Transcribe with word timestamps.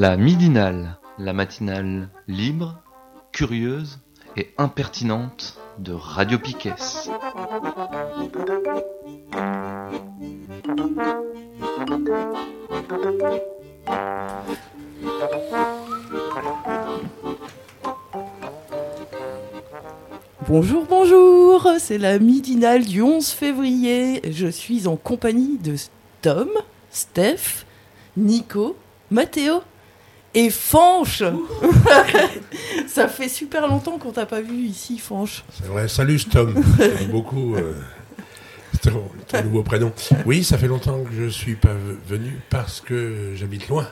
La 0.00 0.16
midinale, 0.16 0.96
la 1.18 1.34
matinale 1.34 2.08
libre, 2.26 2.82
curieuse 3.32 3.98
et 4.34 4.48
impertinente 4.56 5.58
de 5.78 5.92
Radio 5.92 6.38
Piquet. 6.38 6.72
Bonjour, 20.48 20.86
bonjour, 20.88 21.68
c'est 21.78 21.98
la 21.98 22.18
midinale 22.18 22.86
du 22.86 23.02
11 23.02 23.28
février. 23.28 24.22
Je 24.32 24.46
suis 24.46 24.86
en 24.86 24.96
compagnie 24.96 25.58
de 25.58 25.76
Tom, 26.22 26.48
Steph, 26.90 27.66
Nico, 28.16 28.76
Mathéo 29.10 29.60
et 30.34 30.50
Fanche. 30.50 31.22
Ça 32.86 33.08
fait 33.08 33.28
super 33.28 33.66
longtemps 33.68 33.98
qu'on 33.98 34.12
t'a 34.12 34.26
pas 34.26 34.40
vu 34.40 34.56
ici, 34.56 34.98
Fanche. 34.98 35.44
C'est 35.52 35.66
vrai, 35.66 35.88
salut 35.88 36.18
Tom. 36.24 36.62
J'aime 36.78 37.10
beaucoup 37.10 37.54
euh, 37.56 37.74
ton, 38.82 39.02
ton 39.28 39.42
nouveau 39.44 39.62
prénom. 39.62 39.92
Oui, 40.26 40.44
ça 40.44 40.58
fait 40.58 40.68
longtemps 40.68 41.02
que 41.04 41.12
je 41.12 41.28
suis 41.28 41.54
pas 41.54 41.74
venu 42.06 42.38
parce 42.48 42.80
que 42.80 43.32
j'habite 43.34 43.68
loin. 43.68 43.86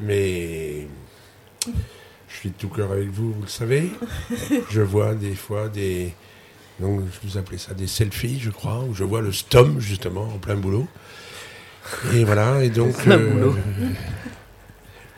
Mais 0.00 0.88
je 2.28 2.36
suis 2.36 2.50
de 2.50 2.54
tout 2.54 2.68
cœur 2.68 2.92
avec 2.92 3.08
vous, 3.10 3.32
vous 3.32 3.42
le 3.42 3.48
savez. 3.48 3.90
Je 4.70 4.80
vois 4.80 5.14
des 5.14 5.34
fois 5.34 5.68
des. 5.68 6.12
Donc, 6.80 7.02
je 7.02 7.28
vous 7.28 7.38
appelais 7.38 7.58
ça 7.58 7.72
des 7.72 7.86
selfies, 7.86 8.40
je 8.40 8.50
crois, 8.50 8.80
où 8.80 8.94
je 8.94 9.04
vois 9.04 9.20
le 9.20 9.30
Stom, 9.30 9.78
justement, 9.78 10.24
en 10.24 10.38
plein 10.38 10.56
boulot. 10.56 10.88
Et 12.12 12.24
voilà, 12.24 12.64
et 12.64 12.70
donc. 12.70 12.96
Plein 12.96 13.18
boulot. 13.18 13.54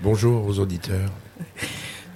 Bonjour 0.00 0.46
aux 0.46 0.58
auditeurs. 0.58 1.10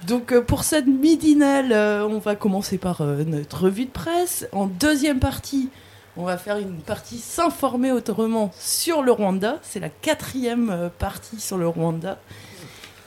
Donc 0.07 0.31
euh, 0.31 0.41
pour 0.41 0.63
cette 0.63 0.87
midinale, 0.87 1.71
euh, 1.71 2.07
on 2.07 2.19
va 2.19 2.35
commencer 2.35 2.77
par 2.77 3.01
euh, 3.01 3.23
notre 3.23 3.63
revue 3.65 3.85
de 3.85 3.91
presse. 3.91 4.47
En 4.51 4.65
deuxième 4.65 5.19
partie, 5.19 5.69
on 6.17 6.25
va 6.25 6.37
faire 6.37 6.57
une 6.57 6.77
partie 6.81 7.17
s'informer 7.19 7.91
autrement 7.91 8.51
sur 8.57 9.01
le 9.01 9.11
Rwanda. 9.11 9.59
C'est 9.61 9.79
la 9.79 9.89
quatrième 9.89 10.89
partie 10.99 11.39
sur 11.39 11.57
le 11.57 11.67
Rwanda. 11.67 12.19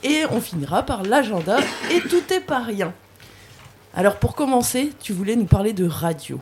Et 0.03 0.23
on 0.31 0.39
finira 0.39 0.83
par 0.83 1.03
l'agenda. 1.03 1.57
Et 1.91 1.99
tout 2.01 2.23
est 2.31 2.39
pas 2.41 2.59
rien. 2.59 2.93
Alors 3.93 4.17
pour 4.17 4.35
commencer, 4.35 4.91
tu 5.01 5.13
voulais 5.13 5.35
nous 5.35 5.45
parler 5.45 5.73
de 5.73 5.87
radio, 5.87 6.39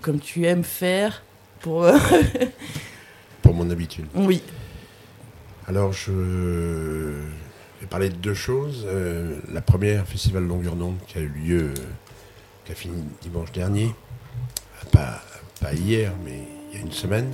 comme 0.00 0.20
tu 0.20 0.46
aimes 0.46 0.64
faire. 0.64 1.22
Pour 1.60 1.86
Pour 3.42 3.54
mon 3.54 3.70
habitude. 3.70 4.06
oui. 4.14 4.42
Alors, 5.68 5.92
je 5.92 6.10
vais 7.82 7.88
parler 7.88 8.08
de 8.08 8.16
deux 8.16 8.34
choses. 8.34 8.84
Euh, 8.86 9.38
la 9.52 9.60
première, 9.60 10.06
Festival 10.06 10.44
Longueur 10.44 10.76
d'onde, 10.76 10.98
qui 11.06 11.18
a 11.18 11.20
eu 11.20 11.28
lieu, 11.28 11.62
euh, 11.62 11.74
qui 12.64 12.72
a 12.72 12.74
fini 12.74 13.02
dimanche 13.20 13.52
dernier. 13.52 13.92
Pas, 14.90 15.22
pas 15.60 15.72
hier, 15.74 16.12
mais 16.24 16.42
il 16.70 16.78
y 16.78 16.80
a 16.80 16.84
une 16.84 16.92
semaine. 16.92 17.32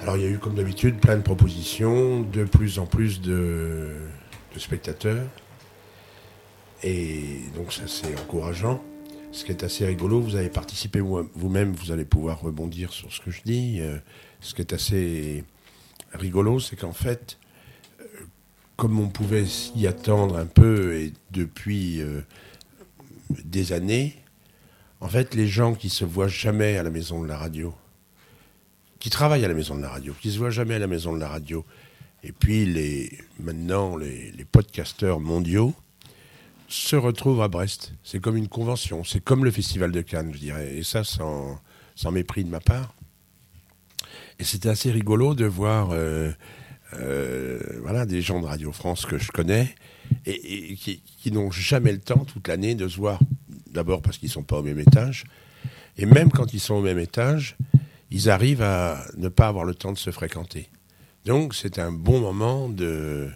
Alors, 0.00 0.16
il 0.16 0.22
y 0.22 0.26
a 0.26 0.28
eu, 0.30 0.38
comme 0.38 0.54
d'habitude, 0.54 0.98
plein 0.98 1.16
de 1.16 1.22
propositions, 1.22 2.20
de 2.20 2.44
plus 2.44 2.78
en 2.78 2.86
plus 2.86 3.20
de, 3.20 3.96
de 4.54 4.58
spectateurs. 4.58 5.26
Et 6.82 7.40
donc, 7.56 7.72
ça, 7.72 7.82
c'est 7.86 8.14
encourageant. 8.18 8.82
Ce 9.32 9.44
qui 9.44 9.50
est 9.50 9.62
assez 9.64 9.84
rigolo, 9.84 10.20
vous 10.20 10.36
avez 10.36 10.48
participé 10.48 11.00
vous- 11.00 11.28
vous-même, 11.34 11.72
vous 11.72 11.90
allez 11.92 12.04
pouvoir 12.04 12.40
rebondir 12.40 12.92
sur 12.92 13.12
ce 13.12 13.20
que 13.20 13.30
je 13.30 13.42
dis. 13.44 13.78
Euh, 13.80 13.98
ce 14.40 14.54
qui 14.54 14.60
est 14.62 14.72
assez 14.72 15.44
rigolo, 16.12 16.60
c'est 16.60 16.76
qu'en 16.76 16.92
fait, 16.92 17.38
euh, 18.00 18.04
comme 18.78 19.00
on 19.00 19.08
pouvait 19.08 19.44
s'y 19.44 19.88
attendre 19.88 20.36
un 20.38 20.46
peu 20.46 20.94
et 20.94 21.12
depuis 21.32 22.00
euh, 22.00 22.22
des 23.44 23.72
années, 23.72 24.14
en 25.00 25.08
fait, 25.08 25.34
les 25.34 25.48
gens 25.48 25.74
qui 25.74 25.90
se 25.90 26.04
voient 26.04 26.28
jamais 26.28 26.76
à 26.76 26.84
la 26.84 26.90
maison 26.90 27.20
de 27.20 27.26
la 27.26 27.36
radio, 27.36 27.74
qui 29.00 29.10
travaillent 29.10 29.44
à 29.44 29.48
la 29.48 29.54
maison 29.54 29.74
de 29.74 29.82
la 29.82 29.88
radio, 29.88 30.14
qui 30.22 30.30
se 30.30 30.38
voient 30.38 30.50
jamais 30.50 30.76
à 30.76 30.78
la 30.78 30.86
maison 30.86 31.12
de 31.12 31.18
la 31.18 31.28
radio, 31.28 31.66
et 32.22 32.30
puis 32.30 32.66
les, 32.66 33.18
maintenant 33.40 33.96
les, 33.96 34.30
les 34.30 34.44
podcasteurs 34.44 35.18
mondiaux 35.18 35.74
se 36.68 36.94
retrouvent 36.94 37.42
à 37.42 37.48
Brest. 37.48 37.94
C'est 38.04 38.20
comme 38.20 38.36
une 38.36 38.48
convention, 38.48 39.02
c'est 39.02 39.20
comme 39.20 39.44
le 39.44 39.50
Festival 39.50 39.90
de 39.90 40.02
Cannes, 40.02 40.30
je 40.32 40.38
dirais, 40.38 40.76
et 40.76 40.84
ça 40.84 41.02
sans, 41.02 41.60
sans 41.96 42.12
mépris 42.12 42.44
de 42.44 42.50
ma 42.50 42.60
part. 42.60 42.94
Et 44.38 44.44
c'était 44.44 44.68
assez 44.68 44.92
rigolo 44.92 45.34
de 45.34 45.46
voir 45.46 45.88
euh, 45.90 46.30
euh, 46.94 47.60
voilà, 47.82 48.06
des 48.06 48.22
gens 48.22 48.40
de 48.40 48.46
Radio 48.46 48.72
France 48.72 49.04
que 49.04 49.18
je 49.18 49.30
connais 49.30 49.74
et, 50.26 50.76
qui 50.76 51.32
n'ont 51.32 51.50
jamais 51.50 51.92
le 51.92 52.00
temps 52.00 52.24
toute 52.24 52.48
l'année 52.48 52.74
de 52.74 52.88
se 52.88 52.96
voir. 52.96 53.20
D'abord 53.70 54.00
parce 54.00 54.18
qu'ils 54.18 54.28
ne 54.28 54.32
sont 54.32 54.42
pas 54.42 54.58
au 54.58 54.62
même 54.62 54.80
étage. 54.80 55.24
Et 55.98 56.06
même 56.06 56.30
quand 56.30 56.54
ils 56.54 56.60
sont 56.60 56.74
au 56.74 56.82
même 56.82 56.98
étage, 56.98 57.56
ils 58.10 58.30
arrivent 58.30 58.62
à 58.62 59.04
ne 59.16 59.28
pas 59.28 59.48
avoir 59.48 59.64
le 59.64 59.74
temps 59.74 59.92
de 59.92 59.98
se 59.98 60.10
fréquenter. 60.10 60.70
Donc 61.24 61.54
c'est 61.54 61.78
un 61.78 61.92
bon 61.92 62.20
moment 62.20 62.68
de, 62.68 63.28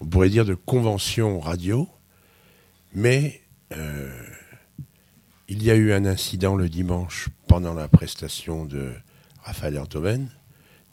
on 0.00 0.06
pourrait 0.06 0.30
dire, 0.30 0.44
de 0.44 0.54
convention 0.54 1.38
radio. 1.38 1.88
Mais 2.94 3.42
euh, 3.72 4.10
il 5.48 5.62
y 5.62 5.70
a 5.70 5.76
eu 5.76 5.92
un 5.92 6.04
incident 6.04 6.56
le 6.56 6.68
dimanche 6.68 7.28
pendant 7.46 7.74
la 7.74 7.86
prestation 7.86 8.64
de 8.64 8.92
Raphaël 9.42 9.78
Antoven. 9.78 10.28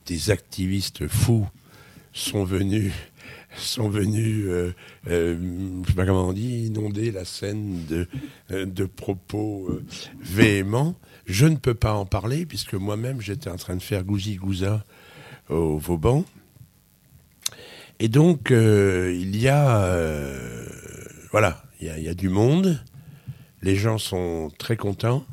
Des 0.06 0.30
activistes 0.30 1.08
fous 1.08 1.48
sont 2.18 2.44
venus, 2.44 2.92
sont 3.56 3.88
venus, 3.88 4.44
euh, 4.46 4.74
euh, 5.08 5.82
je 5.84 5.88
sais 5.88 5.94
pas 5.94 6.04
comment 6.04 6.28
on 6.28 6.32
dit, 6.32 6.66
inonder 6.66 7.10
la 7.10 7.24
scène 7.24 7.84
de, 7.86 8.08
euh, 8.50 8.66
de 8.66 8.84
propos 8.84 9.80
véhéments. 10.20 10.96
Je 11.26 11.46
ne 11.46 11.56
peux 11.56 11.74
pas 11.74 11.94
en 11.94 12.06
parler 12.06 12.46
puisque 12.46 12.74
moi-même 12.74 13.20
j'étais 13.20 13.50
en 13.50 13.56
train 13.56 13.76
de 13.76 13.82
faire 13.82 14.04
gousi-gouza 14.04 14.84
au 15.48 15.78
Vauban. 15.78 16.24
Et 18.00 18.08
donc 18.08 18.50
il 18.50 19.36
y 19.36 19.48
a, 19.48 19.96
voilà, 21.30 21.62
il 21.80 21.92
y 21.98 22.02
y 22.02 22.08
a 22.08 22.14
du 22.14 22.28
monde. 22.28 22.82
Les 23.62 23.76
gens 23.76 23.98
sont 23.98 24.50
très 24.58 24.76
contents. 24.76 25.24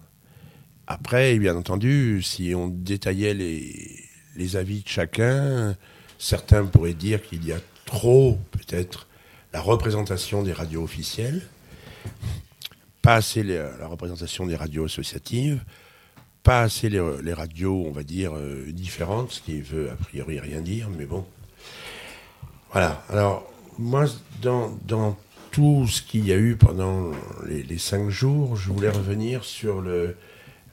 Après, 0.87 1.37
bien 1.39 1.55
entendu, 1.55 2.21
si 2.23 2.53
on 2.55 2.67
détaillait 2.67 3.33
les, 3.33 4.03
les 4.35 4.55
avis 4.55 4.81
de 4.81 4.87
chacun, 4.87 5.75
certains 6.17 6.65
pourraient 6.65 6.93
dire 6.93 7.21
qu'il 7.21 7.45
y 7.45 7.51
a 7.51 7.59
trop, 7.85 8.37
peut-être, 8.51 9.07
la 9.53 9.61
représentation 9.61 10.43
des 10.43 10.53
radios 10.53 10.83
officielles, 10.83 11.41
pas 13.01 13.15
assez 13.15 13.43
les- 13.43 13.57
la 13.79 13.87
représentation 13.87 14.45
des 14.45 14.55
radios 14.55 14.85
associatives, 14.85 15.63
pas 16.43 16.61
assez 16.61 16.89
les, 16.89 17.01
les 17.23 17.33
radios, 17.33 17.83
on 17.87 17.91
va 17.91 18.03
dire, 18.03 18.35
euh, 18.35 18.65
différentes, 18.71 19.31
ce 19.31 19.41
qui 19.41 19.61
veut 19.61 19.89
a 19.91 19.95
priori 19.95 20.39
rien 20.39 20.61
dire, 20.61 20.89
mais 20.89 21.05
bon. 21.05 21.25
Voilà. 22.71 23.03
Alors, 23.09 23.51
moi, 23.77 24.05
dans, 24.41 24.77
dans 24.85 25.17
tout 25.51 25.87
ce 25.87 26.01
qu'il 26.01 26.27
y 26.27 26.33
a 26.33 26.37
eu 26.37 26.55
pendant 26.57 27.11
les, 27.47 27.77
cinq 27.77 28.09
jours, 28.09 28.57
je 28.57 28.69
voulais 28.69 28.89
revenir 28.89 29.45
sur 29.45 29.79
le, 29.81 30.17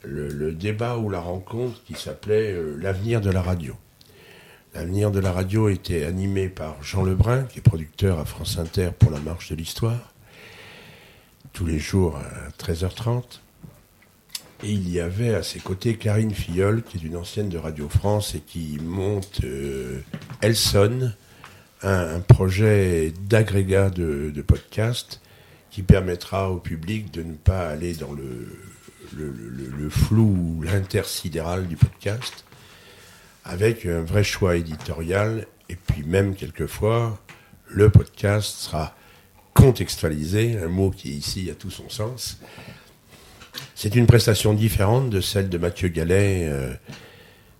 le, 0.03 0.51
débat 0.51 0.97
ou 0.97 1.09
la 1.09 1.21
rencontre 1.21 1.81
qui 1.85 1.93
s'appelait 1.93 2.51
euh, 2.51 2.75
L'avenir 2.81 3.21
de 3.21 3.29
la 3.29 3.41
radio. 3.41 3.75
L'avenir 4.73 5.11
de 5.11 5.19
la 5.19 5.31
radio 5.31 5.69
était 5.69 6.03
animé 6.03 6.49
par 6.49 6.81
Jean 6.83 7.03
Lebrun, 7.03 7.43
qui 7.43 7.59
est 7.59 7.61
producteur 7.61 8.19
à 8.19 8.25
France 8.25 8.57
Inter 8.57 8.89
pour 8.97 9.11
La 9.11 9.19
Marche 9.19 9.49
de 9.51 9.55
l'Histoire, 9.55 10.13
tous 11.53 11.65
les 11.65 11.77
jours 11.79 12.17
à 12.17 12.49
13h30. 12.63 13.23
Et 14.63 14.71
il 14.71 14.89
y 14.89 14.99
avait 14.99 15.35
à 15.35 15.43
ses 15.43 15.59
côtés 15.59 15.95
Karine 15.97 16.33
Filleul, 16.33 16.81
qui 16.83 16.97
est 16.97 17.03
une 17.03 17.17
ancienne 17.17 17.49
de 17.49 17.57
Radio 17.57 17.87
France 17.89 18.33
et 18.33 18.39
qui 18.39 18.79
monte 18.81 19.41
euh, 19.43 20.01
Elson, 20.41 21.11
un, 21.83 22.19
projet 22.21 23.13
d'agrégat 23.27 23.89
de, 23.89 24.31
de 24.33 24.41
podcast 24.41 25.19
qui 25.69 25.83
permettra 25.83 26.49
au 26.49 26.57
public 26.57 27.11
de 27.11 27.23
ne 27.23 27.33
pas 27.33 27.67
aller 27.67 27.93
dans 27.93 28.13
le, 28.13 28.57
le, 29.15 29.31
le- 29.31 29.69
le 29.77 29.89
flou, 29.89 30.61
l'intersidéral 30.63 31.67
du 31.67 31.75
podcast, 31.75 32.45
avec 33.43 33.85
un 33.85 34.01
vrai 34.01 34.23
choix 34.23 34.55
éditorial, 34.55 35.47
et 35.69 35.75
puis 35.75 36.03
même 36.03 36.35
quelquefois, 36.35 37.19
le 37.67 37.89
podcast 37.89 38.57
sera 38.57 38.95
contextualisé, 39.53 40.57
un 40.57 40.67
mot 40.67 40.91
qui 40.91 41.09
ici 41.09 41.49
a 41.49 41.55
tout 41.55 41.71
son 41.71 41.89
sens. 41.89 42.39
C'est 43.75 43.95
une 43.95 44.07
prestation 44.07 44.53
différente 44.53 45.09
de 45.09 45.21
celle 45.21 45.49
de 45.49 45.57
Mathieu 45.57 45.89
Gallet, 45.89 46.47
euh, 46.49 46.73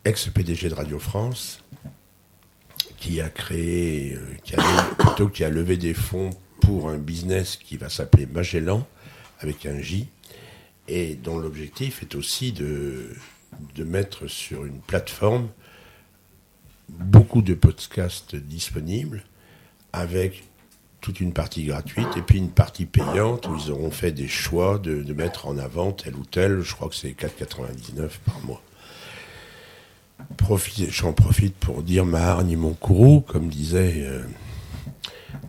ex-PDG 0.06 0.70
de 0.70 0.74
Radio 0.74 1.00
France, 1.00 1.62
qui 2.98 3.20
a 3.22 3.30
créé, 3.30 4.14
euh, 4.14 4.36
qui 4.44 4.56
a, 4.56 4.64
plutôt 4.98 5.28
qui 5.28 5.44
a 5.44 5.50
levé 5.50 5.78
des 5.78 5.94
fonds 5.94 6.30
pour 6.62 6.90
un 6.90 6.98
business 6.98 7.58
qui 7.58 7.78
va 7.78 7.90
s'appeler 7.90 8.26
Magellan, 8.26 8.88
avec 9.40 9.66
un 9.66 9.82
J, 9.82 10.08
et 10.88 11.16
dont 11.16 11.38
l'objectif 11.38 12.02
est 12.02 12.16
aussi 12.16 12.54
de, 12.54 13.10
de 13.76 13.84
mettre 13.84 14.28
sur 14.28 14.66
une 14.66 14.80
plateforme 14.80 15.50
beaucoup 17.00 17.42
de 17.42 17.54
podcasts 17.54 18.36
disponibles 18.36 19.24
avec 19.92 20.44
toute 21.02 21.20
une 21.20 21.34
partie 21.34 21.66
gratuite 21.66 22.08
et 22.16 22.22
puis 22.22 22.38
une 22.38 22.50
partie 22.50 22.86
payante 22.86 23.48
où 23.48 23.58
ils 23.58 23.72
auront 23.72 23.92
fait 23.92 24.12
des 24.14 24.30
choix 24.30 24.80
de, 24.80 25.14
mettre 25.14 25.48
en 25.48 25.58
avant 25.58 25.92
tel 25.92 26.16
ou 26.16 26.24
tel. 26.24 26.62
Je 26.62 26.74
crois 26.74 26.88
que 26.88 26.96
c'est 26.96 27.10
4,99 27.10 28.10
par 28.26 28.40
mois. 28.46 28.62
J'en 30.90 31.12
profite 31.12 31.56
pour 31.56 31.84
dire 31.84 32.06
ma 32.06 32.22
hargne 32.22 32.56
mon 32.56 32.74
courroux, 32.74 33.20
comme 33.20 33.50
disaient 33.50 34.06
euh, 34.06 34.24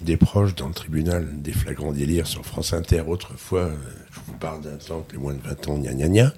des 0.03 0.17
proches 0.17 0.57
dans 0.57 0.67
le 0.67 0.75
tribunal 0.75 1.41
des 1.41 1.53
flagrants 1.53 1.93
délires 1.93 2.27
sur 2.27 2.45
France 2.45 2.73
Inter 2.73 3.03
autrefois. 3.07 3.61
euh, 3.61 3.77
je 4.11 4.21
vous 4.27 4.39
parle 4.39 4.63
d'un 4.63 4.77
temps 4.77 5.03
que 5.03 5.13
les 5.13 5.19
moins 5.19 5.35
de 5.35 5.41
20 5.41 5.69
ans, 5.69 5.79
gna 5.79 5.95
gna 5.95 6.09
gna. 6.09 6.35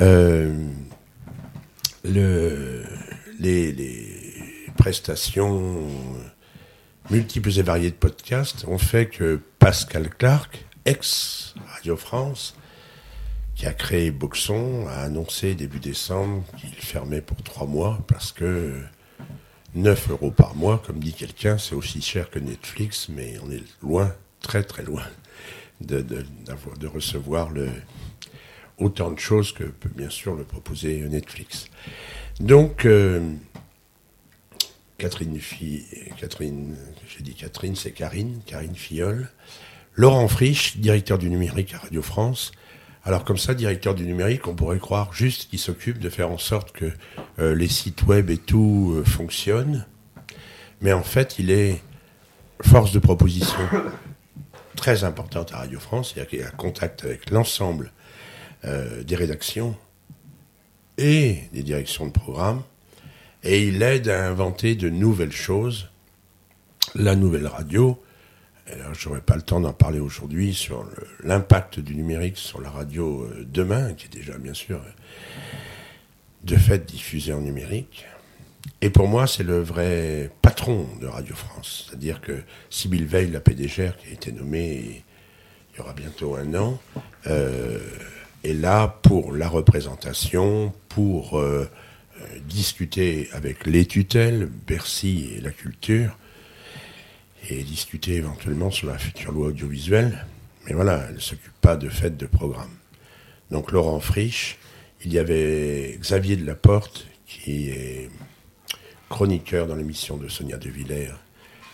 Euh, 0.00 0.54
le, 2.04 2.84
les, 3.42 4.72
prestations 4.76 5.86
multiples 7.10 7.58
et 7.58 7.62
variées 7.62 7.90
de 7.90 7.96
podcasts 7.96 8.64
ont 8.66 8.78
fait 8.78 9.06
que 9.06 9.40
Pascal 9.58 10.08
Clark, 10.08 10.64
ex 10.86 11.54
Radio 11.74 11.96
France, 11.96 12.56
qui 13.54 13.66
a 13.66 13.72
créé 13.72 14.10
Boxon, 14.10 14.86
a 14.88 15.02
annoncé 15.02 15.54
début 15.54 15.78
décembre 15.78 16.42
qu'il 16.56 16.74
fermait 16.74 17.20
pour 17.20 17.42
trois 17.42 17.66
mois 17.66 18.02
parce 18.08 18.32
que 18.32 18.80
9 19.74 20.10
euros 20.10 20.30
par 20.30 20.54
mois, 20.54 20.82
comme 20.84 20.98
dit 20.98 21.12
quelqu'un, 21.12 21.58
c'est 21.58 21.74
aussi 21.74 22.00
cher 22.00 22.30
que 22.30 22.38
Netflix, 22.38 23.08
mais 23.08 23.36
on 23.44 23.50
est 23.50 23.62
loin, 23.82 24.14
très 24.40 24.62
très 24.62 24.82
loin, 24.82 25.04
de, 25.80 26.06
recevoir 26.86 27.50
autant 28.78 29.10
de 29.10 29.18
choses 29.18 29.52
que 29.52 29.64
peut 29.64 29.90
bien 29.94 30.10
sûr 30.10 30.34
le 30.34 30.44
proposer 30.44 31.00
Netflix. 31.08 31.66
Donc, 32.42 32.86
euh, 32.86 33.20
Catherine, 34.98 35.38
Fi- 35.38 35.86
Catherine, 36.18 36.76
j'ai 37.08 37.22
dit 37.22 37.34
Catherine, 37.34 37.76
c'est 37.76 37.92
Karine, 37.92 38.40
Karine 38.46 38.74
Filleul. 38.74 39.28
Laurent 39.94 40.26
Frisch, 40.26 40.76
directeur 40.78 41.18
du 41.18 41.30
numérique 41.30 41.72
à 41.74 41.78
Radio 41.78 42.02
France. 42.02 42.50
Alors 43.04 43.24
comme 43.24 43.36
ça, 43.38 43.54
directeur 43.54 43.94
du 43.94 44.04
numérique, 44.06 44.48
on 44.48 44.54
pourrait 44.56 44.80
croire 44.80 45.12
juste 45.12 45.50
qu'il 45.50 45.60
s'occupe 45.60 45.98
de 46.00 46.08
faire 46.10 46.30
en 46.30 46.38
sorte 46.38 46.72
que 46.72 46.90
euh, 47.38 47.54
les 47.54 47.68
sites 47.68 48.02
web 48.06 48.28
et 48.28 48.38
tout 48.38 48.92
euh, 48.96 49.04
fonctionnent. 49.04 49.86
Mais 50.80 50.92
en 50.92 51.04
fait, 51.04 51.38
il 51.38 51.50
est 51.52 51.80
force 52.60 52.90
de 52.90 52.98
proposition 52.98 53.58
très 54.76 55.04
importante 55.04 55.52
à 55.52 55.58
Radio 55.58 55.78
France. 55.78 56.14
Il 56.16 56.38
y 56.40 56.42
a 56.42 56.50
contact 56.50 57.04
avec 57.04 57.30
l'ensemble 57.30 57.92
des 58.64 59.16
rédactions 59.16 59.76
et 60.98 61.38
des 61.52 61.62
directions 61.62 62.06
de 62.06 62.12
programme. 62.12 62.62
Et 63.44 63.66
il 63.66 63.82
aide 63.82 64.08
à 64.08 64.28
inventer 64.28 64.74
de 64.74 64.88
nouvelles 64.88 65.32
choses. 65.32 65.88
La 66.94 67.16
nouvelle 67.16 67.46
radio, 67.46 68.00
alors 68.70 68.94
j'aurais 68.94 69.20
pas 69.20 69.36
le 69.36 69.42
temps 69.42 69.60
d'en 69.60 69.72
parler 69.72 69.98
aujourd'hui 69.98 70.54
sur 70.54 70.86
l'impact 71.22 71.80
du 71.80 71.94
numérique 71.94 72.36
sur 72.36 72.60
la 72.60 72.70
radio 72.70 73.22
euh, 73.22 73.46
demain, 73.50 73.94
qui 73.94 74.06
est 74.06 74.12
déjà 74.12 74.36
bien 74.38 74.54
sûr 74.54 74.80
de 76.44 76.56
fait 76.56 76.84
diffusée 76.84 77.32
en 77.32 77.40
numérique. 77.40 78.04
Et 78.80 78.90
pour 78.90 79.08
moi, 79.08 79.26
c'est 79.26 79.42
le 79.42 79.60
vrai 79.60 80.30
patron 80.42 80.88
de 81.00 81.06
Radio 81.06 81.34
France. 81.34 81.86
C'est-à-dire 81.86 82.20
que 82.20 82.42
Sybille 82.70 83.04
Veil, 83.04 83.30
la 83.30 83.40
PDG, 83.40 83.92
qui 83.98 84.08
a 84.08 84.12
été 84.12 84.32
nommée 84.32 85.04
il 85.72 85.78
y 85.78 85.80
aura 85.80 85.94
bientôt 85.94 86.36
un 86.36 86.54
an, 86.54 86.78
euh, 87.26 87.78
est 88.44 88.52
là 88.52 88.88
pour 89.02 89.32
la 89.32 89.48
représentation, 89.48 90.72
pour 90.88 91.38
euh, 91.38 91.68
euh, 92.20 92.38
discuter 92.46 93.28
avec 93.32 93.66
les 93.66 93.86
tutelles, 93.86 94.48
Bercy 94.66 95.30
et 95.36 95.40
la 95.40 95.50
culture, 95.50 96.16
et 97.48 97.62
discuter 97.62 98.14
éventuellement 98.14 98.70
sur 98.70 98.88
la 98.88 98.98
future 98.98 99.32
loi 99.32 99.48
audiovisuelle. 99.48 100.26
Mais 100.66 100.74
voilà, 100.74 101.06
elle 101.08 101.16
ne 101.16 101.20
s'occupe 101.20 101.52
pas 101.60 101.76
de 101.76 101.88
fait 101.88 102.16
de 102.16 102.26
programme. 102.26 102.70
Donc 103.50 103.72
Laurent 103.72 104.00
Frisch, 104.00 104.58
il 105.04 105.12
y 105.12 105.18
avait 105.18 105.96
Xavier 106.00 106.36
Delaporte, 106.36 107.06
qui 107.26 107.70
est 107.70 108.08
chroniqueur 109.08 109.66
dans 109.66 109.74
l'émission 109.74 110.16
de 110.16 110.28
Sonia 110.28 110.56
De 110.56 110.70
Villers, 110.70 111.14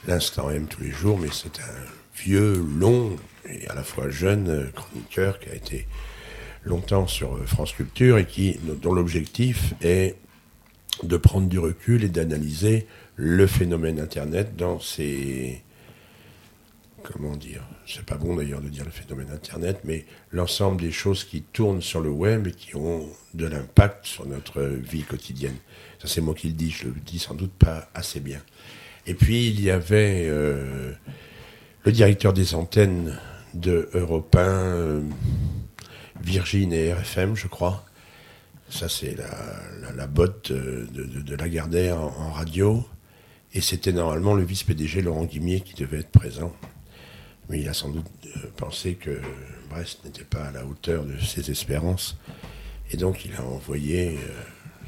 L'Instant 0.07 0.51
M 0.51 0.67
tous 0.67 0.83
les 0.83 0.91
jours, 0.91 1.19
mais 1.19 1.29
c'est 1.33 1.61
un 1.61 2.17
vieux, 2.17 2.65
long 2.79 3.17
et 3.49 3.69
à 3.69 3.75
la 3.75 3.83
fois 3.83 4.09
jeune 4.09 4.71
chroniqueur 4.73 5.39
qui 5.39 5.51
a 5.51 5.55
été 5.55 5.87
longtemps 6.65 7.07
sur 7.07 7.37
euh, 7.37 7.45
France 7.47 7.73
Culture 7.73 8.19
et 8.19 8.27
qui, 8.27 8.59
dont 8.83 8.93
l'objectif 8.93 9.75
est 9.83 10.17
de 11.03 11.17
prendre 11.17 11.49
du 11.49 11.59
recul 11.59 12.05
et 12.05 12.09
d'analyser 12.09 12.87
le 13.17 13.47
phénomène 13.47 14.01
Internet 14.01 14.57
dans 14.57 14.81
ses... 14.81 15.63
Comment 17.05 17.37
dire 17.37 17.63
C'est 17.87 18.05
pas 18.05 18.17
bon 18.17 18.37
d'ailleurs 18.37 18.61
de 18.61 18.69
dire 18.69 18.85
le 18.85 18.91
phénomène 18.91 19.31
Internet, 19.33 19.81
mais 19.85 20.05
l'ensemble 20.33 20.81
des 20.81 20.91
choses 20.91 21.25
qui 21.25 21.43
tournent 21.43 21.81
sur 21.81 22.01
le 22.01 22.11
web 22.11 22.49
et 22.49 22.53
qui 22.53 22.75
ont 22.75 23.07
de 23.35 23.47
l'impact 23.47 24.05
sur 24.05 24.27
notre 24.27 24.63
vie 24.63 25.05
quotidienne. 25.05 25.57
Ça 26.03 26.09
c'est 26.09 26.21
moi 26.21 26.35
qui 26.35 26.49
le 26.49 26.55
dis, 26.55 26.71
je 26.71 26.89
le 26.89 27.01
dis 27.05 27.19
sans 27.19 27.35
doute 27.35 27.53
pas 27.53 27.89
assez 27.95 28.21
bien. 28.21 28.41
Et 29.07 29.15
puis 29.15 29.49
il 29.49 29.61
y 29.61 29.71
avait 29.71 30.27
euh, 30.27 30.93
le 31.85 31.93
directeur 31.93 32.33
des 32.33 32.55
antennes 32.55 33.19
de 33.55 33.89
Europe 33.95 34.37
1, 34.37 34.41
euh, 34.41 35.01
Virgin 36.23 36.73
et 36.73 36.93
RFM, 36.93 37.37
je 37.37 37.47
crois. 37.47 37.85
Ça, 38.71 38.89
c'est 38.89 39.17
la, 39.17 39.93
la, 39.95 40.07
botte 40.07 40.53
de, 40.53 41.35
Lagardère 41.35 42.01
en, 42.01 42.15
en 42.19 42.33
radio. 42.33 42.85
Et 43.55 43.61
c'était 43.61 43.93
normalement 43.93 44.35
le 44.35 44.45
vice-PDG 44.45 45.01
Laurent 45.01 45.25
Guimier 45.25 45.61
qui 45.61 45.75
devait 45.75 46.01
être 46.01 46.11
présent. 46.11 46.53
Mais 47.49 47.61
il 47.61 47.69
a 47.69 47.73
sans 47.73 47.89
doute 47.89 48.07
euh, 48.27 48.41
pensé 48.57 48.95
que 48.95 49.21
Brest 49.71 50.05
n'était 50.05 50.25
pas 50.25 50.45
à 50.45 50.51
la 50.51 50.67
hauteur 50.67 51.05
de 51.05 51.19
ses 51.19 51.51
espérances. 51.51 52.17
Et 52.91 52.97
donc 52.97 53.25
il 53.25 53.35
a 53.37 53.43
envoyé, 53.43 54.19
euh, 54.19 54.43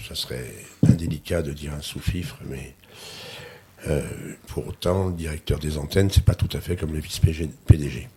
ça 0.06 0.14
serait 0.14 0.54
indélicat 0.86 1.42
de 1.42 1.52
dire 1.52 1.72
un 1.72 1.80
sous-fifre, 1.80 2.38
mais 2.48 2.74
euh, 3.88 4.02
pour 4.46 4.68
autant, 4.68 5.08
le 5.08 5.14
directeur 5.14 5.58
des 5.58 5.78
antennes, 5.78 6.10
c'est 6.10 6.24
pas 6.24 6.34
tout 6.34 6.54
à 6.54 6.60
fait 6.60 6.76
comme 6.76 6.92
le 6.92 7.00
vice-PDG. 7.00 8.08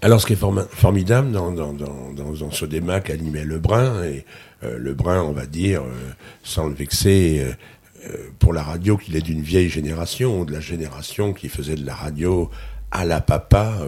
Alors, 0.00 0.20
ce 0.20 0.26
qui 0.26 0.34
est 0.34 0.38
formidable 0.70 1.32
dans, 1.32 1.50
dans, 1.50 1.72
dans, 1.72 2.12
dans, 2.12 2.50
ce 2.52 2.64
débat 2.64 3.00
qu'animait 3.00 3.44
Lebrun, 3.44 4.04
et 4.04 4.24
euh, 4.62 4.78
Lebrun, 4.78 5.22
on 5.22 5.32
va 5.32 5.46
dire, 5.46 5.82
euh, 5.82 6.12
sans 6.44 6.68
le 6.68 6.74
vexer, 6.74 7.40
euh, 7.40 7.52
euh, 8.06 8.28
pour 8.38 8.52
la 8.52 8.62
radio 8.62 8.96
qu'il 8.96 9.16
est 9.16 9.22
d'une 9.22 9.42
vieille 9.42 9.68
génération, 9.68 10.40
ou 10.40 10.44
de 10.44 10.52
la 10.52 10.60
génération 10.60 11.32
qui 11.32 11.48
faisait 11.48 11.74
de 11.74 11.84
la 11.84 11.96
radio 11.96 12.48
à 12.92 13.04
la 13.04 13.20
papa, 13.20 13.80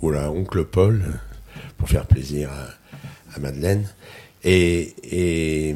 ou, 0.00 0.12
à 0.12 0.30
oncle 0.30 0.64
Paul, 0.64 1.02
pour 1.76 1.90
faire 1.90 2.06
plaisir 2.06 2.50
à, 2.50 3.38
Madeleine. 3.38 3.86
Et, 4.44 5.74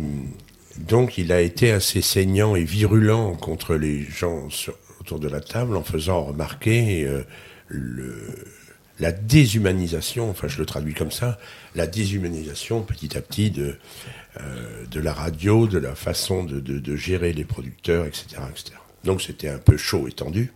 donc, 0.78 1.18
il 1.18 1.30
a 1.32 1.42
été 1.42 1.72
assez 1.72 2.00
saignant 2.00 2.54
et 2.56 2.62
virulent 2.62 3.36
contre 3.36 3.74
les 3.74 4.02
gens 4.02 4.48
autour 5.00 5.18
de 5.18 5.28
la 5.28 5.40
table 5.40 5.76
en 5.76 5.82
faisant 5.82 6.24
remarquer 6.24 7.08
le, 7.66 8.22
la 9.00 9.12
déshumanisation, 9.12 10.28
enfin 10.30 10.48
je 10.48 10.58
le 10.58 10.66
traduis 10.66 10.94
comme 10.94 11.10
ça, 11.12 11.38
la 11.74 11.86
déshumanisation 11.86 12.82
petit 12.82 13.16
à 13.16 13.20
petit 13.22 13.50
de, 13.50 13.76
euh, 14.40 14.86
de 14.86 15.00
la 15.00 15.12
radio, 15.12 15.66
de 15.66 15.78
la 15.78 15.94
façon 15.94 16.42
de, 16.44 16.60
de- 16.60 16.96
gérer 16.96 17.32
les 17.32 17.44
producteurs, 17.44 18.06
etc. 18.06 18.26
etc. 18.50 18.72
Donc 19.04 19.22
c'était 19.22 19.48
un 19.48 19.58
peu 19.58 19.76
chaud 19.76 20.08
et 20.08 20.12
tendu. 20.12 20.52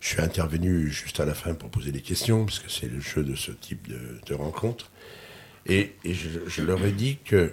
Je 0.00 0.08
suis 0.08 0.20
intervenu 0.20 0.90
juste 0.90 1.20
à 1.20 1.24
la 1.24 1.34
fin 1.34 1.54
pour 1.54 1.70
poser 1.70 1.92
des 1.92 2.00
questions, 2.02 2.44
parce 2.44 2.58
que 2.58 2.70
c'est 2.70 2.88
le 2.88 3.00
jeu 3.00 3.22
de 3.22 3.34
ce 3.36 3.52
type 3.52 3.88
de, 3.88 3.98
de 4.26 4.34
rencontre. 4.34 4.90
Et, 5.66 5.92
je, 6.04 6.28
je 6.48 6.62
leur 6.62 6.84
ai 6.84 6.90
dit 6.90 7.18
que 7.24 7.52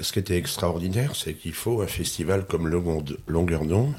ce 0.00 0.12
qui 0.12 0.20
était 0.20 0.36
extraordinaire, 0.38 1.16
c'est 1.16 1.34
qu'il 1.34 1.52
faut 1.54 1.82
un 1.82 1.86
festival 1.88 2.46
comme 2.46 2.68
Longue- 2.68 3.16
Longueur 3.26 3.64
d'onde 3.66 3.94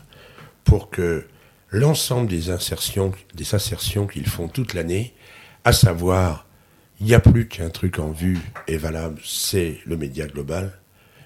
pour 0.64 0.90
que 0.90 1.26
l'ensemble 1.74 2.30
des 2.30 2.52
insertions, 2.52 3.12
des 3.34 3.56
assertions 3.56 4.06
qu'ils 4.08 4.28
font 4.28 4.48
toute 4.48 4.76
l'année, 4.76 5.14
à 5.66 5.74
savoir, 5.74 6.46
il 7.00 7.08
n'y 7.08 7.16
a 7.16 7.20
plus 7.20 7.48
qu'un 7.48 7.70
truc 7.70 8.00
en 8.00 8.12
vue 8.12 8.40
et 8.68 8.78
valable, 8.78 9.20
c'est 9.26 9.80
le 9.86 9.98
média 9.98 10.28
global. 10.28 10.72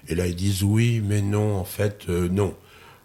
Et 0.08 0.14
là, 0.14 0.26
ils 0.26 0.34
disent 0.34 0.62
oui, 0.62 1.02
mais 1.04 1.20
non, 1.20 1.56
en 1.56 1.64
fait, 1.64 2.08
euh, 2.08 2.28
non. 2.28 2.56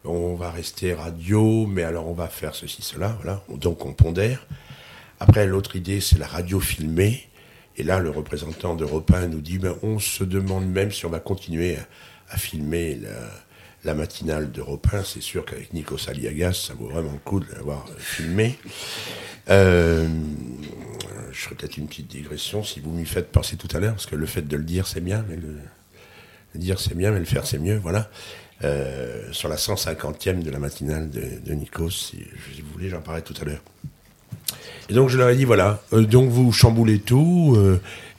On 0.05 0.35
va 0.35 0.51
rester 0.51 0.93
radio, 0.93 1.65
mais 1.67 1.83
alors 1.83 2.07
on 2.07 2.13
va 2.13 2.27
faire 2.27 2.55
ceci, 2.55 2.81
cela, 2.81 3.17
voilà. 3.21 3.43
Donc 3.49 3.85
on 3.85 3.93
pondère. 3.93 4.47
Après, 5.19 5.45
l'autre 5.45 5.75
idée, 5.75 6.01
c'est 6.01 6.17
la 6.17 6.27
radio 6.27 6.59
filmée. 6.59 7.27
Et 7.75 7.83
là, 7.83 7.99
le 7.99 8.09
représentant 8.09 8.75
d'Europe 8.75 9.11
1 9.11 9.27
nous 9.27 9.41
dit, 9.41 9.57
ben, 9.57 9.75
on 9.81 9.99
se 9.99 10.23
demande 10.23 10.67
même 10.67 10.91
si 10.91 11.05
on 11.05 11.09
va 11.09 11.19
continuer 11.19 11.77
à, 12.29 12.37
filmer 12.37 12.99
la 13.83 13.93
matinale 13.93 14.51
d'Europe 14.51 14.87
1. 14.91 15.03
C'est 15.03 15.21
sûr 15.21 15.45
qu'avec 15.45 15.73
Nico 15.73 15.97
Saliagas, 15.97 16.53
ça 16.67 16.73
vaut 16.73 16.87
vraiment 16.87 17.11
le 17.11 17.19
coup 17.19 17.39
de 17.39 17.51
l'avoir 17.53 17.85
filmé. 17.97 18.57
Euh, 19.49 20.07
je 21.31 21.39
ferai 21.39 21.55
peut-être 21.55 21.77
une 21.77 21.87
petite 21.87 22.07
digression 22.07 22.63
si 22.63 22.79
vous 22.79 22.91
m'y 22.91 23.05
faites 23.05 23.31
penser 23.31 23.57
tout 23.57 23.67
à 23.75 23.79
l'heure, 23.79 23.93
parce 23.93 24.05
que 24.05 24.15
le 24.15 24.25
fait 24.25 24.43
de 24.43 24.55
le 24.55 24.63
dire, 24.63 24.87
c'est 24.87 25.01
bien, 25.01 25.25
mais 25.27 25.35
le, 25.35 25.57
dire, 26.55 26.79
c'est 26.79 26.95
bien, 26.95 27.11
mais 27.11 27.19
le 27.19 27.25
faire, 27.25 27.45
c'est 27.45 27.59
mieux, 27.59 27.77
voilà. 27.77 28.09
euh, 28.63 29.27
sur 29.31 29.49
la 29.49 29.57
150e 29.57 30.41
de 30.43 30.51
la 30.51 30.59
matinale 30.59 31.09
de, 31.09 31.53
Nikos. 31.53 31.89
Si, 31.89 32.23
vous 32.61 32.71
voulez, 32.71 32.89
j'en 32.89 33.01
parlais 33.01 33.21
tout 33.21 33.33
à 33.41 33.45
l'heure. 33.45 33.61
Et 34.89 34.93
donc 34.93 35.09
je 35.09 35.17
leur 35.17 35.29
ai 35.29 35.35
dit 35.35 35.45
voilà, 35.45 35.81
euh, 35.93 36.03
donc 36.03 36.29
vous 36.29 36.51
chamboulez 36.51 36.99
tout, 36.99 37.57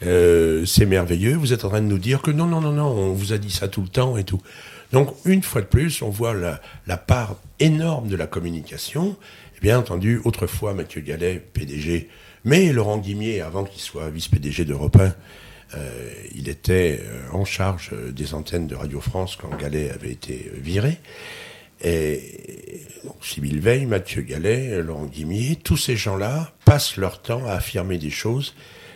c'est 0.00 0.86
merveilleux. 0.86 1.36
Vous 1.36 1.52
êtes 1.52 1.64
en 1.64 1.70
train 1.70 1.80
de 1.80 1.86
nous 1.86 1.98
dire 1.98 2.20
que 2.20 2.30
non, 2.30 2.46
non, 2.46 2.60
non, 2.60 2.72
non, 2.72 2.86
on 2.86 3.12
vous 3.12 3.32
a 3.32 3.38
dit 3.38 3.50
ça 3.50 3.68
tout 3.68 3.82
le 3.82 3.88
temps 3.88 4.18
et 4.18 4.24
tout. 4.24 4.42
Donc 4.94 5.12
une 5.24 5.42
fois 5.42 5.60
de 5.60 5.66
plus, 5.66 6.02
on 6.02 6.08
voit 6.08 6.34
la, 6.86 6.96
part 6.96 7.34
énorme 7.58 8.06
de 8.06 8.14
la 8.14 8.28
communication. 8.28 9.16
Et 9.56 9.60
bien 9.60 9.76
entendu, 9.76 10.20
autrefois 10.24 10.72
Mathieu 10.72 11.00
Gallet, 11.00 11.42
PDG, 11.52 12.08
mais 12.44 12.72
Laurent 12.72 12.98
Guimier, 12.98 13.40
avant 13.40 13.64
qu'il 13.64 13.80
soit 13.82 14.08
vice-PDG 14.10 14.64
d'Europe 14.64 14.94
1, 14.94 15.12
euh, 15.76 16.12
il 16.36 16.48
était 16.48 17.00
euh, 17.02 17.28
en 17.32 17.44
charge 17.44 17.90
euh, 17.92 18.12
des 18.12 18.34
antennes 18.34 18.68
de 18.68 18.76
Radio 18.76 19.00
France 19.00 19.34
quand 19.34 19.48
Gallet 19.56 19.90
avait 19.90 20.12
été 20.12 20.52
viré. 20.58 20.98
Et 21.82 22.84
donc, 23.02 23.16
Sybille 23.20 23.58
Veil, 23.58 23.86
Mathieu 23.86 24.22
Gallet, 24.22 24.80
Laurent 24.80 25.06
Guimier, 25.06 25.56
tous 25.56 25.76
ces 25.76 25.96
gens-là 25.96 26.52
passent 26.64 26.98
leur 26.98 27.20
temps 27.20 27.44
à 27.48 27.54
affirmer 27.54 27.98
des 27.98 28.10
choses 28.10 28.54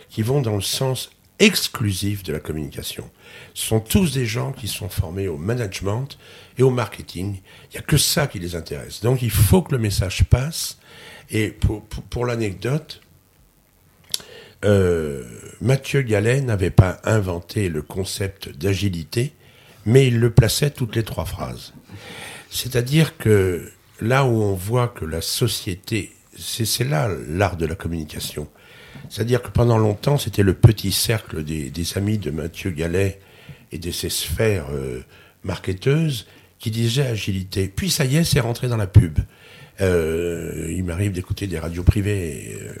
qui 0.09 0.21
vont 0.21 0.39
dans 0.41 0.55
le 0.55 0.61
sens 0.61 1.11
exclusif 1.39 2.23
de 2.23 2.33
la 2.33 2.39
communication. 2.39 3.09
Ce 3.53 3.67
sont 3.67 3.79
tous 3.79 4.13
des 4.13 4.25
gens 4.25 4.51
qui 4.51 4.67
sont 4.67 4.89
formés 4.89 5.27
au 5.27 5.37
management 5.37 6.17
et 6.57 6.63
au 6.63 6.69
marketing. 6.69 7.39
Il 7.71 7.73
n'y 7.73 7.77
a 7.77 7.81
que 7.81 7.97
ça 7.97 8.27
qui 8.27 8.39
les 8.39 8.55
intéresse. 8.55 9.01
Donc 9.01 9.21
il 9.21 9.31
faut 9.31 9.61
que 9.61 9.71
le 9.71 9.79
message 9.79 10.25
passe. 10.25 10.77
Et 11.31 11.49
pour, 12.09 12.25
l'anecdote, 12.25 13.01
euh, 14.65 15.23
Mathieu 15.61 16.01
Gallet 16.01 16.41
n'avait 16.41 16.71
pas 16.71 16.99
inventé 17.03 17.69
le 17.69 17.81
concept 17.81 18.49
d'agilité, 18.49 19.33
mais 19.85 20.07
il 20.07 20.19
le 20.19 20.31
plaçait 20.31 20.71
toutes 20.71 20.95
les 20.95 21.03
trois 21.03 21.25
phrases. 21.25 21.73
C'est-à-dire 22.49 23.17
que 23.17 23.71
là 24.01 24.25
où 24.25 24.41
on 24.41 24.55
voit 24.55 24.87
que 24.87 25.05
la 25.05 25.21
société, 25.21 26.13
c'est 26.37 26.83
là 26.83 27.09
l'art 27.27 27.57
de 27.57 27.65
la 27.65 27.75
communication. 27.75 28.47
C'est-à-dire 29.09 29.41
que 29.41 29.49
pendant 29.49 29.77
longtemps, 29.77 30.17
c'était 30.17 30.43
le 30.43 30.53
petit 30.53 30.91
cercle 30.91 31.43
des, 31.43 31.69
des 31.69 31.97
amis 31.97 32.17
de 32.17 32.31
Mathieu 32.31 32.71
Gallet 32.71 33.19
et 33.71 33.77
de 33.77 33.91
ses 33.91 34.09
sphères 34.09 34.67
euh, 34.71 35.01
marketeuses 35.43 36.27
qui 36.59 36.71
disaient 36.71 37.07
agilité. 37.07 37.71
Puis 37.73 37.89
ça 37.89 38.05
y 38.05 38.17
est, 38.17 38.23
c'est 38.23 38.39
rentré 38.39 38.67
dans 38.67 38.77
la 38.77 38.87
pub. 38.87 39.19
Euh, 39.81 40.73
il 40.75 40.83
m'arrive 40.83 41.11
d'écouter 41.13 41.47
des 41.47 41.57
radios 41.57 41.83
privées, 41.83 42.57
euh, 42.61 42.73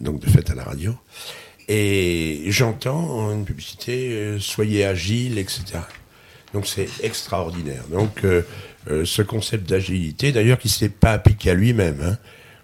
donc 0.00 0.20
de 0.20 0.28
fait 0.28 0.50
à 0.50 0.54
la 0.54 0.64
radio, 0.64 0.94
et 1.68 2.42
j'entends 2.48 3.30
une 3.32 3.44
publicité 3.44 4.10
euh, 4.10 4.38
soyez 4.40 4.84
agile, 4.84 5.38
etc. 5.38 5.62
Donc 6.52 6.66
c'est 6.66 6.88
extraordinaire. 7.02 7.84
Donc 7.90 8.24
euh, 8.24 8.42
euh, 8.90 9.04
ce 9.04 9.22
concept 9.22 9.68
d'agilité, 9.68 10.32
d'ailleurs, 10.32 10.58
qui 10.58 10.66
ne 10.68 10.72
s'est 10.72 10.88
pas 10.88 11.12
appliqué 11.12 11.50
à 11.50 11.54
lui-même. 11.54 12.00
hein. 12.02 12.18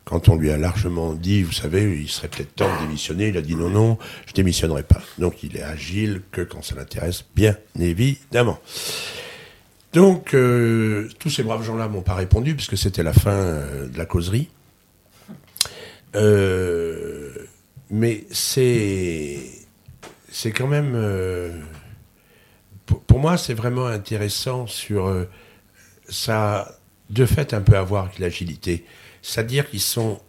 Quand 0.09 0.31
on 0.31 0.37
lui 0.37 0.51
a 0.51 0.57
largement 0.57 1.13
dit, 1.13 1.43
vous 1.43 1.53
savez, 1.53 2.01
il 2.01 2.09
serait 2.09 2.29
peut-être 2.29 2.55
temps 2.55 2.75
de 2.77 2.87
démissionner, 2.87 3.29
il 3.29 3.37
a 3.37 3.43
dit 3.43 3.55
non, 3.55 3.69
non, 3.69 3.99
je 4.25 4.33
démissionnerai 4.33 4.83
pas. 4.83 5.03
Donc 5.19 5.43
il 5.43 5.55
est 5.55 5.63
agile 5.63 6.23
que 6.33 6.41
quand 6.41 6.65
ça 6.65 6.75
l'intéresse, 6.77 7.27
bien 7.37 7.55
évidemment. 7.79 8.59
Donc 9.93 10.33
euh, 10.33 11.11
tous 11.19 11.29
ces 11.29 11.43
braves 11.43 11.63
gens-là 11.63 11.89
m'ont 11.89 12.01
pas 12.01 12.15
répondu 12.15 12.55
puisque 12.55 12.79
c'était 12.79 13.03
la 13.03 13.13
fin 13.13 13.33
euh, 13.33 13.87
de 13.87 13.99
la 13.99 14.07
causerie. 14.07 14.49
Euh, 16.17 17.35
mais 17.91 18.25
c'est 18.31 19.43
quand 20.55 20.69
même 20.69 20.97
pour, 22.87 23.19
moi 23.19 23.37
c'est 23.37 23.53
vraiment 23.53 23.85
intéressant 23.85 24.67
sur 24.67 25.27
ça 26.09 26.79
de 27.11 27.27
fait 27.27 27.53
un 27.53 27.61
peu 27.61 27.77
à 27.77 27.83
voir 27.83 28.05
avec 28.05 28.19
l'agilité, 28.19 28.87
c'est-à-dire 29.23 29.69
qu'ils 29.69 29.81
sont 29.81 30.21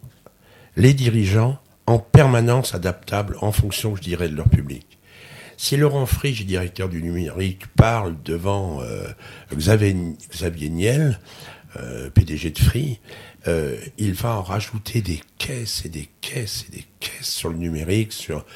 les 0.76 0.94
dirigeants 0.94 1.58
en 1.86 1.98
permanence 1.98 2.74
adaptables 2.74 3.36
en 3.40 3.52
fonction, 3.52 3.96
je 3.96 4.02
dirais, 4.02 4.28
de 4.28 4.36
leur 4.36 4.48
public. 4.48 4.98
Si 5.56 5.76
Laurent 5.76 6.06
Frige, 6.06 6.46
directeur 6.46 6.88
du 6.88 7.02
numérique, 7.02 7.66
parle 7.76 8.16
devant 8.24 8.80
euh, 8.80 9.08
Xavier, 9.54 9.94
Xavier 10.30 10.70
Niel, 10.70 11.18
euh, 11.76 12.08
PDG 12.08 12.50
de 12.50 12.58
Free, 12.58 13.00
euh, 13.46 13.76
il 13.98 14.14
va 14.14 14.36
en 14.36 14.42
rajouter 14.42 15.02
des 15.02 15.20
caisses 15.36 15.84
et 15.84 15.90
des 15.90 16.08
caisses 16.20 16.64
et 16.68 16.72
des 16.76 16.86
caisses 16.98 17.28
sur 17.28 17.50
le 17.50 17.56
numérique, 17.56 18.12
sur 18.12 18.46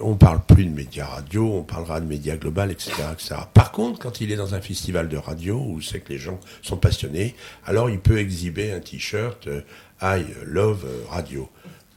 on 0.00 0.14
parle 0.14 0.40
plus 0.46 0.64
de 0.64 0.70
médias 0.70 1.06
radio, 1.06 1.54
on 1.54 1.62
parlera 1.62 2.00
de 2.00 2.06
médias 2.06 2.36
global, 2.36 2.70
etc., 2.70 2.92
etc. 3.12 3.34
Par 3.52 3.72
contre, 3.72 3.98
quand 3.98 4.20
il 4.20 4.32
est 4.32 4.36
dans 4.36 4.54
un 4.54 4.60
festival 4.60 5.08
de 5.08 5.16
radio 5.16 5.58
où 5.58 5.80
c'est 5.80 6.00
que 6.00 6.10
les 6.10 6.18
gens 6.18 6.38
sont 6.62 6.76
passionnés, 6.76 7.34
alors 7.64 7.90
il 7.90 8.00
peut 8.00 8.18
exhiber 8.18 8.72
un 8.72 8.80
t-shirt 8.80 9.46
euh, 9.46 9.62
I 10.02 10.24
love 10.46 10.86
radio. 11.08 11.48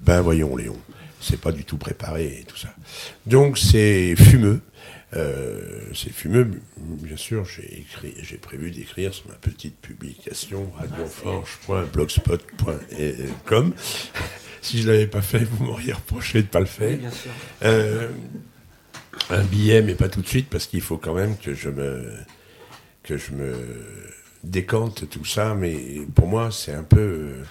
Ben 0.01 0.21
voyons 0.21 0.55
Léon, 0.55 0.77
c'est 1.21 1.39
pas 1.39 1.51
du 1.51 1.63
tout 1.63 1.77
préparé 1.77 2.39
et 2.41 2.43
tout 2.43 2.57
ça. 2.57 2.69
Donc 3.25 3.57
c'est 3.57 4.15
fumeux. 4.15 4.61
Euh, 5.15 5.79
c'est 5.93 6.11
fumeux, 6.11 6.49
bien 6.77 7.17
sûr. 7.17 7.45
J'ai 7.45 7.81
écrit, 7.81 8.15
j'ai 8.21 8.37
prévu 8.37 8.71
d'écrire 8.71 9.13
sur 9.13 9.27
ma 9.27 9.35
petite 9.35 9.79
publication 9.79 10.71
radioforge.blogspot.com. 10.77 13.73
Si 14.63 14.81
je 14.81 14.89
l'avais 14.89 15.07
pas 15.07 15.21
fait, 15.21 15.39
vous 15.43 15.65
m'auriez 15.65 15.93
reproché 15.93 16.41
de 16.41 16.47
pas 16.47 16.61
le 16.61 16.65
faire. 16.65 16.97
bien 16.97 17.11
sûr. 17.11 17.31
Euh, 17.63 18.09
un 19.29 19.43
billet, 19.43 19.81
mais 19.81 19.93
pas 19.93 20.09
tout 20.09 20.21
de 20.21 20.27
suite, 20.27 20.49
parce 20.49 20.65
qu'il 20.67 20.81
faut 20.81 20.97
quand 20.97 21.13
même 21.13 21.37
que 21.37 21.53
je 21.53 21.69
me 21.69 22.11
que 23.03 23.17
je 23.17 23.33
me 23.33 23.53
décante 24.43 25.09
tout 25.09 25.25
ça. 25.25 25.53
Mais 25.53 25.77
pour 26.15 26.27
moi, 26.27 26.49
c'est 26.51 26.73
un 26.73 26.83
peu 26.83 26.99
euh, 26.99 27.43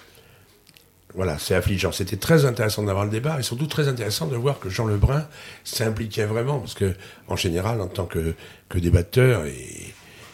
voilà, 1.13 1.37
c'est 1.37 1.53
affligeant. 1.53 1.91
C'était 1.91 2.17
très 2.17 2.45
intéressant 2.45 2.81
d'avoir 2.81 3.05
le 3.05 3.11
débat 3.11 3.39
et 3.39 3.43
surtout 3.43 3.67
très 3.67 3.87
intéressant 3.87 4.25
de 4.25 4.35
voir 4.35 4.59
que 4.59 4.69
Jean 4.69 4.87
Lebrun 4.87 5.27
s'impliquait 5.63 6.25
vraiment, 6.25 6.59
parce 6.59 6.73
que 6.73 6.95
en 7.27 7.35
général, 7.35 7.79
en 7.79 7.87
tant 7.87 8.05
que 8.05 8.33
que 8.69 8.79
débatteur 8.79 9.45
et 9.45 9.93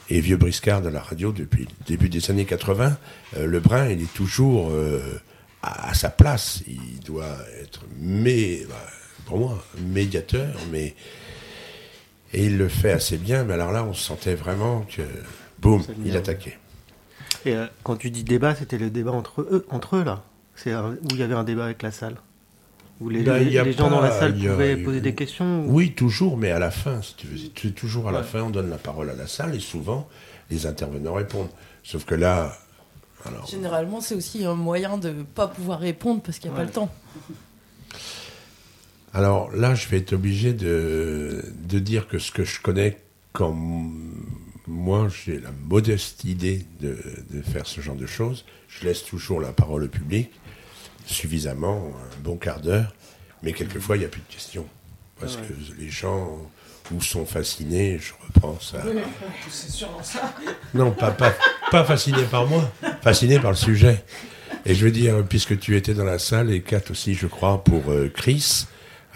et 0.09 0.21
vieux 0.21 0.37
briscard 0.37 0.81
de 0.81 0.89
la 0.89 1.01
radio 1.01 1.31
depuis 1.31 1.65
le 1.65 1.85
début 1.85 2.09
des 2.09 2.31
années 2.31 2.45
80, 2.45 2.97
euh, 3.37 3.45
Lebrun, 3.45 3.89
il 3.89 4.01
est 4.01 4.13
toujours 4.13 4.71
euh, 4.71 5.21
à, 5.61 5.89
à 5.89 5.93
sa 5.93 6.09
place. 6.09 6.61
Il 6.67 6.99
doit 7.05 7.37
être, 7.61 7.81
mais, 7.99 8.61
bah, 8.69 8.75
pour 9.25 9.37
moi, 9.37 9.63
médiateur, 9.81 10.55
mais. 10.71 10.95
Et 12.33 12.45
il 12.45 12.57
le 12.57 12.67
fait 12.69 12.91
assez 12.91 13.17
bien, 13.17 13.43
mais 13.43 13.53
alors 13.55 13.71
là, 13.71 13.83
on 13.83 13.93
sentait 13.93 14.35
vraiment 14.35 14.81
que. 14.81 15.01
Boum, 15.59 15.83
il 16.05 16.15
attaquait. 16.15 16.57
Et 17.45 17.53
euh, 17.55 17.65
quand 17.83 17.95
tu 17.97 18.11
dis 18.11 18.23
débat, 18.23 18.55
c'était 18.55 18.77
le 18.77 18.89
débat 18.89 19.11
entre 19.11 19.41
eux, 19.41 19.65
entre 19.69 19.97
eux 19.97 20.03
là. 20.03 20.23
C'est 20.55 20.71
un- 20.71 20.91
où 20.91 21.07
il 21.11 21.17
y 21.17 21.23
avait 21.23 21.33
un 21.35 21.43
débat 21.43 21.65
avec 21.65 21.81
la 21.81 21.91
salle. 21.91 22.15
Où 23.01 23.09
les, 23.09 23.23
Ben, 23.23 23.37
les- 23.43 23.61
les 23.63 23.73
gens 23.73 23.89
dans 23.89 24.01
la 24.01 24.11
salle 24.11 24.35
a- 24.45 24.49
pouvaient 24.51 24.77
poser 24.77 25.01
des 25.01 25.15
questions. 25.15 25.65
ou- 25.65 25.71
Oui, 25.73 25.91
toujours, 25.93 26.37
mais 26.37 26.51
à 26.51 26.59
la 26.59 26.69
fin, 26.71 27.01
si 27.01 27.15
tu 27.15 27.27
veux. 27.27 27.71
Toujours 27.71 28.07
à 28.09 28.11
la 28.11 28.23
fin, 28.23 28.41
on 28.43 28.49
donne 28.49 28.69
la 28.69 28.77
parole 28.77 29.09
à 29.09 29.15
la 29.15 29.27
salle 29.27 29.55
et 29.55 29.59
souvent, 29.59 30.07
les 30.49 30.65
intervenants 30.65 31.13
répondent. 31.15 31.49
Sauf 31.83 32.05
que 32.05 32.15
là. 32.15 32.57
Alors, 33.25 33.45
Généralement, 33.47 34.01
c'est 34.01 34.15
aussi 34.15 34.45
un 34.45 34.55
moyen 34.55 34.97
de 34.97 35.11
pas 35.35 35.47
pouvoir 35.47 35.79
répondre 35.79 36.21
parce 36.21 36.39
qu'il 36.39 36.49
n'y 36.51 36.55
a 36.55 36.59
Ouais. 36.59 36.65
pas 36.65 36.69
le 36.69 36.73
temps. 36.73 36.91
Alors 39.13 39.51
là, 39.55 39.75
je 39.75 39.87
vais 39.89 39.97
être 39.97 40.13
obligé 40.13 40.53
de, 40.53 41.43
de 41.67 41.79
dire 41.79 42.07
que 42.07 42.19
ce 42.19 42.31
que 42.31 42.43
je 42.43 42.61
connais 42.61 42.97
quand 43.33 43.55
moi 44.67 45.07
j'ai 45.09 45.39
la 45.39 45.51
modeste 45.51 46.23
idée 46.23 46.65
de, 46.79 46.97
de 47.31 47.41
faire 47.41 47.65
ce 47.65 47.81
genre 47.81 47.95
de 47.95 48.05
choses, 48.05 48.45
je 48.67 48.85
laisse 48.85 49.03
toujours 49.03 49.41
la 49.41 49.51
parole 49.51 49.83
au 49.83 49.87
public, 49.87 50.29
suffisamment, 51.05 51.87
un 51.87 52.21
bon 52.21 52.37
quart 52.37 52.61
d'heure, 52.61 52.93
mais 53.41 53.53
quelquefois 53.53 53.97
il 53.97 53.99
n'y 53.99 54.05
a 54.05 54.09
plus 54.09 54.21
de 54.21 54.31
questions. 54.33 54.65
Parce 55.19 55.35
ouais. 55.37 55.41
que 55.47 55.53
les 55.81 55.89
gens 55.89 56.37
sont 57.01 57.25
fascinés, 57.25 57.99
je 57.99 58.13
reprends 58.27 58.59
ça. 58.59 58.81
C'est 59.49 59.69
sûrement 59.71 60.01
ça. 60.03 60.33
Non, 60.73 60.91
pas, 60.91 61.11
pas, 61.11 61.33
pas 61.71 61.83
fasciné 61.83 62.23
par 62.23 62.47
moi, 62.47 62.69
fasciné 63.01 63.39
par 63.39 63.51
le 63.51 63.57
sujet. 63.57 64.03
Et 64.65 64.75
je 64.75 64.83
veux 64.85 64.91
dire, 64.91 65.23
puisque 65.27 65.57
tu 65.59 65.77
étais 65.77 65.93
dans 65.93 66.03
la 66.03 66.19
salle, 66.19 66.51
et 66.51 66.61
Kat 66.61 66.81
aussi, 66.89 67.13
je 67.13 67.27
crois, 67.27 67.63
pour 67.63 67.89
euh, 67.91 68.09
Chris, 68.13 68.65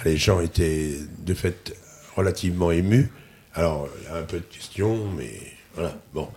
les 0.06 0.18
gens 0.18 0.40
étaient 0.40 0.98
de 1.20 1.34
fait 1.34 1.74
relativement 2.16 2.72
émus. 2.72 3.12
Alors, 3.56 3.88
il 4.02 4.06
y 4.06 4.08
a 4.08 4.16
un 4.20 4.24
peu 4.24 4.38
de 4.38 4.46
questions, 4.46 5.08
mais 5.18 5.32
voilà, 5.76 5.96
bon. 6.14 6.28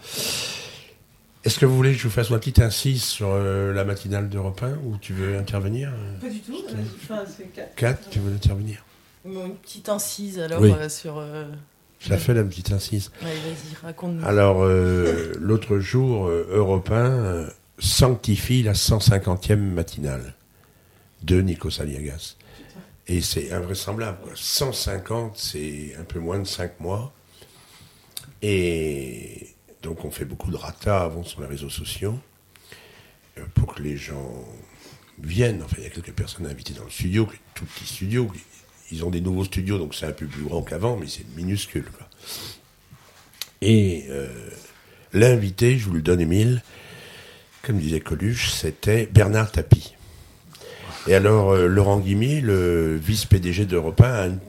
Est-ce 1.44 1.60
que 1.60 1.66
vous 1.66 1.76
voulez 1.76 1.92
que 1.92 1.98
je 1.98 2.02
vous 2.08 2.10
fasse 2.12 2.30
une 2.30 2.38
petite 2.38 2.58
incise 2.58 3.04
sur 3.04 3.28
euh, 3.30 3.72
la 3.72 3.84
matinale 3.84 4.28
d'Europe 4.28 4.60
1 4.62 4.78
ou 4.84 4.96
tu 5.00 5.12
veux 5.12 5.38
intervenir 5.38 5.92
Pas 6.20 6.28
du 6.28 6.40
tout. 6.40 6.56
euh, 6.70 6.74
Enfin. 7.04 7.22
Kat, 7.76 7.94
tu 8.10 8.18
veux 8.18 8.34
intervenir? 8.34 8.84
Une 9.26 9.56
petite 9.56 9.88
incise 9.88 10.38
alors 10.38 10.60
Oui. 10.60 10.70
euh, 10.72 10.88
sur. 10.88 11.18
euh, 11.18 11.46
Je 11.98 12.10
la 12.10 12.18
fais 12.18 12.34
la 12.34 12.44
petite 12.44 12.70
incise. 12.72 13.10
Ouais, 13.22 13.34
vas-y, 13.34 13.74
raconte-nous. 13.82 14.24
Alors, 14.24 14.62
euh, 14.62 15.32
l'autre 15.40 15.78
jour, 15.78 16.28
Europe 16.28 16.90
1 16.90 17.46
sanctifie 17.78 18.62
la 18.62 18.72
150e 18.74 19.56
matinale 19.56 20.34
de 21.22 21.40
Nikos 21.40 21.80
Aliagas. 21.80 22.36
Et 23.08 23.20
c'est 23.20 23.52
invraisemblable. 23.52 24.18
Quoi. 24.22 24.32
150, 24.34 25.36
c'est 25.38 25.94
un 25.98 26.04
peu 26.04 26.18
moins 26.18 26.38
de 26.38 26.44
5 26.46 26.80
mois. 26.80 27.12
Et 28.42 29.54
donc 29.82 30.04
on 30.04 30.10
fait 30.10 30.24
beaucoup 30.24 30.50
de 30.50 30.56
rata 30.56 31.02
avant 31.02 31.22
sur 31.24 31.40
les 31.40 31.46
réseaux 31.46 31.70
sociaux 31.70 32.18
pour 33.54 33.74
que 33.74 33.82
les 33.82 33.96
gens 33.96 34.32
viennent. 35.22 35.62
Enfin, 35.62 35.76
il 35.78 35.84
y 35.84 35.86
a 35.86 35.90
quelques 35.90 36.12
personnes 36.12 36.46
invitées 36.46 36.74
dans 36.74 36.84
le 36.84 36.90
studio, 36.90 37.28
tout 37.54 37.64
petit 37.64 37.86
studio. 37.86 38.28
Ils 38.90 39.04
ont 39.04 39.10
des 39.10 39.20
nouveaux 39.20 39.44
studios, 39.44 39.78
donc 39.78 39.94
c'est 39.94 40.06
un 40.06 40.12
peu 40.12 40.26
plus 40.26 40.42
grand 40.42 40.62
qu'avant, 40.62 40.96
mais 40.96 41.06
c'est 41.08 41.26
minuscule. 41.36 41.86
Et 43.62 44.06
euh, 44.10 44.28
l'invité, 45.12 45.78
je 45.78 45.86
vous 45.86 45.94
le 45.94 46.02
donne, 46.02 46.20
Émile, 46.20 46.62
comme 47.62 47.78
disait 47.78 48.00
Coluche, 48.00 48.50
c'était 48.50 49.06
Bernard 49.06 49.50
Tapie. 49.50 49.94
Et 51.08 51.14
alors, 51.14 51.50
euh, 51.50 51.66
Laurent 51.66 51.98
Guimier, 51.98 52.40
le 52.40 52.96
vice-PDG 52.96 53.64
d'Europe 53.66 54.00
1, 54.00 54.04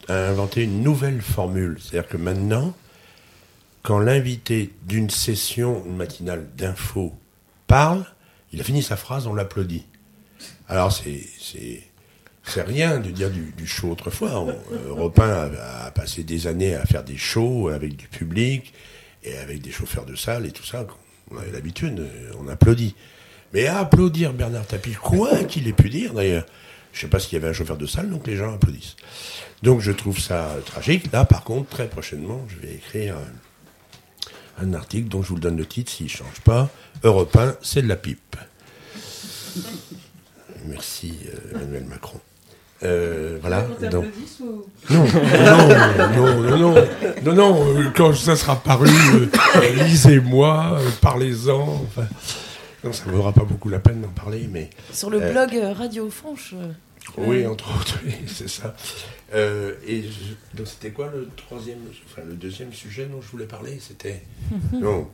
a, 0.08 0.14
a, 0.14 0.30
inventé 0.30 0.64
une 0.64 0.82
nouvelle 0.82 1.22
formule. 1.22 1.78
C'est-à-dire 1.80 2.10
que 2.10 2.18
maintenant, 2.18 2.76
quand 3.84 4.00
l'invité 4.00 4.74
d'une 4.86 5.10
session 5.10 5.84
matinale 5.86 6.48
d'info 6.58 7.14
parle, 7.68 8.06
il 8.52 8.60
a 8.60 8.64
fini 8.64 8.82
sa 8.82 8.98
phrase, 8.98 9.28
on 9.28 9.34
l'applaudit. 9.34 9.86
Alors, 10.68 10.92
c'est. 10.92 11.84
C'est 12.48 12.62
rien 12.62 13.00
de 13.00 13.12
dire 13.12 13.30
du, 13.30 13.68
show 13.68 13.92
autrefois. 13.92 14.46
On, 14.96 15.12
1 15.16 15.22
a, 15.22 15.92
passé 15.92 16.24
des 16.24 16.48
années 16.48 16.76
à 16.76 16.86
faire 16.86 17.04
des 17.04 17.18
shows 17.18 17.68
avec 17.68 17.96
du 17.96 18.08
public 18.08 18.74
et 19.24 19.38
avec 19.38 19.62
des 19.62 19.72
chauffeurs 19.72 20.06
de 20.06 20.16
salle 20.16 20.46
et 20.46 20.52
tout 20.52 20.64
ça. 20.64 20.86
On 21.30 21.38
avait 21.38 21.52
l'habitude, 21.52 22.08
on 22.40 22.48
applaudit. 22.48 22.96
Mais 23.54 23.68
à 23.68 23.80
applaudir 23.80 24.34
Bernard 24.34 24.66
Tapie, 24.66 24.94
quoi 24.94 25.44
qu'il 25.44 25.68
ait 25.68 25.74
pu 25.74 25.90
dire 25.90 26.14
d'ailleurs, 26.14 26.46
je 26.94 27.02
sais 27.02 27.08
pas 27.08 27.20
s'il 27.20 27.34
y 27.34 27.36
avait 27.36 27.50
un 27.50 27.54
chauffeur 27.54 27.78
de 27.78 27.86
salle, 27.86 28.10
donc 28.10 28.28
les 28.28 28.38
gens 28.38 28.54
applaudissent. 28.54 28.96
Donc 29.62 29.82
je 29.82 29.92
trouve 29.92 30.20
ça 30.20 30.56
tragique. 30.66 31.12
Là, 31.12 31.26
par 31.26 31.44
contre, 31.44 31.70
très 31.70 31.88
prochainement, 31.88 32.46
je 32.48 32.66
vais 32.66 32.76
écrire 32.76 33.18
un, 33.18 34.66
un 34.66 34.74
article 34.74 35.10
dont 35.10 35.22
je 35.22 35.30
vous 35.30 35.36
le 35.36 35.42
donne 35.42 35.58
le 35.58 35.66
titre 35.66 35.92
s'il 35.92 36.08
ne 36.08 36.12
change 36.12 36.42
pas. 36.44 36.70
Europe 37.04 37.36
1, 37.36 37.58
c'est 37.62 37.82
de 37.82 37.88
la 37.88 37.96
pipe. 37.96 38.36
Merci 40.66 41.18
euh, 41.28 41.52
Emmanuel 41.56 41.86
Macron. 41.86 42.20
Euh, 42.84 43.38
voilà. 43.42 43.62
Donc... 43.92 44.06
Ou... 44.40 44.66
Non, 44.90 45.04
non, 45.04 45.68
non, 46.16 46.42
non, 46.42 46.58
non, 46.58 46.76
non, 47.24 47.34
non, 47.34 47.92
quand 47.96 48.14
ça 48.14 48.36
sera 48.36 48.56
paru, 48.56 48.90
euh, 48.90 49.84
lisez-moi, 49.84 50.78
euh, 50.80 50.90
parlez-en. 51.02 51.84
Enfin, 51.84 52.08
non, 52.84 52.94
ça 52.94 53.06
ne 53.08 53.12
vaudra 53.12 53.34
pas 53.34 53.44
beaucoup 53.44 53.70
la 53.70 53.80
peine 53.80 54.02
d'en 54.02 54.10
parler, 54.10 54.48
mais. 54.52 54.70
Sur 54.94 55.10
le 55.10 55.20
blog 55.20 55.60
Radio 55.76 56.10
Franche. 56.10 56.54
Oui, 57.18 57.46
entre 57.48 57.70
autres, 57.80 58.00
oui, 58.06 58.14
c'est 58.28 58.50
ça. 58.50 58.76
Euh, 59.34 59.74
et 59.86 60.04
je, 60.04 60.58
donc 60.58 60.68
c'était 60.68 60.92
quoi 60.92 61.10
le 61.14 61.28
troisième, 61.36 61.80
enfin 62.06 62.22
le 62.26 62.36
deuxième 62.36 62.72
sujet 62.72 63.06
dont 63.06 63.22
je 63.22 63.28
voulais 63.30 63.46
parler? 63.46 63.80
C'était 63.82 64.24
donc 64.74 65.10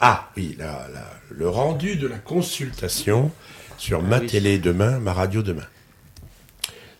ah 0.00 0.30
oui, 0.36 0.56
la, 0.58 0.88
la, 0.92 1.04
le 1.30 1.48
rendu 1.48 1.96
de 1.96 2.06
la 2.06 2.18
consultation 2.18 3.30
sur 3.78 4.00
ah, 4.00 4.08
ma 4.08 4.18
oui. 4.18 4.26
télé 4.26 4.58
demain, 4.58 4.98
ma 4.98 5.12
radio 5.12 5.42
demain. 5.42 5.66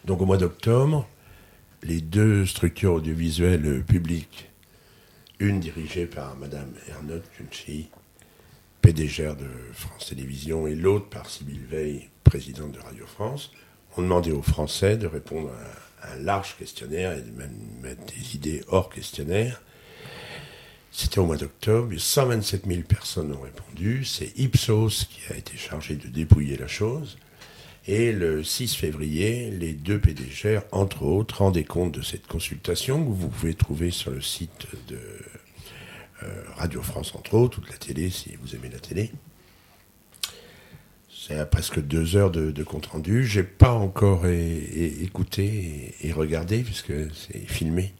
Donc 0.04 0.20
au 0.20 0.26
mois 0.26 0.36
d'octobre, 0.36 1.08
les 1.84 2.00
deux 2.00 2.44
structures 2.44 2.94
audiovisuelles 2.94 3.84
publiques, 3.84 4.50
une 5.38 5.60
dirigée 5.60 6.06
par 6.06 6.36
Madame 6.36 6.72
Ernotte 6.88 7.30
Kunchi, 7.36 7.88
PDG 8.80 9.34
de 9.36 9.48
France 9.72 10.08
Télévisions, 10.08 10.66
et 10.66 10.74
l'autre 10.74 11.08
par 11.08 11.30
Sybille 11.30 11.64
Veil, 11.70 12.08
présidente 12.24 12.72
de 12.72 12.80
Radio 12.80 13.06
France, 13.06 13.52
ont 13.96 14.02
demandé 14.02 14.32
aux 14.32 14.42
Français 14.42 14.96
de 14.96 15.06
répondre 15.06 15.50
à 16.02 16.14
un 16.14 16.16
large 16.16 16.56
questionnaire 16.58 17.12
et 17.12 17.20
de 17.20 17.30
même 17.30 17.56
mettre 17.80 18.04
des 18.06 18.34
idées 18.34 18.64
hors 18.66 18.90
questionnaire. 18.90 19.62
C'était 20.90 21.20
au 21.20 21.26
mois 21.26 21.36
d'octobre, 21.36 21.96
127 21.96 22.66
000 22.66 22.82
personnes 22.82 23.32
ont 23.32 23.40
répondu. 23.40 24.04
C'est 24.04 24.36
Ipsos 24.36 25.06
qui 25.08 25.32
a 25.32 25.36
été 25.36 25.56
chargé 25.56 25.94
de 25.94 26.08
dépouiller 26.08 26.56
la 26.56 26.66
chose. 26.66 27.18
Et 27.86 28.12
le 28.12 28.44
6 28.44 28.76
février, 28.76 29.50
les 29.50 29.72
deux 29.72 29.98
PDG, 29.98 30.60
entre 30.70 31.02
autres, 31.02 31.38
rendaient 31.38 31.64
compte 31.64 31.92
de 31.92 32.02
cette 32.02 32.28
consultation 32.28 33.04
que 33.04 33.10
vous 33.10 33.28
pouvez 33.28 33.54
trouver 33.54 33.90
sur 33.90 34.12
le 34.12 34.20
site 34.20 34.68
de 34.88 34.98
euh, 36.22 36.44
Radio 36.56 36.80
France, 36.80 37.12
entre 37.16 37.34
autres, 37.34 37.58
ou 37.58 37.62
de 37.62 37.68
la 37.68 37.76
télé, 37.76 38.10
si 38.10 38.36
vous 38.40 38.54
aimez 38.54 38.68
la 38.68 38.78
télé. 38.78 39.10
C'est 41.10 41.38
à 41.38 41.46
presque 41.46 41.80
deux 41.80 42.16
heures 42.16 42.30
de, 42.30 42.62
compte 42.62 42.86
rendu. 42.86 43.24
J'ai 43.24 43.44
pas 43.44 43.72
encore 43.72 44.26
écouté 44.26 45.94
et, 46.02 46.12
regardé 46.12 46.62
puisque 46.62 46.92
c'est 47.14 47.46
filmé. 47.46 47.94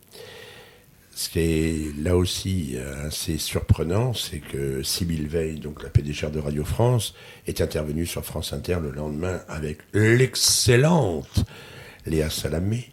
Ce 1.14 1.28
qui 1.28 1.40
est 1.40 2.02
là 2.02 2.16
aussi 2.16 2.76
assez 3.06 3.36
surprenant, 3.36 4.14
c'est 4.14 4.38
que 4.38 4.82
Sybille 4.82 5.26
Veil, 5.26 5.60
donc 5.60 5.82
la 5.82 5.90
PDG 5.90 6.30
de 6.30 6.38
Radio 6.38 6.64
France, 6.64 7.14
est 7.46 7.60
intervenue 7.60 8.06
sur 8.06 8.24
France 8.24 8.52
Inter 8.52 8.78
le 8.82 8.90
lendemain 8.90 9.40
avec 9.46 9.78
l'excellente 9.92 11.44
Léa 12.06 12.30
Salamé. 12.30 12.88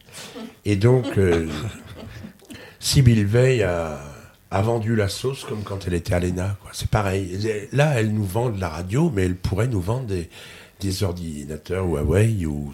Et 0.65 0.75
donc, 0.75 1.17
euh, 1.17 1.47
Sybille 2.79 3.23
Veil 3.23 3.63
a, 3.63 4.01
a 4.51 4.61
vendu 4.61 4.95
la 4.95 5.07
sauce 5.07 5.45
comme 5.45 5.63
quand 5.63 5.87
elle 5.87 5.93
était 5.93 6.13
à 6.13 6.19
l'ENA. 6.19 6.57
C'est 6.73 6.89
pareil. 6.89 7.67
Là, 7.71 7.99
elle 7.99 8.13
nous 8.13 8.25
vend 8.25 8.49
de 8.49 8.59
la 8.59 8.69
radio, 8.69 9.11
mais 9.13 9.23
elle 9.23 9.35
pourrait 9.35 9.67
nous 9.67 9.81
vendre 9.81 10.07
des, 10.07 10.29
des 10.79 11.03
ordinateurs 11.03 11.85
Huawei 11.85 12.45
ou. 12.45 12.73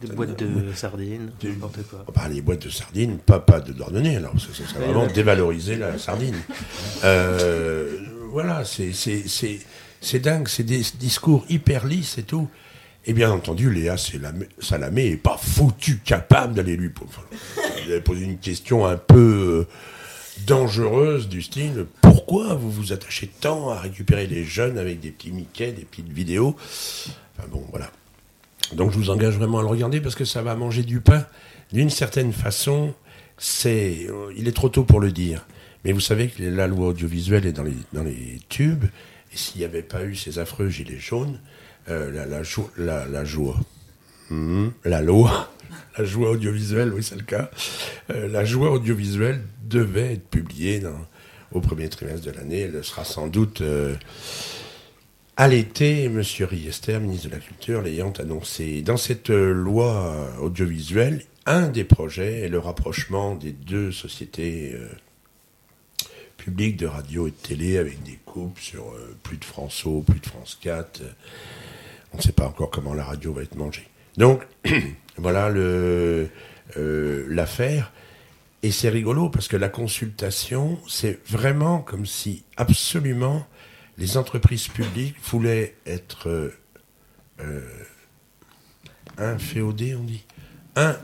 Des 0.00 0.08
boîtes 0.08 0.38
de 0.38 0.46
euh, 0.46 0.74
sardines, 0.74 1.30
n'importe 1.42 1.82
quoi. 1.88 2.04
Bah, 2.14 2.28
les 2.28 2.40
boîtes 2.40 2.64
de 2.64 2.70
sardines, 2.70 3.18
pas, 3.18 3.40
pas 3.40 3.60
de 3.60 3.72
Dordogne, 3.72 4.16
alors 4.16 4.34
ça, 4.38 4.48
ça 4.52 4.68
serait 4.68 4.86
vraiment 4.86 5.06
dévaloriser 5.06 5.76
la 5.76 5.98
sardine. 5.98 6.36
Euh, 7.04 7.98
voilà, 8.30 8.64
c'est 8.64 10.18
dingue, 10.20 10.48
c'est 10.48 10.62
des 10.62 10.82
discours 10.98 11.44
hyper 11.48 11.86
lisses 11.86 12.18
et 12.18 12.22
tout. 12.22 12.48
Et 13.06 13.12
bien 13.12 13.30
entendu, 13.30 13.72
Léa 13.72 13.96
Salamé 13.96 15.10
n'est 15.10 15.16
pas 15.16 15.38
foutu 15.38 15.98
capable 15.98 16.54
d'aller 16.54 16.76
lui 16.76 16.90
poser 18.04 18.24
une 18.24 18.38
question 18.38 18.86
un 18.86 18.96
peu. 18.96 19.66
Euh, 19.66 19.72
dangereuse 20.46 21.28
du 21.28 21.42
style 21.42 21.86
pourquoi 22.00 22.54
vous 22.54 22.70
vous 22.70 22.92
attachez 22.92 23.26
tant 23.26 23.70
à 23.70 23.80
récupérer 23.80 24.26
les 24.26 24.44
jeunes 24.44 24.78
avec 24.78 25.00
des 25.00 25.10
petits 25.10 25.32
Mickey, 25.32 25.72
des 25.72 25.84
petites 25.84 26.12
vidéos? 26.12 26.56
Enfin 27.36 27.48
bon, 27.50 27.64
voilà. 27.70 27.90
Donc 28.72 28.92
je 28.92 28.98
vous 28.98 29.10
engage 29.10 29.36
vraiment 29.36 29.58
à 29.58 29.62
le 29.62 29.68
regarder 29.68 30.00
parce 30.00 30.14
que 30.14 30.24
ça 30.24 30.42
va 30.42 30.54
manger 30.54 30.82
du 30.82 31.00
pain. 31.00 31.24
D'une 31.72 31.90
certaine 31.90 32.32
façon, 32.32 32.94
c'est, 33.36 34.06
il 34.36 34.48
est 34.48 34.52
trop 34.52 34.68
tôt 34.68 34.84
pour 34.84 35.00
le 35.00 35.12
dire. 35.12 35.46
Mais 35.84 35.92
vous 35.92 36.00
savez 36.00 36.28
que 36.28 36.42
la 36.42 36.66
loi 36.66 36.88
audiovisuelle 36.88 37.46
est 37.46 37.52
dans 37.52 37.62
les, 37.62 37.76
dans 37.92 38.02
les 38.02 38.38
tubes. 38.48 38.84
Et 39.32 39.36
s'il 39.36 39.60
n'y 39.60 39.64
avait 39.64 39.82
pas 39.82 40.04
eu 40.04 40.16
ces 40.16 40.38
affreux 40.38 40.68
gilets 40.68 40.98
jaunes, 40.98 41.38
euh, 41.88 42.26
la, 42.26 42.42
joie, 42.42 42.70
mmh, 44.30 44.68
la 44.84 45.00
loi, 45.00 45.50
la 45.98 46.04
joie 46.04 46.30
audiovisuelle, 46.30 46.92
oui 46.92 47.02
c'est 47.02 47.16
le 47.16 47.22
cas, 47.22 47.50
euh, 48.10 48.28
la 48.28 48.44
joie 48.44 48.70
audiovisuelle 48.70 49.42
devait 49.64 50.14
être 50.14 50.28
publiée 50.28 50.82
au 51.52 51.60
premier 51.60 51.88
trimestre 51.88 52.26
de 52.26 52.32
l'année. 52.32 52.60
Elle 52.60 52.84
sera 52.84 53.04
sans 53.04 53.28
doute 53.28 53.60
euh, 53.60 53.94
à 55.38 55.46
l'été, 55.46 56.06
M. 56.06 56.20
Riester, 56.20 56.98
ministre 56.98 57.28
de 57.28 57.34
la 57.34 57.38
Culture, 57.38 57.80
l'ayant 57.80 58.12
annoncé. 58.18 58.82
Dans 58.82 58.96
cette 58.96 59.30
euh, 59.30 59.52
loi 59.52 60.32
audiovisuelle, 60.40 61.22
un 61.46 61.68
des 61.68 61.84
projets 61.84 62.40
est 62.40 62.48
le 62.48 62.58
rapprochement 62.58 63.36
des 63.36 63.52
deux 63.52 63.92
sociétés 63.92 64.72
euh, 64.74 64.88
publiques 66.38 66.76
de 66.76 66.88
radio 66.88 67.28
et 67.28 67.30
de 67.30 67.36
télé 67.36 67.78
avec 67.78 68.02
des 68.02 68.18
coupes 68.24 68.58
sur 68.58 68.88
euh, 68.88 69.16
plus 69.22 69.36
de 69.36 69.44
France 69.44 69.86
O, 69.86 70.00
plus 70.02 70.18
de 70.18 70.26
France 70.26 70.58
4. 70.60 71.02
on 72.12 72.16
ne 72.16 72.22
sait 72.22 72.32
pas 72.32 72.48
encore 72.48 72.70
comment 72.70 72.92
la 72.92 73.04
radio 73.04 73.32
va 73.32 73.42
être 73.42 73.54
mangée. 73.54 73.86
Donc, 74.16 74.44
voilà 75.18 75.50
l'affaire. 77.28 77.92
Et 78.64 78.72
c'est 78.72 78.88
rigolo 78.88 79.28
parce 79.28 79.46
que 79.46 79.56
la 79.56 79.68
consultation, 79.68 80.80
c'est 80.88 81.20
vraiment 81.28 81.78
comme 81.78 82.06
si 82.06 82.42
absolument 82.56 83.46
les 83.98 84.16
entreprises 84.16 84.68
publiques 84.68 85.16
voulaient 85.24 85.74
être 85.84 86.28
euh, 86.28 86.54
euh, 87.40 87.60
inféodées, 89.16 89.94
on 89.94 90.04
dit. 90.04 90.24
Un, 90.76 90.96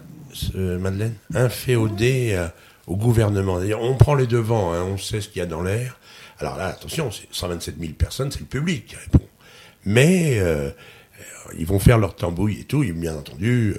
euh, 0.54 0.78
Madeleine, 0.78 1.14
inféodées 1.35 2.33
euh, 2.35 2.46
au 2.87 2.96
gouvernement. 2.96 3.59
On 3.80 3.96
prend 3.96 4.14
les 4.14 4.26
devants, 4.26 4.72
hein, 4.72 4.83
on 4.83 4.98
sait 4.98 5.20
ce 5.20 5.28
qu'il 5.28 5.40
y 5.40 5.42
a 5.42 5.46
dans 5.46 5.62
l'air. 5.62 5.98
Alors 6.38 6.57
là, 6.57 6.66
attention, 6.66 7.11
c'est 7.11 7.26
127 7.33 7.76
000 7.78 7.92
personnes, 7.94 8.30
c'est 8.30 8.40
le 8.40 8.46
public 8.46 8.87
qui 8.87 8.96
répond. 8.96 9.26
Mais 9.85 10.40
ils 11.59 11.66
vont 11.66 11.78
faire 11.78 11.98
leur 11.98 12.16
tambouille 12.16 12.61
et 12.61 12.64
tout, 12.64 12.85
bien 12.94 13.14
entendu. 13.14 13.74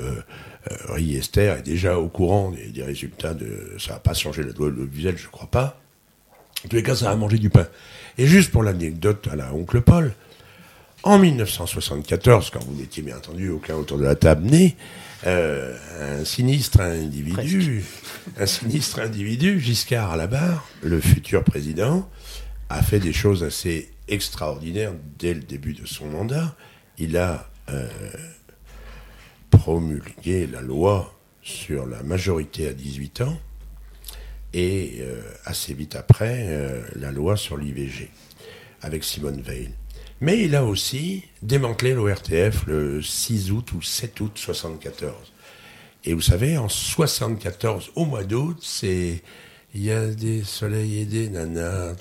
Riester 0.89 1.55
est 1.57 1.63
déjà 1.63 1.97
au 1.97 2.07
courant 2.07 2.53
des, 2.73 2.83
résultats 2.83 3.33
de. 3.33 3.75
Ça 3.79 3.93
va 3.93 3.99
pas 3.99 4.13
changer 4.13 4.43
la 4.43 4.53
loi 4.53 4.71
visuel, 4.71 5.17
je 5.17 5.27
crois 5.27 5.49
pas. 5.49 5.79
En 6.63 6.67
tous 6.67 6.75
les 6.75 6.83
cas, 6.83 6.95
ça 6.95 7.09
va 7.09 7.15
manger 7.15 7.37
du 7.37 7.49
pain. 7.49 7.67
Et 8.17 8.27
juste 8.27 8.51
pour 8.51 8.63
l'anecdote 8.63 9.27
à 9.31 9.35
la 9.35 9.53
oncle 9.53 9.81
Paul, 9.81 10.13
en 11.03 11.19
1974, 11.19 12.49
quand 12.49 12.63
vous 12.63 12.73
n'étiez 12.73 13.03
bien 13.03 13.17
entendu 13.17 13.49
aucun 13.49 13.75
autour 13.75 13.99
de 13.99 14.03
la 14.03 14.15
table 14.15 14.45
né, 14.45 14.75
euh, 15.27 15.75
un 16.19 16.25
sinistre 16.25 16.81
individu, 16.81 17.33
Presque. 17.33 18.41
un 18.41 18.45
sinistre 18.45 18.99
individu, 18.99 19.59
Giscard 19.59 20.11
à 20.13 20.17
la 20.17 20.27
barre, 20.27 20.67
le 20.81 20.99
futur 20.99 21.43
président, 21.43 22.09
a 22.69 22.81
fait 22.81 22.99
des 22.99 23.13
choses 23.13 23.43
assez 23.43 23.91
extraordinaires 24.07 24.93
dès 25.19 25.33
le 25.33 25.41
début 25.41 25.73
de 25.73 25.85
son 25.85 26.07
mandat. 26.07 26.55
Il 26.97 27.17
a 27.17 27.49
euh, 27.69 27.87
promulgué 29.51 30.47
la 30.47 30.61
loi 30.61 31.13
sur 31.43 31.85
la 31.85 32.01
majorité 32.01 32.67
à 32.67 32.73
18 32.73 33.21
ans 33.21 33.37
et 34.55 34.99
euh, 35.01 35.21
assez 35.43 35.73
vite 35.73 35.97
après 35.97 36.45
euh, 36.47 36.81
la 36.95 37.11
loi 37.11 37.35
sur 37.35 37.57
l'IVG 37.57 38.09
avec 38.81 39.03
Simone 39.03 39.41
Veil. 39.41 39.69
Mais 40.21 40.43
il 40.43 40.55
a 40.55 40.63
aussi 40.63 41.23
démantelé 41.41 41.93
l'ORTF 41.93 42.65
le 42.65 43.01
6 43.01 43.51
août 43.51 43.73
ou 43.73 43.81
7 43.81 44.17
août 44.21 44.31
74. 44.35 45.13
Et 46.05 46.13
vous 46.13 46.21
savez, 46.21 46.57
en 46.57 46.69
74, 46.69 47.91
au 47.95 48.05
mois 48.05 48.23
d'août, 48.23 48.57
c'est 48.61 49.21
il 49.73 49.83
y 49.83 49.91
a 49.91 50.07
des 50.07 50.43
soleils 50.43 51.01
et 51.01 51.05
des 51.05 51.27
nanas. 51.27 51.95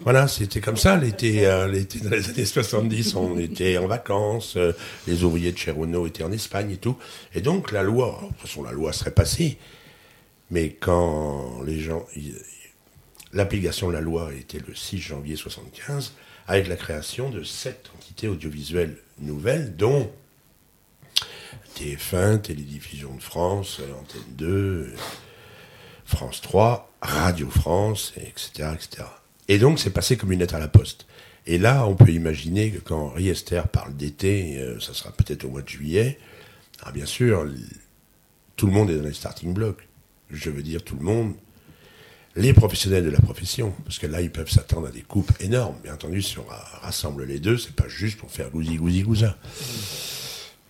Voilà, 0.00 0.26
c'était 0.26 0.60
comme 0.60 0.76
ça 0.76 0.96
l'été, 0.96 1.46
euh, 1.46 1.68
dans 1.68 2.10
les 2.10 2.30
années 2.30 2.44
70. 2.44 3.14
On 3.14 3.38
était 3.38 3.78
en 3.78 3.86
vacances, 3.86 4.58
les 5.06 5.22
ouvriers 5.22 5.52
de 5.52 5.58
Cherono 5.58 6.04
étaient 6.08 6.24
en 6.24 6.32
Espagne 6.32 6.72
et 6.72 6.78
tout. 6.78 6.96
Et 7.32 7.42
donc 7.42 7.70
la 7.70 7.84
loi, 7.84 8.18
de 8.22 8.28
toute 8.28 8.38
façon 8.38 8.64
la 8.64 8.72
loi 8.72 8.92
serait 8.92 9.12
passée, 9.12 9.56
mais 10.50 10.70
quand 10.70 11.62
les 11.62 11.80
gens, 11.80 12.06
l'application 13.32 13.88
de 13.88 13.92
la 13.92 14.00
loi 14.00 14.32
était 14.34 14.60
le 14.66 14.74
6 14.74 14.98
janvier 14.98 15.36
75, 15.36 16.14
avec 16.46 16.68
la 16.68 16.76
création 16.76 17.30
de 17.30 17.42
sept 17.42 17.90
entités 17.96 18.28
audiovisuelles 18.28 18.96
nouvelles, 19.18 19.76
dont 19.76 20.10
TF1, 21.76 22.40
Télédiffusion 22.40 23.14
de 23.14 23.22
France, 23.22 23.80
Antenne 24.00 24.36
2. 24.36 24.94
France 26.08 26.40
3, 26.40 26.90
Radio 27.02 27.50
France, 27.50 28.14
etc., 28.16 28.70
etc. 28.74 29.04
Et 29.48 29.58
donc, 29.58 29.78
c'est 29.78 29.90
passé 29.90 30.16
comme 30.16 30.32
une 30.32 30.38
lettre 30.38 30.54
à 30.54 30.58
la 30.58 30.68
poste. 30.68 31.06
Et 31.46 31.58
là, 31.58 31.86
on 31.86 31.94
peut 31.94 32.10
imaginer 32.10 32.70
que 32.70 32.78
quand 32.78 33.10
Riester 33.10 33.62
parle 33.70 33.94
d'été, 33.94 34.58
euh, 34.58 34.80
ça 34.80 34.94
sera 34.94 35.12
peut-être 35.12 35.44
au 35.44 35.50
mois 35.50 35.62
de 35.62 35.68
juillet. 35.68 36.18
Ah, 36.82 36.92
bien 36.92 37.06
sûr, 37.06 37.46
tout 38.56 38.66
le 38.66 38.72
monde 38.72 38.90
est 38.90 38.96
dans 38.96 39.04
les 39.04 39.14
starting 39.14 39.54
blocks. 39.54 39.87
Je 40.30 40.50
veux 40.50 40.62
dire 40.62 40.82
tout 40.82 40.96
le 40.96 41.04
monde. 41.04 41.34
Les 42.36 42.52
professionnels 42.52 43.04
de 43.04 43.10
la 43.10 43.20
profession, 43.20 43.74
parce 43.84 43.98
que 43.98 44.06
là, 44.06 44.20
ils 44.20 44.30
peuvent 44.30 44.50
s'attendre 44.50 44.88
à 44.88 44.90
des 44.90 45.00
coupes 45.00 45.32
énormes. 45.40 45.76
Bien 45.82 45.94
entendu, 45.94 46.22
si 46.22 46.38
on 46.38 46.44
rassemble 46.82 47.24
les 47.24 47.40
deux, 47.40 47.58
c'est 47.58 47.74
pas 47.74 47.88
juste 47.88 48.18
pour 48.18 48.30
faire 48.30 48.50
gousi 48.50 48.76
gousi 48.76 49.02
gouza. 49.02 49.36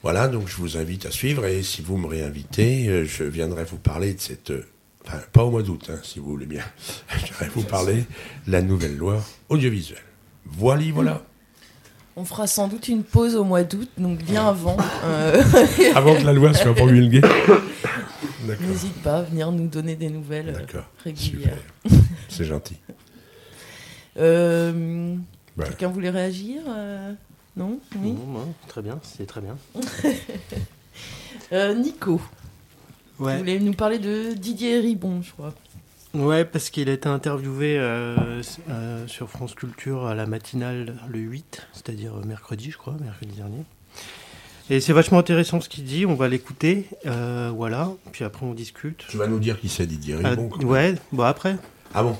Voilà, 0.03 0.29
donc 0.29 0.49
je 0.49 0.57
vous 0.57 0.77
invite 0.77 1.07
à 1.07 1.11
suivre 1.11 1.45
et 1.45 1.63
si 1.63 1.83
vous 1.83 1.99
me 1.99 2.07
réinvitez, 2.07 2.89
euh, 2.89 3.05
je 3.05 3.25
viendrai 3.25 3.65
vous 3.65 3.79
parler 3.79 4.15
de 4.15 4.21
cette 4.21 4.53
pas 5.33 5.45
au 5.45 5.51
mois 5.51 5.63
d'août, 5.63 5.91
hein, 5.91 5.99
si 6.03 6.19
vous 6.19 6.31
voulez 6.31 6.47
bien. 6.47 6.65
Je 7.11 7.33
vais 7.45 7.51
vous 7.55 7.63
parler 7.63 8.05
de 8.47 8.53
la 8.53 8.63
nouvelle 8.63 8.97
loi 8.97 9.23
audiovisuelle. 9.49 10.03
Voilà, 10.45 10.83
voilà. 10.93 11.23
On 12.17 12.25
fera 12.25 12.47
sans 12.47 12.69
doute 12.69 12.89
une 12.89 13.05
pause 13.05 13.37
au 13.37 13.45
mois 13.45 13.63
d'août, 13.63 13.89
donc 13.97 14.19
bien 14.19 14.49
avant. 14.49 14.77
Euh, 15.05 15.43
avant 15.95 16.17
que 16.17 16.25
la 16.25 16.33
loi 16.33 16.53
soit 16.53 16.75
promulguée. 16.75 17.21
N'hésite 18.47 19.03
pas 19.03 19.19
à 19.19 19.23
venir 19.23 19.51
nous 19.53 19.69
donner 19.69 19.97
des 19.97 20.11
nouvelles 20.11 20.67
euh, 20.75 20.81
régulières. 21.03 21.59
C'est 22.29 22.45
gentil. 22.45 22.77
Euh, 24.19 25.17
quelqu'un 25.57 25.89
voulait 25.89 26.11
réagir 26.11 26.63
Non? 27.57 27.79
Oui? 27.97 28.15
Très 28.67 28.83
bien, 28.83 28.99
c'est 29.03 29.27
très 29.27 29.41
bien. 29.41 29.57
Nico. 31.77 32.21
Vous 33.19 33.29
voulez 33.29 33.59
nous 33.59 33.75
parler 33.75 33.99
de 33.99 34.33
Didier 34.35 34.79
Ribon, 34.79 35.23
je 35.23 35.33
crois. 35.33 35.53
Ouais, 36.15 36.45
parce 36.45 36.71
qu'il 36.71 36.89
a 36.89 36.93
été 36.93 37.09
interviewé 37.09 37.79
euh, 37.79 38.43
euh, 38.71 39.07
sur 39.07 39.29
France 39.29 39.55
Culture 39.55 40.07
à 40.07 40.15
la 40.15 40.27
matinale 40.27 40.97
le 41.09 41.19
8, 41.19 41.67
c'est-à-dire 41.73 42.15
mercredi, 42.25 42.71
je 42.71 42.79
crois, 42.79 42.97
mercredi 43.01 43.37
dernier. 43.37 43.65
Et 44.71 44.81
c'est 44.81 44.93
vachement 44.93 45.19
intéressant 45.19 45.61
ce 45.61 45.69
qu'il 45.69 45.85
dit, 45.85 46.05
on 46.05 46.15
va 46.15 46.29
l'écouter, 46.29 46.87
euh, 47.07 47.51
voilà, 47.55 47.91
puis 48.13 48.25
après 48.25 48.45
on 48.45 48.53
discute. 48.53 49.05
Tu 49.09 49.17
vas 49.17 49.27
nous 49.27 49.39
dire 49.39 49.59
qui 49.59 49.69
c'est 49.69 49.87
Didier 49.87 50.17
Ribon 50.17 50.51
Ouais, 50.63 50.95
bon 51.11 51.23
après. 51.23 51.57
Ah 51.95 52.03
bon 52.03 52.19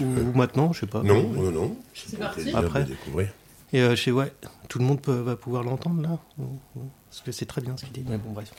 Ou 0.00 0.36
maintenant, 0.36 0.72
je 0.72 0.80
sais 0.80 0.86
pas. 0.86 1.02
Non, 1.02 1.22
non, 1.28 1.52
non. 1.52 1.76
C'est 1.94 2.18
parti. 2.18 2.50
Après. 2.52 2.84
découvrir. 2.84 3.28
Et 3.72 3.80
je 3.80 3.94
sais, 3.94 4.10
ouais, 4.10 4.32
tout 4.68 4.80
le 4.80 4.84
monde 4.84 5.00
peut, 5.00 5.20
va 5.20 5.36
pouvoir 5.36 5.62
l'entendre 5.62 6.02
là, 6.02 6.18
parce 7.10 7.22
que 7.22 7.30
c'est 7.32 7.46
très 7.46 7.60
bien 7.60 7.76
ce 7.76 7.84
qu'il 7.84 7.92
dit. 7.92 8.04
Mais 8.08 8.18
bon, 8.18 8.32
bref. 8.32 8.52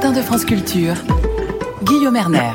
Temps 0.00 0.12
de 0.12 0.22
France 0.22 0.46
Culture. 0.46 0.94
Guillaume 1.88 2.16
Erner. 2.16 2.52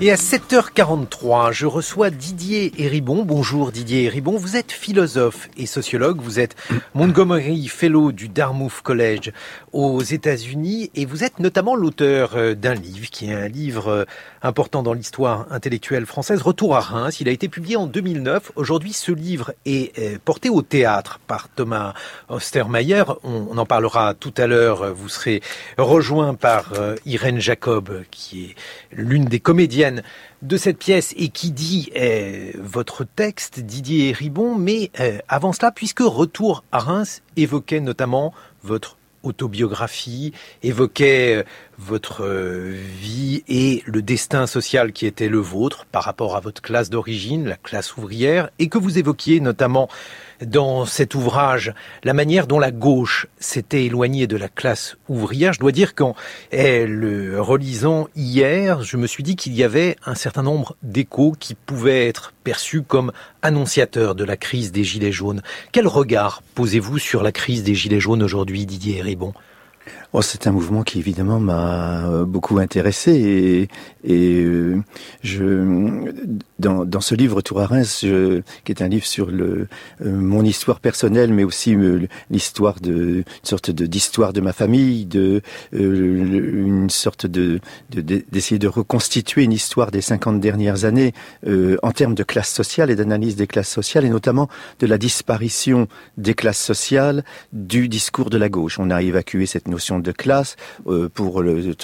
Et 0.00 0.10
à 0.10 0.14
7h43, 0.14 1.52
je 1.52 1.66
reçois 1.66 2.08
Didier 2.08 2.72
Héribon. 2.78 3.24
Bonjour 3.24 3.70
Didier 3.70 4.04
Héribon, 4.04 4.38
vous 4.38 4.56
êtes 4.56 4.72
philosophe 4.72 5.50
et 5.58 5.66
sociologue, 5.66 6.22
vous 6.22 6.40
êtes 6.40 6.56
Montgomery 6.94 7.68
Fellow 7.68 8.10
du 8.10 8.28
Dartmouth 8.28 8.80
College 8.82 9.32
aux 9.74 10.00
États-Unis 10.00 10.90
et 10.94 11.04
vous 11.04 11.22
êtes 11.22 11.38
notamment 11.38 11.74
l'auteur 11.74 12.30
euh, 12.34 12.54
d'un 12.54 12.72
livre 12.72 13.10
qui 13.10 13.30
est 13.30 13.34
un 13.34 13.48
livre 13.48 13.88
euh, 13.88 14.04
important 14.40 14.82
dans 14.82 14.94
l'histoire 14.94 15.46
intellectuelle 15.50 16.06
française, 16.06 16.40
Retour 16.40 16.76
à 16.76 16.80
Reims. 16.80 17.20
Il 17.20 17.28
a 17.28 17.32
été 17.32 17.48
publié 17.48 17.76
en 17.76 17.86
2009. 17.86 18.52
Aujourd'hui, 18.56 18.94
ce 18.94 19.12
livre 19.12 19.52
est 19.66 19.98
euh, 19.98 20.16
porté 20.24 20.48
au 20.48 20.62
théâtre 20.62 21.20
par 21.26 21.50
Thomas 21.50 21.92
Ostermeyer. 22.30 23.02
On 23.22 23.58
en 23.58 23.66
parlera 23.66 24.14
tout 24.14 24.32
à 24.38 24.46
l'heure. 24.46 24.94
Vous 24.94 25.10
serez 25.10 25.42
rejoint 25.76 26.32
par 26.34 26.72
Irène 27.04 27.38
Jacob, 27.38 28.02
qui 28.10 28.44
est 28.44 28.54
l'une 28.92 29.24
des 29.24 29.40
comédiennes 29.40 30.02
de 30.42 30.56
cette 30.56 30.78
pièce 30.78 31.14
et 31.16 31.28
qui 31.28 31.50
dit 31.50 31.90
votre 32.58 33.04
texte, 33.04 33.60
Didier 33.60 34.12
Ribon. 34.12 34.54
Mais 34.54 34.90
avant 35.28 35.52
cela, 35.52 35.70
puisque 35.70 36.00
Retour 36.00 36.64
à 36.72 36.78
Reims 36.78 37.22
évoquait 37.36 37.80
notamment 37.80 38.32
votre 38.62 38.96
autobiographie, 39.22 40.32
évoquait 40.62 41.36
euh, 41.36 41.42
votre 41.78 42.24
euh, 42.24 42.74
vie 43.00 43.42
et 43.48 43.82
le 43.86 44.02
destin 44.02 44.46
social 44.46 44.92
qui 44.92 45.06
était 45.06 45.28
le 45.28 45.38
vôtre 45.38 45.86
par 45.86 46.04
rapport 46.04 46.36
à 46.36 46.40
votre 46.40 46.62
classe 46.62 46.90
d'origine, 46.90 47.48
la 47.48 47.56
classe 47.56 47.96
ouvrière, 47.96 48.50
et 48.58 48.68
que 48.68 48.78
vous 48.78 48.98
évoquiez 48.98 49.40
notamment 49.40 49.88
dans 50.44 50.86
cet 50.86 51.14
ouvrage 51.14 51.74
la 52.04 52.14
manière 52.14 52.46
dont 52.46 52.58
la 52.58 52.70
gauche 52.70 53.26
s'était 53.38 53.84
éloignée 53.84 54.26
de 54.26 54.36
la 54.36 54.48
classe 54.48 54.96
ouvrière. 55.08 55.52
Je 55.52 55.60
dois 55.60 55.72
dire 55.72 55.94
qu'en 55.94 56.14
le 56.52 57.40
relisant 57.40 58.08
hier, 58.16 58.82
je 58.82 58.96
me 58.96 59.06
suis 59.06 59.22
dit 59.22 59.36
qu'il 59.36 59.54
y 59.54 59.62
avait 59.62 59.96
un 60.06 60.14
certain 60.14 60.42
nombre 60.42 60.76
d'échos 60.82 61.34
qui 61.38 61.54
pouvaient 61.54 62.08
être 62.08 62.32
perçus 62.44 62.82
comme 62.82 63.12
annonciateurs 63.42 64.14
de 64.14 64.24
la 64.24 64.36
crise 64.36 64.72
des 64.72 64.84
Gilets 64.84 65.12
jaunes. 65.12 65.42
Quel 65.72 65.86
regard 65.86 66.42
posez-vous 66.54 66.98
sur 66.98 67.22
la 67.22 67.32
crise 67.32 67.62
des 67.62 67.74
Gilets 67.74 68.00
jaunes 68.00 68.22
aujourd'hui, 68.22 68.66
Didier 68.66 69.02
Ribon? 69.02 69.34
Oh, 70.12 70.22
c'est 70.22 70.48
un 70.48 70.50
mouvement 70.50 70.82
qui 70.82 70.98
évidemment 70.98 71.38
m'a 71.38 72.08
euh, 72.08 72.24
beaucoup 72.24 72.58
intéressé 72.58 73.12
et, 73.12 73.68
et 74.02 74.42
euh, 74.42 74.82
je 75.22 76.10
dans, 76.58 76.84
dans 76.84 77.00
ce 77.00 77.14
livre 77.14 77.42
Tour 77.42 77.60
à 77.60 77.66
Reims, 77.66 78.00
je, 78.02 78.40
qui 78.64 78.72
est 78.72 78.82
un 78.82 78.88
livre 78.88 79.06
sur 79.06 79.30
le 79.30 79.68
euh, 80.04 80.10
mon 80.10 80.44
histoire 80.44 80.80
personnelle, 80.80 81.32
mais 81.32 81.44
aussi 81.44 81.76
l'histoire 82.28 82.80
de 82.80 83.18
une 83.18 83.24
sorte 83.44 83.70
de 83.70 83.86
d'histoire 83.86 84.32
de 84.32 84.40
ma 84.40 84.52
famille, 84.52 85.06
de 85.06 85.42
une 85.72 86.90
sorte 86.90 87.26
de 87.26 87.60
d'essayer 87.90 88.58
de, 88.58 88.66
reconstituer 88.66 89.44
une 89.44 89.52
histoire 89.52 89.92
des 89.92 90.00
50 90.00 90.40
dernières 90.40 90.84
années 90.84 91.12
en 91.46 91.92
termes 91.92 92.14
de 92.14 92.22
classe 92.24 92.52
sociale 92.52 92.90
et 92.90 92.96
d'analyse 92.96 93.36
des 93.36 93.46
classes 93.46 93.68
sociales 93.68 94.04
et 94.04 94.10
notamment 94.10 94.48
de 94.80 94.86
la 94.86 94.98
disparition 94.98 95.86
des 96.16 96.34
classes 96.34 96.58
sociales 96.60 97.24
du 97.52 97.88
discours 97.88 98.30
de 98.30 98.38
la 98.38 98.48
gauche. 98.48 98.78
On 98.78 98.90
a 98.90 99.02
évacué 99.02 99.46
cette 99.46 99.68
notion 99.68 99.99
de 100.00 100.12
classe 100.12 100.56
euh, 100.86 101.08
pour 101.08 101.42
euh, 101.42 101.74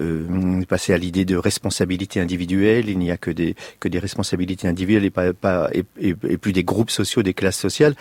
euh, 0.00 0.64
passer 0.68 0.92
à 0.92 0.98
l'idée 0.98 1.24
de 1.24 1.36
responsabilité 1.36 2.20
individuelle. 2.20 2.88
Il 2.88 2.98
n'y 2.98 3.10
a 3.10 3.16
que 3.16 3.30
des 3.30 3.54
que 3.80 3.88
des 3.88 3.98
responsabilités 3.98 4.68
individuelles 4.68 5.04
et 5.04 5.10
pas, 5.10 5.70
et, 5.72 6.14
plus 6.14 6.52
des 6.52 6.64
groupes 6.64 6.90
sociaux, 6.90 7.22
des 7.22 7.34
classes 7.34 7.58
sociales. 7.58 7.94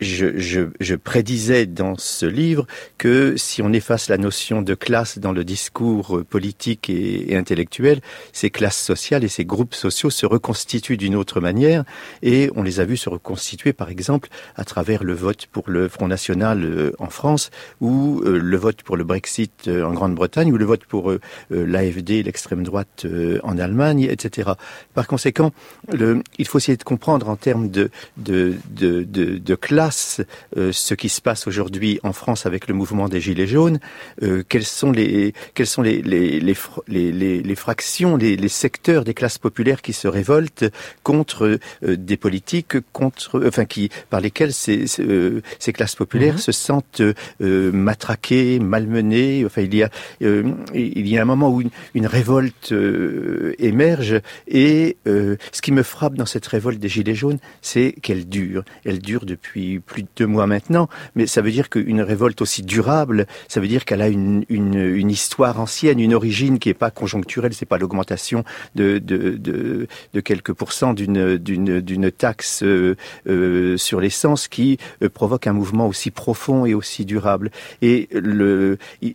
Je, 0.00 0.38
je, 0.38 0.94
prédisais 0.94 1.66
dans 1.66 1.96
ce 1.96 2.26
livre 2.26 2.66
que 2.98 3.34
si 3.36 3.62
on 3.62 3.72
efface 3.72 4.08
la 4.08 4.18
notion 4.18 4.62
de 4.62 4.74
classe 4.74 5.18
dans 5.18 5.32
le 5.32 5.44
discours 5.44 6.22
politique 6.28 6.90
et, 6.90 7.32
et 7.32 7.36
intellectuel, 7.36 8.00
ces 8.32 8.50
classes 8.50 8.80
sociales 8.80 9.24
et 9.24 9.28
ces 9.28 9.44
groupes 9.44 9.74
sociaux 9.74 10.10
se 10.10 10.26
reconstituent 10.26 10.96
d'une 10.96 11.16
autre 11.16 11.40
manière 11.40 11.84
et 12.22 12.50
on 12.54 12.62
les 12.62 12.80
a 12.80 12.84
vus 12.84 12.96
se 12.96 13.08
reconstituer 13.08 13.72
par 13.72 13.88
exemple 13.88 14.28
à 14.56 14.64
travers 14.64 15.04
le 15.04 15.14
vote 15.14 15.46
pour 15.46 15.64
le 15.70 15.88
Front 15.88 16.08
National 16.08 16.92
en 16.98 17.08
France 17.08 17.50
où 17.80 18.20
le 18.24 18.56
vote 18.56 18.69
pour 18.82 18.96
le 18.96 19.04
Brexit 19.04 19.68
en 19.68 19.92
Grande-Bretagne 19.92 20.52
ou 20.52 20.56
le 20.56 20.64
vote 20.64 20.84
pour 20.84 21.12
l'AFD, 21.50 22.22
l'extrême 22.22 22.62
droite 22.62 23.06
en 23.42 23.58
Allemagne, 23.58 24.06
etc. 24.10 24.50
Par 24.94 25.06
conséquent, 25.06 25.52
le, 25.92 26.22
il 26.38 26.46
faut 26.46 26.58
essayer 26.58 26.76
de 26.76 26.84
comprendre 26.84 27.28
en 27.28 27.36
termes 27.36 27.70
de, 27.70 27.90
de, 28.16 28.54
de, 28.70 29.02
de, 29.04 29.38
de 29.38 29.54
classe 29.54 30.20
ce 30.56 30.94
qui 30.94 31.08
se 31.08 31.20
passe 31.20 31.46
aujourd'hui 31.46 32.00
en 32.02 32.12
France 32.12 32.46
avec 32.46 32.68
le 32.68 32.74
mouvement 32.74 33.08
des 33.08 33.20
Gilets 33.20 33.46
jaunes. 33.46 33.78
quels 34.48 34.64
sont 34.64 34.92
les, 34.92 35.34
sont 35.64 35.82
les, 35.82 36.02
les, 36.02 36.40
les, 36.40 36.56
les, 36.88 37.42
les 37.42 37.54
fractions, 37.54 38.16
les, 38.16 38.36
les 38.36 38.48
secteurs 38.48 39.04
des 39.04 39.14
classes 39.14 39.38
populaires 39.38 39.82
qui 39.82 39.92
se 39.92 40.08
révoltent 40.08 40.64
contre 41.02 41.58
des 41.82 42.16
politiques 42.16 42.76
contre, 42.92 43.42
enfin, 43.46 43.64
qui, 43.64 43.90
par 44.10 44.20
lesquelles 44.20 44.52
ces, 44.52 44.86
ces, 44.86 45.02
euh, 45.02 45.42
classes 45.72 45.96
populaires 45.96 46.34
mhm. 46.34 46.40
se 46.40 46.52
sentent 46.52 47.02
euh, 47.40 47.72
matraquées, 47.72 48.59
malmenées. 48.64 49.44
Enfin, 49.44 49.62
il 49.62 49.74
y 49.74 49.82
a, 49.82 49.90
euh, 50.22 50.52
il 50.74 51.08
y 51.08 51.18
a 51.18 51.22
un 51.22 51.26
moment 51.26 51.50
où 51.50 51.62
une, 51.94 52.06
révolte 52.06 52.74
émerge 53.58 54.20
et 54.48 54.96
ce 55.04 55.62
qui 55.62 55.70
me 55.70 55.82
frappe 55.82 56.14
dans 56.14 56.26
cette 56.26 56.46
révolte 56.46 56.78
des 56.78 56.88
Gilets 56.88 57.14
jaunes, 57.14 57.38
c'est 57.62 57.92
qu'elle 58.02 58.28
dure. 58.28 58.64
Elle 58.84 58.98
dure 58.98 59.26
depuis 59.26 59.78
plus 59.78 60.02
de 60.02 60.08
deux 60.16 60.26
mois 60.26 60.46
maintenant, 60.46 60.88
mais 61.14 61.26
ça 61.26 61.42
veut 61.42 61.50
dire 61.50 61.68
qu'une 61.68 62.00
révolte 62.00 62.40
aussi 62.42 62.62
durable, 62.62 63.26
ça 63.48 63.60
veut 63.60 63.68
dire 63.68 63.84
qu'elle 63.84 64.02
a 64.02 64.08
une, 64.08 64.44
une, 64.48 64.74
une, 64.74 65.10
histoire 65.10 65.60
ancienne, 65.60 66.00
une 66.00 66.14
origine 66.14 66.58
qui 66.58 66.68
n'est 66.68 66.74
pas 66.74 66.90
conjoncturelle, 66.90 67.54
c'est 67.54 67.66
pas 67.66 67.78
l'augmentation 67.78 68.44
de, 68.74 68.98
de, 68.98 69.36
de, 69.36 69.86
de 70.14 70.20
quelques 70.20 70.52
pourcents 70.52 70.94
d'une, 70.94 71.36
d'une, 71.36 71.80
d'une 71.80 72.10
taxe 72.10 72.62
euh, 72.62 72.96
euh, 73.28 73.76
sur 73.76 74.00
l'essence 74.00 74.48
qui 74.48 74.78
euh, 75.02 75.08
provoque 75.08 75.46
un 75.46 75.52
mouvement 75.52 75.86
aussi 75.86 76.10
profond 76.10 76.66
et 76.66 76.74
aussi 76.74 77.04
durable. 77.04 77.50
Et 77.82 78.08
le, 78.12 78.49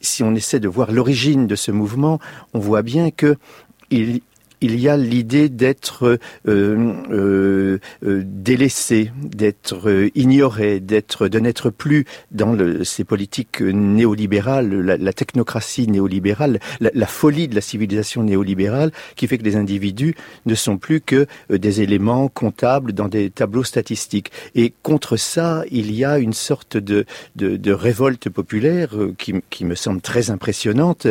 si 0.01 0.23
on 0.23 0.35
essaie 0.35 0.59
de 0.59 0.67
voir 0.67 0.91
l'origine 0.91 1.47
de 1.47 1.55
ce 1.55 1.71
mouvement, 1.71 2.19
on 2.53 2.59
voit 2.59 2.81
bien 2.81 3.11
que 3.11 3.37
il, 3.91 4.21
il 4.65 4.79
y 4.79 4.89
a 4.89 4.97
l'idée 4.97 5.47
d'être 5.47 6.17
euh, 6.47 6.93
euh, 7.11 7.77
euh 8.03 8.23
délaissé, 8.25 9.11
d'être 9.21 9.87
euh, 9.89 10.09
ignoré, 10.15 10.79
d'être, 10.79 11.27
de 11.27 11.39
n'être 11.39 11.69
plus 11.69 12.05
dans 12.31 12.51
le, 12.51 12.83
ces 12.83 13.03
politiques 13.03 13.61
néolibérales, 13.61 14.73
la, 14.81 14.97
la 14.97 15.13
technocratie 15.13 15.87
néolibérale, 15.87 16.59
la, 16.79 16.89
la, 16.95 17.05
folie 17.05 17.47
de 17.47 17.53
la 17.53 17.61
civilisation 17.61 18.23
néolibérale, 18.23 18.91
qui 19.15 19.27
fait 19.27 19.37
que 19.37 19.43
les 19.43 19.55
individus 19.55 20.15
ne 20.47 20.55
sont 20.55 20.77
plus 20.77 20.99
que 20.99 21.27
des 21.49 21.81
éléments 21.81 22.27
comptables 22.27 22.93
dans 22.93 23.07
des 23.07 23.29
tableaux 23.29 23.63
statistiques. 23.63 24.31
Et 24.55 24.73
contre 24.81 25.15
ça, 25.15 25.63
il 25.69 25.93
y 25.93 26.03
a 26.03 26.17
une 26.17 26.33
sorte 26.33 26.77
de, 26.77 27.05
de, 27.35 27.55
de 27.55 27.71
révolte 27.71 28.29
populaire 28.29 28.95
qui, 29.19 29.35
qui, 29.51 29.65
me 29.65 29.75
semble 29.75 30.01
très 30.01 30.31
impressionnante 30.31 31.05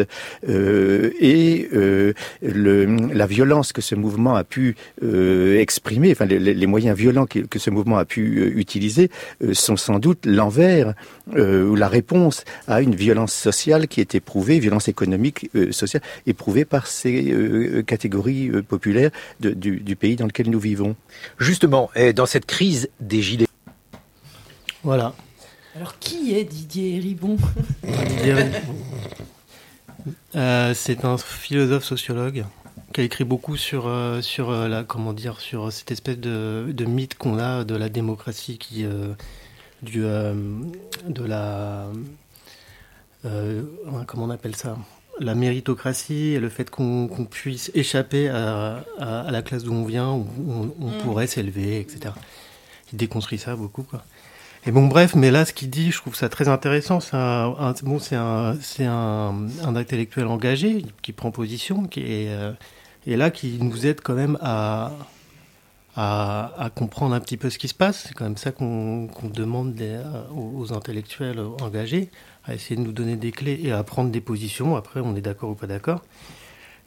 et 0.46 1.68
le, 1.72 2.84
la 3.12 3.26
violence 3.26 3.43
que 3.72 3.82
ce 3.82 3.94
mouvement 3.94 4.34
a 4.34 4.44
pu 4.44 4.76
euh, 5.02 5.60
exprimer, 5.60 6.12
enfin 6.12 6.24
les, 6.24 6.66
moyens 6.66 6.96
violents 6.96 7.26
que, 7.26 7.58
ce 7.58 7.70
mouvement 7.70 7.98
a 7.98 8.04
pu 8.04 8.38
euh, 8.38 8.58
utiliser, 8.58 9.10
euh, 9.42 9.54
sont 9.54 9.76
sans 9.76 9.98
doute 9.98 10.26
l'envers 10.26 10.94
ou 11.36 11.74
la 11.74 11.88
réponse 11.88 12.44
à 12.68 12.82
une 12.82 12.94
violence 12.94 13.32
sociale 13.32 13.88
qui 13.88 14.00
est 14.00 14.14
éprouvée, 14.14 14.58
violence 14.58 14.88
économique, 14.88 15.50
sociale, 15.70 16.02
éprouvée 16.26 16.66
par 16.66 16.86
ces 16.86 17.82
catégories 17.86 18.50
populaires 18.68 19.10
du, 19.40 19.80
du, 19.80 19.96
pays 19.96 20.16
dans 20.16 20.26
lequel 20.26 20.50
nous 20.50 20.60
vivons. 20.60 20.96
Justement, 21.38 21.90
dans 22.14 22.26
cette 22.26 22.44
crise 22.44 22.90
des 23.00 23.22
gilets. 23.22 23.46
Voilà. 24.82 25.14
Alors 25.76 25.98
qui 25.98 26.34
est 26.34 26.44
Didier 26.44 26.98
Ribon? 26.98 27.38
C'est 30.34 31.04
un 31.04 31.16
philosophe 31.16 31.84
sociologue 31.84 32.44
qui 32.94 33.00
a 33.00 33.04
écrit 33.04 33.24
beaucoup 33.24 33.56
sur 33.56 33.88
euh, 33.88 34.22
sur 34.22 34.50
euh, 34.50 34.68
la 34.68 34.84
comment 34.84 35.12
dire 35.12 35.40
sur 35.40 35.72
cette 35.72 35.90
espèce 35.90 36.16
de, 36.18 36.70
de 36.72 36.84
mythe 36.84 37.16
qu'on 37.16 37.40
a 37.40 37.64
de 37.64 37.74
la 37.74 37.88
démocratie 37.88 38.56
qui 38.56 38.84
euh, 38.84 39.12
du 39.82 40.02
de 40.02 41.24
la 41.24 41.86
comment 44.06 44.24
on 44.26 44.30
appelle 44.30 44.54
ça? 44.54 44.78
La 45.18 45.34
méritocratie 45.34 46.34
et 46.34 46.40
le 46.40 46.48
fait 46.48 46.70
qu'on 46.70 47.08
puisse 47.30 47.70
échapper 47.74 48.28
à, 48.28 48.84
à, 48.98 49.30
la 49.30 49.42
classe 49.42 49.62
d'où 49.62 49.72
on 49.72 49.84
vient, 49.84 50.10
où 50.10 50.26
on, 50.80 50.88
mm. 50.88 50.98
pourrait 51.04 51.28
s'élever, 51.28 51.78
etc. 51.78 52.14
Il 52.92 52.98
déconstruit 52.98 53.38
ça 53.38 53.54
beaucoup, 53.54 53.84
quoi. 53.84 54.04
Et 54.66 54.72
bon, 54.72 54.88
bref, 54.88 55.14
mais 55.14 55.30
là, 55.30 55.44
ce 55.44 55.52
qu'il 55.52 55.70
dit, 55.70 55.92
je 55.92 55.98
trouve 55.98 56.16
ça 56.16 56.28
très 56.28 56.48
intéressant. 56.48 56.98
C'est 56.98 57.16
un, 57.16 57.74
bon, 57.84 58.00
c'est 58.00 58.16
un, 58.16 58.58
un, 58.80 59.48
un, 59.62 59.76
intellectuel 59.76 60.26
engagé 60.26 60.84
qui 61.00 61.12
prend 61.12 61.30
position, 61.30 61.84
qui 61.84 62.00
est, 62.00 62.36
et 63.06 63.16
là 63.16 63.30
qui 63.30 63.58
nous 63.60 63.86
aide 63.86 64.00
quand 64.02 64.14
même 64.14 64.38
à, 64.40 64.92
comprendre 66.74 67.14
un 67.14 67.20
petit 67.20 67.36
peu 67.36 67.50
ce 67.50 67.58
qui 67.58 67.68
se 67.68 67.74
passe. 67.74 68.04
C'est 68.08 68.14
quand 68.14 68.24
même 68.24 68.36
ça 68.36 68.52
qu'on 68.52 69.08
demande 69.22 69.80
aux, 70.34 70.72
intellectuels 70.72 71.40
engagés, 71.60 72.10
à 72.44 72.54
essayer 72.54 72.76
de 72.76 72.82
nous 72.82 72.92
donner 72.92 73.16
des 73.16 73.30
clés 73.30 73.60
et 73.62 73.72
à 73.72 73.82
prendre 73.82 74.10
des 74.10 74.20
positions. 74.20 74.76
Après, 74.76 75.00
on 75.00 75.14
est 75.16 75.20
d'accord 75.20 75.50
ou 75.50 75.54
pas 75.54 75.66
d'accord. 75.66 76.02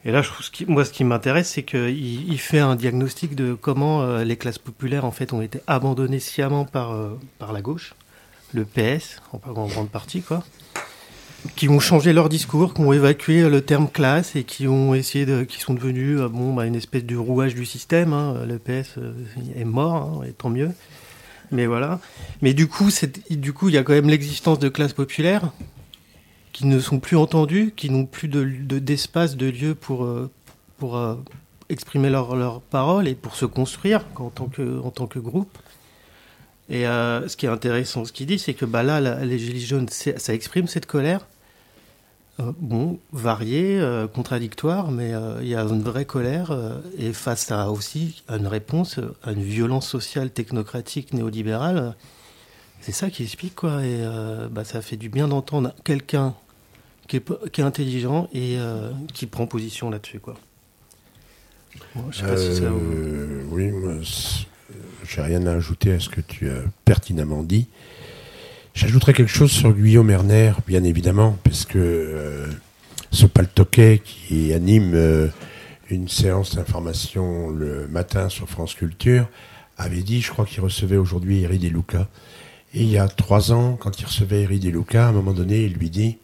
Et 0.04 0.12
là, 0.12 0.22
moi, 0.68 0.84
ce 0.84 0.92
qui 0.92 1.04
m'intéresse, 1.04 1.50
c'est 1.50 1.64
qu'il 1.64 2.30
il 2.30 2.38
fait 2.38 2.60
un 2.60 2.76
diagnostic 2.76 3.34
de 3.34 3.54
comment 3.54 4.02
euh, 4.02 4.22
les 4.22 4.36
classes 4.36 4.58
populaires, 4.58 5.04
en 5.04 5.10
fait, 5.10 5.32
ont 5.32 5.42
été 5.42 5.60
abandonnées 5.66 6.20
sciemment 6.20 6.64
par, 6.64 6.92
euh, 6.92 7.18
par 7.40 7.52
la 7.52 7.62
gauche, 7.62 7.94
le 8.54 8.64
PS, 8.64 9.20
en 9.32 9.66
grande 9.66 9.90
partie, 9.90 10.22
quoi 10.22 10.44
qui 11.56 11.68
ont 11.68 11.80
changé 11.80 12.12
leur 12.12 12.28
discours, 12.28 12.74
qui 12.74 12.80
ont 12.80 12.92
évacué 12.92 13.48
le 13.48 13.60
terme 13.60 13.88
classe 13.88 14.36
et 14.36 14.44
qui 14.44 14.66
ont 14.66 14.94
essayé 14.94 15.26
de, 15.26 15.44
qui 15.44 15.60
sont 15.60 15.74
devenus 15.74 16.20
euh, 16.20 16.28
bon, 16.28 16.52
bah, 16.52 16.66
une 16.66 16.74
espèce 16.74 17.04
de 17.04 17.16
rouage 17.16 17.54
du 17.54 17.64
système. 17.64 18.12
Hein. 18.12 18.44
Le 18.46 18.58
PS 18.58 18.98
euh, 18.98 19.12
est 19.56 19.64
mort, 19.64 20.20
hein, 20.22 20.26
et 20.26 20.32
tant 20.32 20.50
mieux. 20.50 20.70
Mais 21.50 21.66
voilà. 21.66 22.00
Mais 22.42 22.54
du 22.54 22.66
coup, 22.66 22.90
du 23.30 23.52
coup, 23.52 23.68
il 23.68 23.74
y 23.74 23.78
a 23.78 23.82
quand 23.82 23.94
même 23.94 24.08
l'existence 24.08 24.58
de 24.58 24.68
classes 24.68 24.92
populaires 24.92 25.52
qui 26.52 26.66
ne 26.66 26.80
sont 26.80 26.98
plus 26.98 27.16
entendues, 27.16 27.72
qui 27.74 27.88
n'ont 27.88 28.04
plus 28.04 28.28
de, 28.28 28.44
d'espace, 28.78 29.36
de, 29.36 29.46
lieu 29.46 29.74
pour, 29.74 30.04
euh, 30.04 30.30
pour 30.78 31.00
exprimer 31.68 32.10
leurs 32.10 32.34
leur 32.34 32.60
paroles 32.60 33.08
et 33.08 33.14
pour 33.14 33.36
se 33.36 33.46
construire 33.46 34.04
en 34.16 34.30
tant 34.30 34.46
que, 34.46 34.80
en 34.80 34.90
tant 34.90 35.06
que 35.06 35.18
groupe. 35.18 35.56
Et 36.70 36.86
euh, 36.86 37.26
ce 37.28 37.36
qui 37.36 37.46
est 37.46 37.48
intéressant, 37.48 38.04
ce 38.04 38.12
qu'il 38.12 38.26
dit, 38.26 38.38
c'est 38.38 38.54
que 38.54 38.64
bah, 38.64 38.82
là, 38.82 39.00
les 39.24 39.38
Gilets 39.38 39.60
jaunes, 39.60 39.88
ça 39.88 40.34
exprime 40.34 40.66
cette 40.66 40.86
colère. 40.86 41.26
Euh, 42.40 42.52
bon, 42.58 42.98
variée, 43.12 43.80
euh, 43.80 44.06
contradictoire, 44.06 44.90
mais 44.90 45.12
il 45.40 45.48
y 45.48 45.54
a 45.54 45.62
une 45.62 45.82
vraie 45.82 46.04
colère. 46.04 46.56
et 46.98 47.12
face 47.12 47.50
à 47.50 47.70
aussi 47.70 48.22
une 48.28 48.46
réponse 48.46 49.00
à 49.22 49.32
une 49.32 49.42
violence 49.42 49.88
sociale, 49.88 50.30
technocratique, 50.30 51.14
néolibérale, 51.14 51.94
c'est 52.80 52.92
ça 52.92 53.10
qui 53.10 53.22
explique, 53.22 53.54
quoi. 53.54 53.84
Et 53.84 54.04
bah, 54.50 54.64
ça 54.64 54.82
fait 54.82 54.96
du 54.96 55.08
bien 55.08 55.26
d'entendre 55.26 55.72
quelqu'un 55.84 56.34
qui 57.08 57.16
est, 57.16 57.60
intelligent 57.60 58.28
et 58.34 58.58
qui 59.14 59.26
prend 59.26 59.46
position 59.46 59.88
là-dessus, 59.88 60.20
quoi. 60.20 60.34
je 62.10 62.18
sais 62.18 62.26
pas 62.26 62.36
si 62.36 62.56
ça 62.56 62.70
Oui, 63.50 63.70
moi, 63.70 63.94
j'ai 65.08 65.22
rien 65.22 65.46
à 65.46 65.52
ajouter 65.52 65.92
à 65.92 66.00
ce 66.00 66.08
que 66.08 66.20
tu 66.20 66.50
as 66.50 66.62
pertinemment 66.84 67.42
dit. 67.42 67.66
J'ajouterai 68.74 69.14
quelque 69.14 69.30
chose 69.30 69.50
sur 69.50 69.72
Guillaume 69.72 70.10
Erner, 70.10 70.52
bien 70.66 70.84
évidemment, 70.84 71.36
parce 71.42 71.64
que 71.64 71.78
euh, 71.78 72.46
ce 73.10 73.26
paltoquet 73.26 74.00
qui 74.04 74.52
anime 74.52 74.92
euh, 74.94 75.28
une 75.90 76.08
séance 76.08 76.54
d'information 76.54 77.48
le 77.50 77.88
matin 77.88 78.28
sur 78.28 78.48
France 78.48 78.74
Culture 78.74 79.28
avait 79.78 80.02
dit, 80.02 80.20
je 80.20 80.30
crois 80.30 80.44
qu'il 80.44 80.60
recevait 80.60 80.96
aujourd'hui 80.96 81.42
Eri 81.42 81.58
De 81.58 81.68
Luca. 81.68 82.08
Et 82.74 82.82
il 82.82 82.90
y 82.90 82.98
a 82.98 83.08
trois 83.08 83.50
ans, 83.52 83.76
quand 83.80 83.98
il 84.00 84.04
recevait 84.04 84.42
Eri 84.42 84.60
De 84.60 84.68
Luca, 84.68 85.06
à 85.06 85.08
un 85.08 85.12
moment 85.12 85.32
donné, 85.32 85.64
il 85.64 85.74
lui 85.74 85.88
dit 85.88 86.18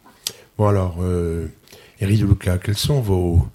Bon 0.59 0.67
alors, 0.67 0.99
euh, 1.01 1.49
De 2.01 2.07
Luca, 2.07 2.59
quels 2.59 2.77
sont 2.77 3.01
vos, 3.01 3.49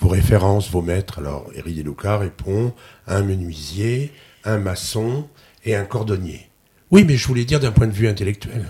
vos 0.00 0.08
références, 0.08 0.70
vos 0.70 0.82
maîtres? 0.82 1.20
Alors, 1.20 1.48
Eri 1.54 1.74
De 1.74 1.82
Luca 1.82 2.18
répond 2.18 2.74
un 3.06 3.22
menuisier, 3.22 4.12
un 4.46 4.58
maçon 4.58 5.26
et 5.64 5.74
un 5.74 5.84
cordonnier. 5.84 6.48
Oui, 6.90 7.04
mais 7.04 7.16
je 7.16 7.26
voulais 7.26 7.44
dire 7.44 7.60
d'un 7.60 7.72
point 7.72 7.86
de 7.86 7.92
vue 7.92 8.08
intellectuel. 8.08 8.64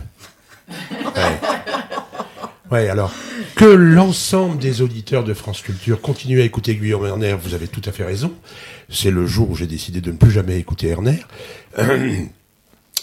Ouais. 2.70 2.88
alors 2.88 3.12
que 3.54 3.64
l'ensemble 3.64 4.58
des 4.58 4.82
auditeurs 4.82 5.22
de 5.22 5.34
France 5.34 5.62
Culture 5.62 6.00
continuent 6.00 6.40
à 6.40 6.44
écouter 6.44 6.74
Guillaume 6.74 7.06
Erner, 7.06 7.36
vous 7.40 7.54
avez 7.54 7.68
tout 7.68 7.82
à 7.84 7.92
fait 7.92 8.04
raison. 8.04 8.32
C'est 8.90 9.10
le 9.10 9.26
jour 9.26 9.50
où 9.50 9.54
j'ai 9.54 9.68
décidé 9.68 10.00
de 10.00 10.10
ne 10.10 10.16
plus 10.16 10.32
jamais 10.32 10.58
écouter 10.58 10.88
Erner. 10.88 11.20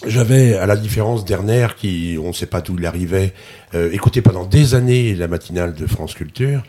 J'avais, 0.06 0.54
à 0.54 0.66
la 0.66 0.76
différence 0.76 1.24
d'Erner, 1.24 1.68
qui, 1.76 2.18
on 2.20 2.28
ne 2.28 2.32
sait 2.32 2.46
pas 2.46 2.60
d'où 2.60 2.76
il 2.78 2.84
arrivait, 2.84 3.32
euh, 3.74 3.90
écouté 3.92 4.20
pendant 4.20 4.44
des 4.44 4.74
années 4.74 5.14
la 5.14 5.28
matinale 5.28 5.72
de 5.72 5.86
France 5.86 6.14
Culture, 6.14 6.62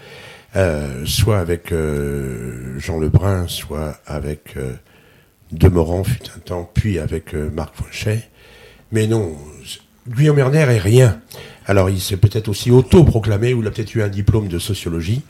euh, 0.56 1.06
soit 1.06 1.40
avec 1.40 1.74
euh, 1.74 2.80
Jean 2.80 2.98
Lebrun, 2.98 3.48
soit 3.48 4.00
avec 4.06 4.56
Demorand 5.52 6.04
fut 6.04 6.24
un 6.36 6.40
temps, 6.40 6.70
puis 6.74 7.00
avec 7.00 7.34
euh, 7.34 7.50
Marc 7.50 7.76
Fauchet. 7.76 8.30
Mais 8.92 9.08
non, 9.08 9.36
Guillaume 10.08 10.40
Erner 10.40 10.60
est 10.60 10.80
rien. 10.80 11.22
Alors, 11.66 11.90
il 11.90 12.00
s'est 12.00 12.18
peut-être 12.18 12.48
aussi 12.48 12.72
auto-proclamé 12.72 13.54
ou 13.54 13.62
il 13.62 13.68
a 13.68 13.72
peut-être 13.72 13.96
eu 13.96 14.04
un 14.04 14.08
diplôme 14.08 14.48
de 14.48 14.60
sociologie. 14.60 15.24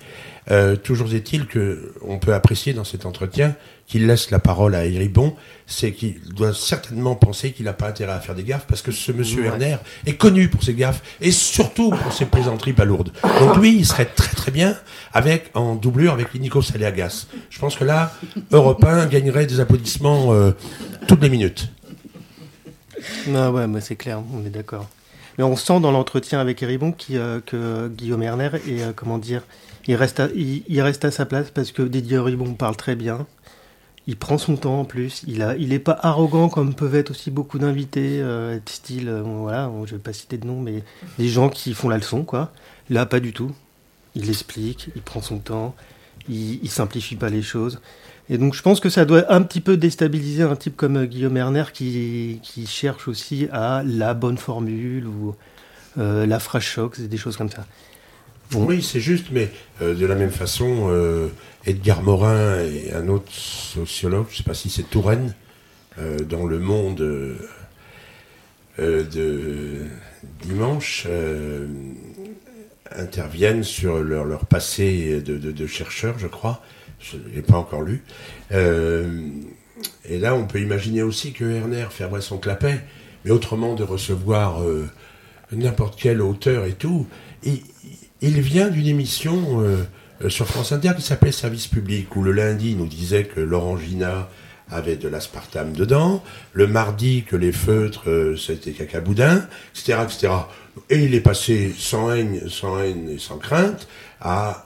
Euh, 0.52 0.76
toujours 0.76 1.14
est-il 1.14 1.48
que 1.48 1.94
on 2.02 2.20
peut 2.20 2.34
apprécier 2.34 2.74
dans 2.74 2.84
cet 2.84 3.06
entretien 3.06 3.56
qu'il 3.88 4.08
laisse 4.08 4.32
la 4.32 4.40
parole 4.40 4.76
à 4.76 4.86
Héribon, 4.86 5.36
c'est 5.68 5.92
qu'il 5.92 6.20
doit 6.34 6.54
certainement 6.54 7.16
penser 7.16 7.52
qu'il 7.52 7.66
n'a 7.66 7.74
pas 7.74 7.88
intérêt 7.88 8.14
à 8.14 8.20
faire 8.20 8.36
des 8.36 8.44
gaffes 8.44 8.66
parce 8.68 8.82
que 8.82 8.92
ce 8.92 9.12
monsieur 9.12 9.42
Ouais. 9.42 9.50
Werner 9.50 9.78
est 10.06 10.16
connu 10.16 10.48
pour 10.50 10.64
ses 10.64 10.74
gaffes 10.74 11.02
et 11.22 11.32
surtout 11.32 11.92
pour 11.92 12.14
ses 12.14 12.26
plaisanteries 12.26 12.74
palourdes. 12.74 13.12
Donc 13.40 13.58
lui, 13.58 13.76
il 13.76 13.86
serait 13.86 14.06
très 14.06 14.36
très 14.36 14.52
bien 14.52 14.76
avec 15.14 15.52
en 15.54 15.76
doublure 15.76 16.14
avec 16.14 16.34
Nico 16.36 16.62
Saléagas. 16.62 17.28
Je 17.50 17.60
pense 17.60 17.76
que 17.76 17.84
là, 17.84 18.12
Europe 18.52 18.84
1 18.84 19.06
gagnerait 19.08 19.46
des 19.46 19.60
applaudissements 19.60 20.34
euh, 20.34 20.52
toutes 21.08 21.22
les 21.22 21.30
minutes. 21.30 21.70
Non, 23.28 23.50
ouais, 23.52 23.68
mais 23.68 23.82
c'est 23.82 23.96
clair, 23.96 24.22
on 24.34 24.46
est 24.46 24.50
d'accord. 24.50 24.88
Mais 25.38 25.44
on 25.44 25.56
sent 25.56 25.80
dans 25.80 25.92
l'entretien 25.92 26.40
avec 26.40 26.64
Eribon 26.64 26.92
qui, 26.92 27.18
euh, 27.18 27.40
que 27.46 27.88
Guillaume 27.90 28.24
Erner 28.24 28.50
est, 28.68 28.82
euh, 28.82 28.94
comment 28.96 29.18
dire, 29.18 29.44
il 29.88 29.96
reste, 29.96 30.20
à, 30.20 30.28
il, 30.36 30.82
reste 30.82 31.06
à 31.06 31.12
sa 31.12 31.26
place 31.26 31.52
parce 31.52 31.72
que 31.72 31.82
Didier 31.82 32.18
Eribon 32.18 32.54
parle 32.54 32.76
très 32.76 32.96
bien. 32.96 33.28
Il 34.08 34.18
prend 34.18 34.38
son 34.38 34.56
temps 34.56 34.80
en 34.82 34.86
plus. 34.86 35.24
Il 35.28 35.42
a, 35.42 35.56
il 35.58 35.74
est 35.74 35.80
pas 35.80 35.98
arrogant 36.02 36.50
comme 36.50 36.76
peuvent 36.76 36.96
être 36.96 37.12
aussi 37.12 37.32
beaucoup 37.32 37.58
d'invités, 37.60 38.22
euh, 38.22 38.60
style, 38.66 39.10
euh, 39.10 39.22
voilà, 39.22 39.72
je 39.86 39.96
vais 39.96 40.02
pas 40.02 40.14
citer 40.14 40.38
de 40.38 40.46
nom, 40.46 40.60
mais 40.62 40.84
des 41.18 41.28
gens 41.28 41.50
qui 41.50 41.74
font 41.74 41.90
la 41.90 41.98
leçon, 41.98 42.24
quoi. 42.24 42.52
Là, 42.90 43.06
pas 43.06 43.20
du 43.20 43.34
tout. 43.34 43.52
Il 44.16 44.30
explique, 44.30 44.90
il 44.96 45.02
prend 45.02 45.22
son 45.22 45.40
temps, 45.40 45.76
il, 46.30 46.64
il 46.64 46.70
simplifie 46.70 47.16
pas 47.16 47.30
les 47.30 47.42
choses. 47.42 47.80
Et 48.30 48.38
donc 48.38 48.56
je 48.56 48.62
pense 48.62 48.80
que 48.80 48.90
ça 48.90 49.06
doit 49.06 49.32
un 49.32 49.42
petit 49.44 49.62
peu 49.62 49.78
déstabiliser 49.78 50.44
un 50.44 50.56
type 50.56 50.76
comme 50.76 50.98
euh, 50.98 51.06
Guillaume 51.06 51.38
Erner 51.38 51.66
qui, 51.74 52.40
qui 52.42 52.66
cherche 52.66 53.08
aussi 53.08 53.48
à 53.52 53.84
la 53.86 54.14
bonne 54.14 54.38
formule 54.38 55.08
ou 55.08 55.36
euh, 55.98 56.26
la 56.26 56.40
phrase 56.40 56.64
choc, 56.64 57.00
des 57.00 57.18
choses 57.18 57.38
comme 57.38 57.50
ça. 57.50 57.66
Oui, 58.54 58.82
c'est 58.84 59.00
juste, 59.00 59.28
mais 59.32 59.50
euh, 59.82 59.96
de 59.96 60.06
la 60.06 60.16
même 60.16 60.32
façon, 60.32 60.88
euh, 60.90 61.30
Edgar 61.66 62.04
Morin 62.04 62.60
et 62.60 62.94
un 62.94 63.08
autre 63.08 63.32
sociologue, 63.32 64.28
je 64.30 64.34
ne 64.34 64.38
sais 64.38 64.44
pas 64.44 64.54
si 64.54 64.70
c'est 64.70 64.84
Touraine, 64.84 65.34
euh, 66.00 66.20
dans 66.20 66.46
Le 66.46 66.60
Monde 66.60 66.98
de 68.78 69.88
dimanche, 70.42 71.08
interviennent 72.96 73.64
sur 73.64 74.00
leur, 74.00 74.26
leur 74.26 74.46
passé 74.46 75.22
de, 75.22 75.38
de, 75.38 75.52
de 75.52 75.68
chercheurs, 75.68 76.20
je 76.20 76.28
crois. 76.28 76.62
Je 77.00 77.18
ne 77.18 77.36
l'ai 77.36 77.42
pas 77.42 77.58
encore 77.58 77.82
lu. 77.82 78.04
Et 78.52 80.20
là, 80.20 80.36
on 80.36 80.46
peut 80.46 80.60
imaginer 80.60 81.04
aussi 81.04 81.34
que 81.34 81.46
Werner 81.46 81.88
fermerait 81.90 82.22
son 82.22 82.38
clapet, 82.38 82.82
mais 83.24 83.32
autrement 83.32 83.76
de 83.76 83.84
recevoir 83.84 84.62
n'importe 85.52 86.00
quel 86.02 86.22
auteur 86.22 86.66
et 86.66 86.74
tout. 86.74 87.08
Et, 87.44 87.62
il 88.26 88.42
vient 88.42 88.70
d'une 88.70 88.88
émission 88.88 89.62
euh, 89.62 89.84
euh, 90.24 90.30
sur 90.30 90.48
France 90.48 90.72
Inter 90.72 90.94
qui 90.96 91.04
s'appelait 91.04 91.32
Service 91.32 91.68
public, 91.68 92.16
où 92.16 92.24
le 92.24 92.32
lundi 92.32 92.72
il 92.72 92.78
nous 92.78 92.88
disait 92.88 93.26
que 93.26 93.40
l'orangina 93.40 94.30
avait 94.72 94.96
de 94.96 95.08
l'aspartame 95.08 95.74
dedans, 95.74 96.24
le 96.54 96.66
mardi 96.66 97.24
que 97.24 97.36
les 97.36 97.52
feutres 97.52 98.10
euh, 98.10 98.36
c'était 98.36 98.72
cacaboudin, 98.72 99.48
etc., 99.76 100.00
etc. 100.04 100.34
Et 100.90 101.04
il 101.04 101.14
est 101.14 101.22
passé 101.22 101.72
sans 101.78 102.12
haine, 102.12 102.50
sans 102.50 102.80
haine 102.82 103.10
et 103.10 103.20
sans 103.20 103.38
crainte 103.38 103.88
à 104.20 104.66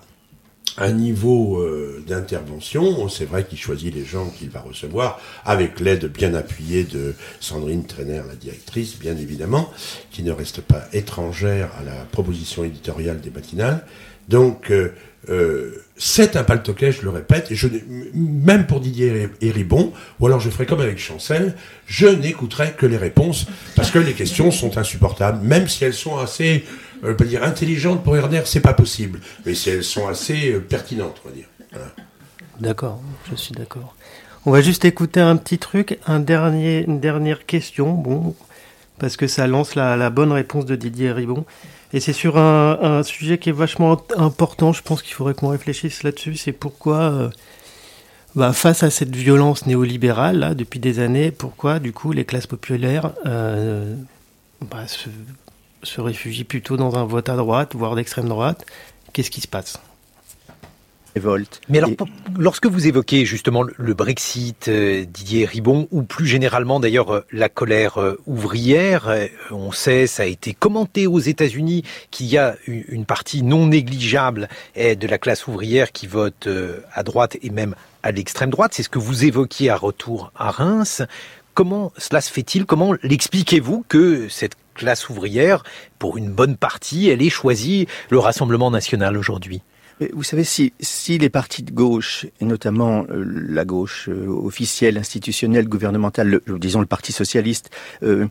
un 0.78 0.92
niveau 0.92 1.62
euh, 1.62 2.04
d'intervention. 2.08 3.08
C'est 3.10 3.26
vrai 3.26 3.46
qu'il 3.46 3.58
choisit 3.58 3.94
les 3.94 4.06
gens 4.06 4.28
qu'il 4.30 4.50
va 4.50 4.62
recevoir, 4.62 5.20
avec 5.46 5.80
l'aide 5.80 6.06
bien 6.06 6.34
appuyée 6.34 6.84
de 6.84 7.16
Sandrine 7.40 7.86
Trainer, 7.86 8.22
la 8.28 8.36
directrice, 8.36 8.98
bien 8.98 9.18
évidemment, 9.18 9.72
qui 10.12 10.24
ne 10.24 10.32
reste 10.32 10.62
pas 10.62 10.84
étrangère 10.94 11.70
à 11.80 11.84
la 11.84 12.06
proposition 12.12 12.64
éditoriale 12.64 13.20
des 13.22 13.32
matinales. 13.32 13.86
Donc, 14.28 14.70
euh, 14.70 14.94
euh, 15.28 15.84
c'est 15.98 16.36
un 16.38 16.44
paltoquet, 16.44 16.92
je 16.92 17.02
le 17.02 17.10
répète, 17.10 17.52
et 17.52 17.56
je, 17.56 17.68
même 18.14 18.68
pour 18.68 18.80
Didier 18.80 19.28
Héribon, 19.42 19.92
ou 20.20 20.28
alors 20.28 20.40
je 20.40 20.50
ferai 20.50 20.66
comme 20.66 20.80
avec 20.80 20.98
Chancel, 20.98 21.56
je 21.88 22.08
n'écouterai 22.08 22.74
que 22.78 22.86
les 22.86 22.96
réponses, 22.96 23.48
parce 23.76 23.92
que 23.92 24.00
les 24.00 24.14
questions 24.14 24.50
sont 24.52 24.78
insupportables, 24.78 25.46
même 25.46 25.68
si 25.68 25.84
elles 25.84 25.94
sont 25.94 26.18
assez, 26.18 26.64
euh, 27.04 27.14
pas 27.14 27.24
dire 27.24 27.44
intelligentes 27.44 28.04
pour 28.04 28.16
Herner, 28.18 28.42
c'est 28.46 28.62
pas 28.62 28.74
possible, 28.74 29.20
mais 29.46 29.54
elles 29.68 29.84
sont 29.84 30.08
assez 30.08 30.54
euh, 30.54 30.60
pertinentes, 30.60 31.22
on 31.26 31.30
va 31.30 31.36
dire. 31.36 31.48
D'accord, 32.60 33.02
je 33.30 33.36
suis 33.36 33.54
d'accord. 33.54 33.96
On 34.46 34.52
va 34.52 34.62
juste 34.62 34.86
écouter 34.86 35.20
un 35.20 35.36
petit 35.38 35.60
truc, 35.60 36.00
un 36.08 36.20
dernier, 36.20 36.84
une 36.86 37.00
dernière 37.00 37.46
question, 37.46 37.94
bon, 37.94 38.36
parce 38.98 39.18
que 39.18 39.28
ça 39.28 39.48
lance 39.48 39.76
la, 39.76 40.10
bonne 40.10 40.32
réponse 40.32 40.66
de 40.66 40.76
Didier 40.76 41.12
Ribon. 41.12 41.46
Et 41.94 42.00
c'est 42.00 42.14
sur 42.14 42.38
un, 42.38 42.78
un 42.82 43.04
sujet 43.04 43.38
qui 43.38 43.50
est 43.50 43.54
vachement 43.54 44.02
important, 44.16 44.74
je 44.74 44.82
pense 44.82 45.02
qu'il 45.02 45.14
faudrait 45.14 45.34
qu'on 45.34 45.50
réfléchisse 45.50 46.04
là-dessus, 46.04 46.36
c'est 46.36 46.52
pourquoi, 46.52 47.00
euh, 47.00 47.30
bah, 48.36 48.54
face 48.54 48.84
à 48.84 48.90
cette 48.90 49.16
violence 49.16 49.66
néolibérale, 49.66 50.40
là, 50.40 50.54
depuis 50.54 50.80
des 50.80 51.00
années, 51.00 51.32
pourquoi, 51.32 51.80
du 51.80 51.92
coup, 51.94 52.12
les 52.12 52.26
classes 52.26 52.48
populaires 52.48 53.14
euh, 53.26 53.96
bah, 54.70 54.88
se, 54.88 55.10
se 55.84 56.02
réfugient 56.02 56.44
plutôt 56.44 56.78
dans 56.78 56.96
un 56.98 57.06
vote 57.06 57.30
à 57.30 57.36
droite, 57.36 57.76
voire 57.76 57.96
d'extrême 57.96 58.28
droite 58.30 58.66
Qu'est-ce 59.14 59.32
qui 59.32 59.42
se 59.42 59.48
passe? 59.48 59.80
Révolte. 61.16 61.60
Mais 61.70 61.80
alors, 61.80 61.90
lorsque 62.38 62.68
vous 62.68 62.86
évoquez 62.86 63.26
justement 63.26 63.64
le- 63.64 63.94
Brexit, 63.96 64.68
euh, 64.68 65.06
Didier 65.06 65.46
Ribon, 65.46 65.88
ou 65.90 66.04
plus 66.04 66.28
généralement 66.28 66.80
d'ailleurs 66.80 67.12
euh, 67.12 67.26
la 67.32 67.50
colère 67.50 67.98
euh, 67.98 68.20
ouvrière, 68.28 69.08
euh, 69.08 69.26
on 69.50 69.72
sait, 69.72 70.06
ça 70.06 70.22
a 70.24 70.26
été 70.28 70.54
commenté 70.54 71.08
aux 71.08 71.18
États-Unis 71.20 71.84
qu'il 72.12 72.28
y 72.28 72.38
a 72.38 72.56
une 72.68 73.06
partie 73.06 73.42
non 73.42 73.66
négligeable 73.66 74.48
de 74.76 75.08
la 75.08 75.18
classe 75.18 75.48
ouvrière 75.48 75.92
qui 75.92 76.06
vote 76.06 76.46
euh, 76.46 76.82
à 76.94 77.02
droite 77.02 77.38
et 77.42 77.50
même 77.50 77.74
à 78.04 78.12
l'extrême 78.12 78.52
droite. 78.52 78.74
C'est 78.76 78.84
ce 78.84 78.90
que 78.90 79.00
vous 79.00 79.26
évoquiez 79.26 79.72
à 79.72 79.76
retour 79.78 80.32
à 80.36 80.52
Reims. 80.52 81.02
Comment 81.56 81.92
cela 81.98 82.22
se 82.22 82.32
fait-il? 82.32 82.66
Comment 82.68 82.94
l'expliquez-vous 83.02 83.84
que 83.90 84.30
cette 84.30 84.56
classe 84.80 85.10
ouvrière, 85.10 85.64
pour 86.00 86.18
une 86.18 86.32
bonne 86.32 86.56
partie, 86.56 87.10
elle 87.10 87.22
ait 87.22 87.30
choisi 87.30 87.86
le 88.10 88.18
Rassemblement 88.20 88.72
national 88.72 89.18
aujourd'hui. 89.18 89.62
Vous 90.14 90.24
savez, 90.24 90.46
si, 90.46 90.72
les 91.18 91.30
partis 91.30 91.62
de 91.62 91.72
gauche, 91.72 92.26
et 92.40 92.46
notamment 92.46 93.06
euh, 93.10 93.22
la 93.50 93.66
gauche 93.66 94.08
euh, 94.08 94.28
officielle, 94.30 94.98
institutionnelle, 94.98 95.68
gouvernementale, 95.68 96.30
le- 96.30 96.58
disons 96.58 96.80
le 96.80 96.86
Parti 96.86 97.12
socialiste, 97.12 97.70
euh, 98.04 98.28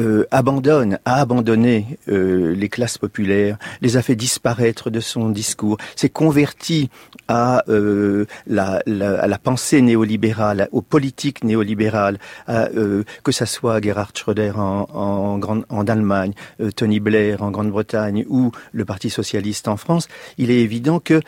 euh, 0.00 0.24
abandonne, 0.30 0.98
a 1.04 1.20
abandonné 1.20 1.98
euh, 2.08 2.54
les 2.54 2.68
classes 2.68 2.98
populaires, 2.98 3.58
les 3.80 3.96
a 3.96 4.02
fait 4.02 4.16
disparaître 4.16 4.90
de 4.90 5.00
son 5.00 5.28
discours, 5.28 5.76
s'est 5.96 6.08
converti 6.08 6.90
à, 7.28 7.62
euh, 7.68 8.26
la, 8.46 8.82
la- 8.86 9.20
à 9.20 9.26
la 9.26 9.38
pensée 9.38 9.82
néolibérale, 9.82 10.68
aux 10.72 10.82
politiques 10.82 11.44
néolibérales, 11.44 12.18
à, 12.46 12.68
euh, 12.70 13.04
que 13.22 13.32
ça 13.32 13.46
soit 13.46 13.80
Gerhard 13.82 14.12
Schröder 14.14 14.52
en, 14.56 15.38
Grande- 15.38 15.66
en 15.68 15.86
Allemagne, 15.86 16.32
euh, 16.60 16.70
Tony 16.70 17.00
Blair 17.00 17.42
en 17.42 17.50
Grande-Bretagne 17.50 18.24
ou 18.28 18.50
le 18.72 18.84
Parti 18.84 19.10
socialiste 19.10 19.68
en 19.68 19.76
France, 19.76 20.08
il 20.38 20.50
est 20.50 20.60
évident 20.60 21.00
que 21.00 21.20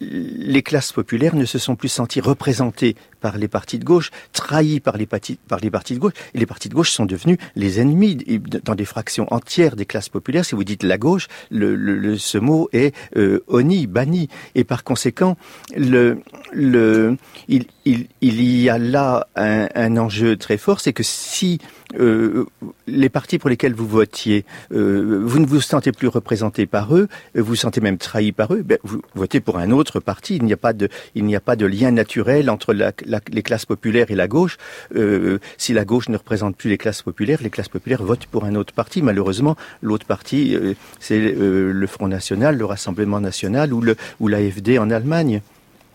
les 0.00 0.62
classes 0.62 0.92
populaires 0.92 1.34
ne 1.36 1.44
se 1.44 1.58
sont 1.58 1.76
plus 1.76 1.88
senties 1.88 2.20
représentées 2.20 2.96
par 3.20 3.38
les 3.38 3.48
partis 3.48 3.78
de 3.78 3.84
gauche, 3.84 4.10
trahies 4.32 4.80
par 4.80 4.96
les, 4.96 5.06
partis, 5.06 5.38
par 5.48 5.60
les 5.60 5.70
partis 5.70 5.94
de 5.94 5.98
gauche, 5.98 6.12
et 6.34 6.38
les 6.38 6.46
partis 6.46 6.68
de 6.68 6.74
gauche 6.74 6.90
sont 6.90 7.06
devenus 7.06 7.38
les 7.54 7.80
ennemis 7.80 8.16
dans 8.64 8.74
des 8.74 8.84
fractions 8.84 9.26
entières 9.32 9.76
des 9.76 9.86
classes 9.86 10.08
populaires. 10.08 10.44
Si 10.44 10.54
vous 10.54 10.64
dites 10.64 10.82
la 10.82 10.98
gauche, 10.98 11.28
le, 11.50 11.74
le- 11.74 12.18
ce 12.18 12.38
mot 12.38 12.68
est 12.72 12.94
euh, 13.16 13.40
banni, 13.88 14.28
et 14.54 14.64
par 14.64 14.84
conséquent, 14.84 15.36
le, 15.76 16.18
le, 16.52 17.16
il, 17.48 17.66
il, 17.84 18.06
il 18.20 18.60
y 18.60 18.68
a 18.68 18.78
là 18.78 19.26
un, 19.36 19.68
un 19.74 19.96
enjeu 19.96 20.36
très 20.36 20.56
fort, 20.58 20.80
c'est 20.80 20.92
que 20.92 21.02
si 21.02 21.58
euh, 21.98 22.44
les 22.86 23.08
partis 23.08 23.38
pour 23.38 23.48
lesquels 23.50 23.74
vous 23.74 23.86
votiez, 23.86 24.44
euh, 24.72 25.20
vous 25.24 25.38
ne 25.38 25.46
vous 25.46 25.60
sentez 25.60 25.92
plus 25.92 26.08
représenté 26.08 26.66
par 26.66 26.94
eux, 26.96 27.08
vous 27.34 27.44
vous 27.44 27.54
sentez 27.56 27.80
même 27.80 27.96
trahi 27.98 28.32
par 28.32 28.52
eux, 28.54 28.62
ben, 28.62 28.78
vous 28.82 29.00
votez 29.14 29.40
pour 29.40 29.58
un 29.58 29.70
autre 29.70 30.00
parti. 30.00 30.36
Il 30.36 30.44
n'y 30.44 30.52
a 30.52 30.56
pas 30.56 30.72
de, 30.72 30.88
a 30.88 31.40
pas 31.40 31.56
de 31.56 31.66
lien 31.66 31.90
naturel 31.90 32.50
entre 32.50 32.74
la, 32.74 32.92
la- 33.04 33.20
les 33.30 33.42
classes 33.42 33.66
populaires 33.66 34.10
et 34.10 34.14
la 34.16 34.28
gauche. 34.28 34.56
Euh, 34.94 35.38
si 35.58 35.72
la 35.72 35.84
gauche 35.84 36.08
ne 36.08 36.16
représente 36.16 36.56
plus 36.56 36.70
les 36.70 36.78
classes 36.78 37.02
populaires, 37.02 37.38
les 37.42 37.50
classes 37.50 37.68
populaires 37.68 38.02
votent 38.02 38.26
pour 38.26 38.44
un 38.44 38.54
autre 38.56 38.72
parti. 38.74 39.02
Malheureusement, 39.02 39.56
l'autre 39.82 40.06
parti, 40.06 40.54
euh, 40.56 40.74
c'est 40.98 41.18
euh, 41.20 41.72
le 41.72 41.86
Front 41.86 42.08
National, 42.08 42.56
le 42.56 42.64
Rassemblement 42.64 43.20
National 43.20 43.72
ou 43.72 43.80
le 43.80 43.96
ou 44.20 44.28
l'AFD 44.28 44.78
en 44.78 44.90
Allemagne. 44.90 45.40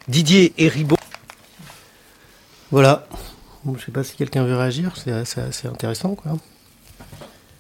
Didier 0.08 0.54
et 0.58 0.68
Ribon 0.68 0.96
Voilà. 2.72 3.08
Je 3.78 3.86
sais 3.86 3.92
pas 3.92 4.04
si 4.04 4.16
quelqu'un 4.16 4.44
veut 4.44 4.56
réagir, 4.58 4.94
c'est 4.96 5.12
assez 5.12 5.68
intéressant 5.68 6.16
quoi. 6.16 6.34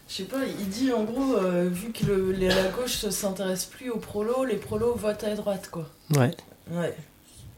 Je 0.10 0.16
sais 0.18 0.24
pas, 0.24 0.38
il 0.60 0.68
dit 0.68 0.92
en 0.92 1.04
gros, 1.04 1.36
euh, 1.38 1.70
vu 1.72 1.92
que 1.92 2.06
le- 2.06 2.32
les- 2.32 2.50
la 2.50 2.68
gauche 2.68 3.04
ne 3.06 3.10
s'intéresse 3.12 3.66
plus 3.66 3.90
aux 3.90 3.98
prolos, 3.98 4.44
les 4.44 4.58
prolos 4.58 4.94
votent 4.96 5.24
à 5.24 5.36
droite, 5.36 5.70
quoi. 5.72 5.88
Ouais. 6.18 6.32
Ouais. 6.70 6.94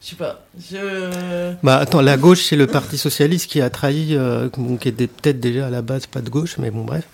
Je 0.00 0.10
sais 0.10 0.16
pas. 0.16 0.44
Je. 0.70 1.54
Bah 1.62 1.78
attends, 1.78 2.02
la 2.02 2.16
gauche 2.16 2.44
c'est 2.44 2.56
le 2.56 2.66
Parti 2.66 2.98
socialiste 2.98 3.50
qui 3.50 3.60
a 3.60 3.70
trahi, 3.70 4.14
euh, 4.14 4.48
qui 4.78 4.88
était 4.88 5.06
peut-être 5.06 5.40
déjà 5.40 5.66
à 5.66 5.70
la 5.70 5.82
base 5.82 6.06
pas 6.06 6.20
de 6.20 6.28
gauche, 6.30 6.58
mais 6.58 6.70
bon 6.70 6.84
bref. 6.84 7.08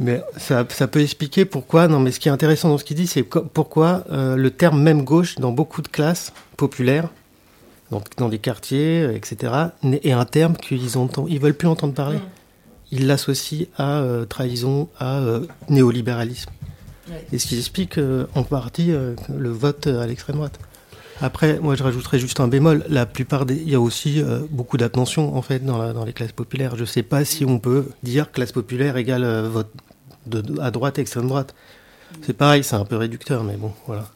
Mais 0.00 0.22
ça, 0.38 0.66
ça, 0.70 0.88
peut 0.88 1.00
expliquer 1.02 1.44
pourquoi. 1.44 1.86
Non, 1.86 2.00
mais 2.00 2.10
ce 2.10 2.18
qui 2.18 2.28
est 2.28 2.32
intéressant 2.32 2.68
dans 2.68 2.78
ce 2.78 2.84
qu'il 2.84 2.96
dit, 2.96 3.06
c'est 3.06 3.22
pourquoi 3.22 4.04
euh, 4.10 4.34
le 4.34 4.50
terme 4.50 4.82
même 4.82 5.04
gauche 5.04 5.36
dans 5.36 5.52
beaucoup 5.52 5.82
de 5.82 5.88
classes 5.88 6.32
populaires, 6.56 7.10
donc 7.94 8.16
dans 8.16 8.28
les 8.28 8.38
quartiers, 8.38 9.02
euh, 9.02 9.16
etc., 9.16 9.52
est 9.82 10.12
un 10.12 10.24
terme 10.24 10.56
qu'ils 10.56 10.98
entendent, 10.98 11.28
ils 11.30 11.40
veulent 11.40 11.54
plus 11.54 11.68
entendre 11.68 11.94
parler. 11.94 12.18
Mm. 12.18 12.30
Ils 12.92 13.06
l'associent 13.06 13.66
à 13.76 14.00
euh, 14.00 14.24
trahison, 14.24 14.88
à 15.00 15.20
néolibéralisme. 15.68 16.50
Et 17.32 17.38
ce 17.38 17.46
qui 17.46 17.58
explique 17.58 17.98
en 18.34 18.42
partie 18.44 18.92
le 18.92 19.50
vote 19.50 19.86
à 19.86 20.06
l'extrême 20.06 20.36
droite. 20.36 20.58
Après, 21.20 21.60
moi, 21.60 21.76
je 21.76 21.82
rajouterais 21.82 22.18
juste 22.18 22.40
un 22.40 22.48
bémol. 22.48 22.84
La 22.88 23.06
plupart 23.06 23.46
des, 23.46 23.54
il 23.54 23.70
y 23.70 23.74
a 23.74 23.80
aussi 23.80 24.20
euh, 24.20 24.40
beaucoup 24.50 24.76
d'attention 24.76 25.36
en 25.36 25.42
fait 25.42 25.64
dans, 25.64 25.92
dans, 25.92 26.04
les 26.04 26.12
classes 26.12 26.32
populaires. 26.32 26.76
Je 26.76 26.82
ne 26.82 26.86
sais 26.86 27.02
pas 27.02 27.24
si 27.24 27.44
on 27.44 27.58
peut 27.58 27.86
dire 28.02 28.32
classe 28.32 28.52
populaire 28.52 28.96
égale 28.96 29.24
euh, 29.24 29.48
vote 29.48 29.72
de, 30.26 30.60
à 30.60 30.70
droite, 30.70 30.98
extrême 30.98 31.28
droite. 31.28 31.54
C'est 32.22 32.32
pareil, 32.32 32.64
c'est 32.64 32.76
un 32.76 32.84
peu 32.84 32.96
réducteur, 32.96 33.44
mais 33.44 33.56
bon, 33.56 33.72
voilà. 33.86 34.06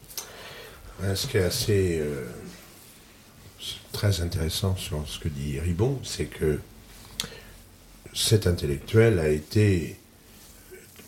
ce 1.15 1.27
qui 1.27 1.37
est 1.37 1.43
assez 1.43 1.99
euh, 2.01 2.25
très 3.91 4.21
intéressant 4.21 4.75
sur 4.75 5.07
ce 5.07 5.19
que 5.19 5.29
dit 5.29 5.59
Ribon, 5.59 5.99
c'est 6.03 6.25
que 6.25 6.59
cet 8.13 8.47
intellectuel 8.47 9.19
a 9.19 9.29
été 9.29 9.97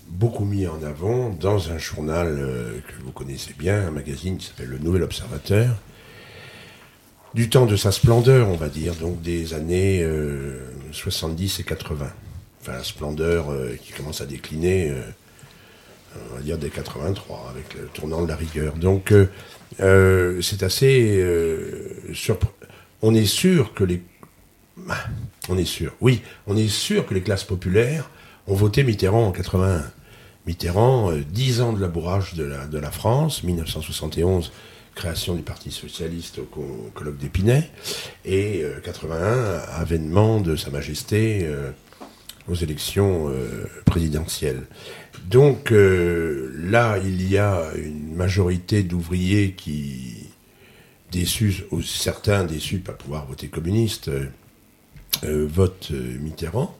beaucoup 0.07 0.45
mis 0.45 0.67
en 0.67 0.83
avant 0.83 1.29
dans 1.29 1.71
un 1.71 1.77
journal 1.77 2.37
euh, 2.37 2.79
que 2.79 3.03
vous 3.03 3.11
connaissez 3.11 3.53
bien, 3.57 3.87
un 3.87 3.91
magazine 3.91 4.37
qui 4.37 4.47
s'appelle 4.47 4.67
Le 4.67 4.77
Nouvel 4.77 5.03
Observateur, 5.03 5.75
du 7.33 7.49
temps 7.49 7.65
de 7.65 7.75
sa 7.75 7.91
splendeur, 7.91 8.49
on 8.49 8.57
va 8.57 8.67
dire, 8.67 8.93
donc 8.95 9.21
des 9.21 9.53
années 9.53 10.05
70 10.91 11.59
euh, 11.59 11.61
et 11.61 11.63
80. 11.63 12.07
Enfin, 12.61 12.73
la 12.73 12.83
splendeur 12.83 13.51
euh, 13.51 13.75
qui 13.81 13.93
commence 13.93 14.21
à 14.21 14.25
décliner, 14.25 14.93
on 16.31 16.35
va 16.35 16.41
dire, 16.41 16.57
dès 16.57 16.69
83, 16.69 17.47
avec 17.49 17.73
le 17.73 17.87
tournant 17.87 18.21
de 18.21 18.27
la 18.27 18.35
rigueur. 18.35 18.75
Donc, 18.75 19.13
c'est 19.79 20.63
assez 20.63 21.25
surprenant. 22.13 22.53
On 23.01 23.15
est 23.15 23.25
sûr 23.25 23.73
que 23.73 23.83
les... 23.83 24.01
On 25.49 25.57
est 25.57 25.65
sûr, 25.65 25.93
oui, 26.01 26.21
on 26.47 26.55
est 26.55 26.67
sûr 26.67 27.05
que 27.05 27.13
les 27.13 27.21
classes 27.21 27.43
populaires 27.43 28.09
ont 28.47 28.53
voté 28.53 28.83
Mitterrand 28.83 29.27
en 29.27 29.31
81. 29.31 29.83
Mitterrand, 30.47 31.11
euh, 31.11 31.23
dix 31.27 31.61
ans 31.61 31.73
de 31.73 31.79
labourage 31.79 32.33
de 32.33 32.43
la, 32.43 32.67
de 32.67 32.77
la 32.77 32.91
France, 32.91 33.43
1971, 33.43 34.51
création 34.95 35.35
du 35.35 35.41
Parti 35.41 35.71
socialiste 35.71 36.39
au, 36.39 36.91
colloque 36.93 37.17
d'Épinay, 37.17 37.69
et 38.25 38.63
81, 38.83 39.15
euh, 39.15 39.59
avènement 39.75 40.39
de 40.39 40.55
Sa 40.55 40.69
Majesté 40.69 41.41
euh, 41.43 41.71
aux 42.47 42.55
élections 42.55 43.31
présidentielles. 43.85 44.63
Donc 45.29 45.71
là, 45.71 46.97
il 46.97 47.29
y 47.29 47.37
a 47.37 47.67
une 47.75 48.15
majorité 48.15 48.81
d'ouvriers 48.81 49.53
qui, 49.53 50.20
déçus, 51.11 51.63
certains 51.83 52.43
déçus 52.43 52.77
de 52.77 52.83
pas 52.83 52.93
pouvoir 52.93 53.25
voter 53.25 53.47
communiste, 53.47 54.09
votent 55.23 55.91
Mitterrand. 55.91 56.75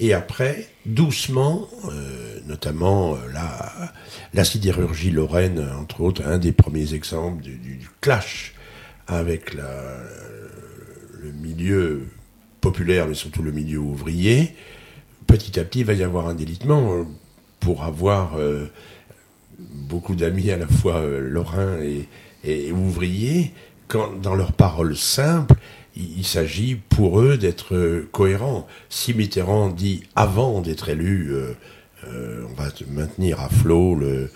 Et 0.00 0.12
après, 0.12 0.68
doucement, 0.86 1.68
euh, 1.88 2.40
notamment 2.46 3.14
euh, 3.14 3.18
la, 4.32 4.44
sidérurgie 4.44 5.10
lorraine, 5.10 5.64
entre 5.78 6.00
autres, 6.00 6.26
un 6.26 6.38
des 6.38 6.52
premiers 6.52 6.94
exemples 6.94 7.42
du, 7.42 7.88
clash 8.00 8.54
avec 9.06 9.54
le 9.54 9.62
milieu 11.32 12.06
populaire, 12.60 13.06
mais 13.06 13.14
surtout 13.14 13.42
le 13.42 13.52
milieu 13.52 13.78
ouvrier, 13.78 14.56
petit 15.26 15.60
à 15.60 15.64
petit, 15.64 15.80
il 15.80 15.84
va 15.84 15.92
y 15.92 16.02
avoir 16.02 16.26
un 16.26 16.34
délitement 16.34 16.92
euh, 16.92 17.04
pour 17.60 17.84
avoir 17.84 18.36
beaucoup 19.58 20.14
d'amis 20.14 20.50
à 20.50 20.58
la 20.58 20.66
fois 20.66 21.02
lorrains 21.06 21.80
et, 21.80 22.08
et, 22.44 22.72
ouvriers, 22.72 23.52
quand, 23.88 24.20
dans 24.20 24.34
leurs 24.34 24.52
paroles 24.52 24.96
simples, 24.96 25.54
il, 25.96 26.24
s'agit 26.24 26.74
pour 26.74 27.20
eux 27.20 27.36
d'être 27.38 27.74
euh, 27.74 28.08
cohérents. 28.10 28.66
Si 28.88 29.14
Mitterrand 29.14 29.68
dit 29.68 30.02
avant 30.16 30.60
d'être 30.60 30.88
élu, 30.88 31.30
euh, 31.30 31.54
euh, 32.08 32.44
on 32.50 32.54
va 32.54 32.70
maintenir 32.90 33.40
à 33.40 33.48
flot 33.48 33.94
le, 33.94 34.30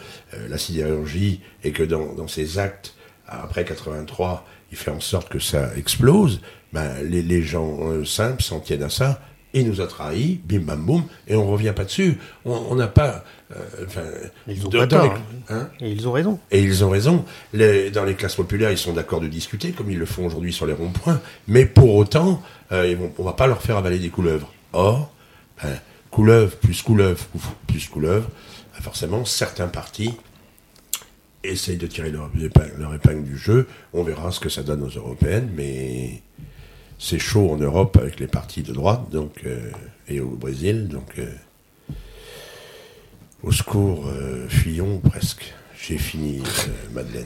la 0.48 0.56
sidérurgie 0.56 1.40
et 1.64 1.72
que 1.72 1.82
dans, 1.82 2.14
dans, 2.14 2.28
ses 2.28 2.58
actes, 2.58 2.94
après 3.26 3.64
83, 3.64 4.46
il 4.70 4.78
fait 4.78 4.90
en 4.90 5.00
sorte 5.00 5.28
que 5.28 5.38
ça 5.38 5.76
explose, 5.76 6.40
ben, 6.72 7.02
les, 7.02 7.22
les 7.22 7.42
gens 7.42 8.04
simples 8.04 8.42
s'en 8.42 8.60
tiennent 8.60 8.84
à 8.84 8.90
ça 8.90 9.20
il 9.60 9.68
nous 9.68 9.80
a 9.80 9.86
trahis, 9.86 10.40
bim 10.44 10.60
bam 10.60 10.84
boum, 10.84 11.04
et 11.26 11.34
on 11.36 11.46
revient 11.46 11.72
pas 11.74 11.84
dessus. 11.84 12.18
On 12.44 12.74
n'a 12.74 12.88
pas. 12.88 13.24
Euh, 13.56 14.28
ils 14.46 14.66
ont 14.66 14.70
pas 14.70 14.86
tort. 14.86 15.18
Hein. 15.48 15.68
et 15.80 15.90
ils 15.90 16.06
ont 16.06 16.12
raison. 16.12 16.38
Et 16.50 16.62
ils 16.62 16.84
ont 16.84 16.90
raison. 16.90 17.24
Les, 17.52 17.90
dans 17.90 18.04
les 18.04 18.14
classes 18.14 18.36
populaires, 18.36 18.70
ils 18.70 18.78
sont 18.78 18.92
d'accord 18.92 19.20
de 19.20 19.28
discuter, 19.28 19.72
comme 19.72 19.90
ils 19.90 19.98
le 19.98 20.06
font 20.06 20.26
aujourd'hui 20.26 20.52
sur 20.52 20.66
les 20.66 20.72
ronds-points, 20.72 21.20
mais 21.46 21.64
pour 21.64 21.94
autant, 21.94 22.42
euh, 22.72 22.94
on 23.18 23.22
va 23.22 23.32
pas 23.32 23.46
leur 23.46 23.62
faire 23.62 23.76
avaler 23.76 23.98
des 23.98 24.10
couleuvres. 24.10 24.52
Or, 24.72 25.12
ben, 25.62 25.78
couleuvre 26.10 26.56
plus 26.56 26.82
couleuvre 26.82 27.24
plus 27.66 27.88
couleuvre, 27.88 28.28
ben, 28.74 28.82
forcément, 28.82 29.24
certains 29.24 29.68
partis 29.68 30.14
essayent 31.44 31.76
de 31.76 31.86
tirer 31.86 32.10
leur 32.10 32.30
leur 32.76 32.94
épingle 32.94 33.24
du 33.24 33.38
jeu. 33.38 33.66
On 33.92 34.02
verra 34.02 34.30
ce 34.30 34.40
que 34.40 34.48
ça 34.48 34.62
donne 34.62 34.82
aux 34.82 34.88
européennes, 34.88 35.50
mais 35.56 36.22
c'est 36.98 37.18
chaud 37.18 37.50
en 37.52 37.56
Europe 37.56 37.96
avec 37.96 38.18
les 38.18 38.26
partis 38.26 38.62
de 38.62 38.72
droite 38.72 39.02
donc, 39.10 39.42
euh, 39.46 39.70
et 40.08 40.20
au 40.20 40.30
Brésil. 40.30 40.88
Donc, 40.88 41.18
euh, 41.18 41.30
au 43.42 43.52
secours, 43.52 44.06
euh, 44.08 44.48
fuyons 44.48 44.98
presque. 44.98 45.54
J'ai 45.80 45.96
fini, 45.96 46.42
Madeleine. 46.92 47.24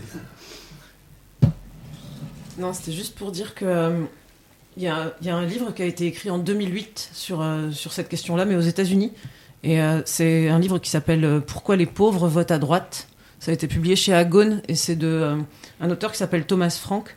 Non, 2.59 2.75
c'était 2.75 2.93
juste 2.93 3.17
pour 3.17 3.33
dire 3.33 3.55
que 3.55 4.05
il 4.77 4.83
y, 4.83 4.89
a, 4.89 5.15
y, 5.23 5.29
a 5.29 5.37
un 5.37 5.45
livre 5.45 5.73
qui 5.73 5.83
a 5.83 5.87
été 5.87 6.07
écrit 6.07 6.31
en 6.31 6.39
2008 6.39 7.11
sur, 7.13 7.45
sur 7.73 7.93
cette 7.93 8.09
question-là, 8.09 8.45
mais 8.45 8.57
aux 8.57 8.61
États-Unis. 8.61 9.13
Et 9.65 9.79
c'est 10.07 10.49
un 10.49 10.59
livre 10.59 10.79
qui 10.79 10.91
s'appelle 10.91 11.43
Pourquoi 11.47 11.77
les 11.77 11.87
pauvres 11.87 12.29
votent 12.29 12.51
à 12.51 12.59
droite. 12.59 13.09
Ça 13.39 13.51
a 13.51 13.55
été 13.55 13.69
publié 13.69 13.97
chez 13.97 14.15
Agone 14.15 14.63
et 14.69 14.75
c'est 14.75 14.97
de 14.97 15.39
un 15.81 15.91
auteur 15.91 16.13
qui 16.13 16.19
s'appelle 16.19 16.47
Thomas 16.47 16.79
Frank. 16.81 17.15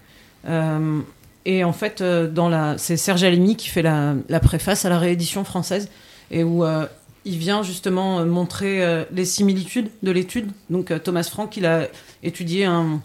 Et 1.46 1.64
en 1.64 1.74
fait, 1.74 2.02
euh, 2.02 2.76
c'est 2.78 2.98
Serge 2.98 3.24
Alimi 3.24 3.56
qui 3.56 3.70
fait 3.70 3.84
la, 3.84 4.40
préface 4.42 4.86
à 4.86 4.90
la 4.90 4.98
réédition 4.98 5.44
française 5.44 5.90
et 6.32 6.44
où 6.44 6.64
euh, 6.66 6.88
il 7.24 7.38
vient 7.38 7.62
justement 7.62 8.20
euh, 8.20 8.26
montrer 8.26 9.06
les 9.12 9.26
similitudes 9.26 9.90
de 10.02 10.12
l'étude. 10.12 10.50
Donc 10.70 10.92
Thomas 11.04 11.24
Frank, 11.24 11.56
il 11.56 11.66
a 11.66 11.88
étudié 12.24 12.66
un, 12.66 13.02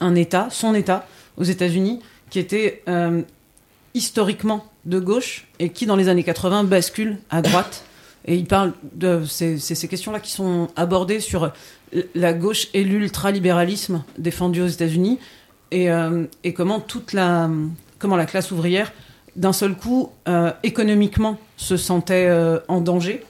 un 0.00 0.14
État, 0.14 0.48
son 0.50 0.74
État 0.74 1.06
aux 1.36 1.44
États-Unis, 1.44 2.00
qui 2.30 2.38
était 2.38 2.82
historiquement 3.94 4.66
de 4.84 4.98
gauche 4.98 5.46
et 5.58 5.70
qui, 5.70 5.86
dans 5.86 5.96
les 5.96 6.08
années 6.08 6.24
80, 6.24 6.64
bascule 6.64 7.18
à 7.30 7.42
droite. 7.42 7.84
Et 8.26 8.36
il 8.36 8.46
parle 8.46 8.72
de 8.94 9.24
ces, 9.24 9.58
ces 9.58 9.88
questions-là 9.88 10.20
qui 10.20 10.30
sont 10.30 10.68
abordées 10.76 11.20
sur 11.20 11.52
la 12.14 12.32
gauche 12.32 12.68
et 12.74 12.82
l'ultralibéralisme 12.82 14.02
défendu 14.18 14.62
aux 14.62 14.66
États-Unis, 14.66 15.18
euh, 15.74 16.24
et, 16.42 16.54
comment 16.54 16.80
toute 16.80 17.12
la, 17.12 17.50
comment 17.98 18.16
la 18.16 18.26
classe 18.26 18.50
ouvrière, 18.50 18.92
d'un 19.36 19.52
seul 19.52 19.74
coup, 19.74 20.10
euh, 20.28 20.52
économiquement, 20.62 21.38
se 21.56 21.76
sentait 21.76 22.26
euh, 22.28 22.58
en 22.68 22.80
danger 22.80 23.24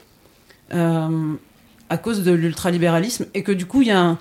à 0.71 1.97
cause 1.97 2.23
de 2.23 2.31
l'ultralibéralisme, 2.31 3.27
et 3.33 3.43
que 3.43 3.51
du 3.51 3.65
coup, 3.67 3.83
il 3.83 3.89
y 3.89 3.91
a 3.91 4.17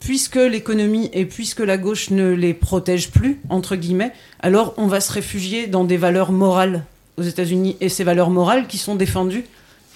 puisque 0.00 0.36
l'économie 0.36 1.10
et 1.12 1.26
puisque 1.26 1.60
la 1.60 1.76
gauche 1.76 2.10
ne 2.10 2.30
les 2.30 2.54
protège 2.54 3.10
plus, 3.10 3.40
entre 3.50 3.76
guillemets, 3.76 4.12
alors 4.40 4.72
on 4.76 4.86
va 4.86 5.00
se 5.00 5.12
réfugier 5.12 5.66
dans 5.66 5.84
des 5.84 5.96
valeurs 5.96 6.32
morales 6.32 6.84
aux 7.18 7.22
États-Unis, 7.22 7.76
et 7.80 7.88
ces 7.88 8.04
valeurs 8.04 8.30
morales 8.30 8.66
qui 8.66 8.78
sont 8.78 8.94
défendues 8.94 9.44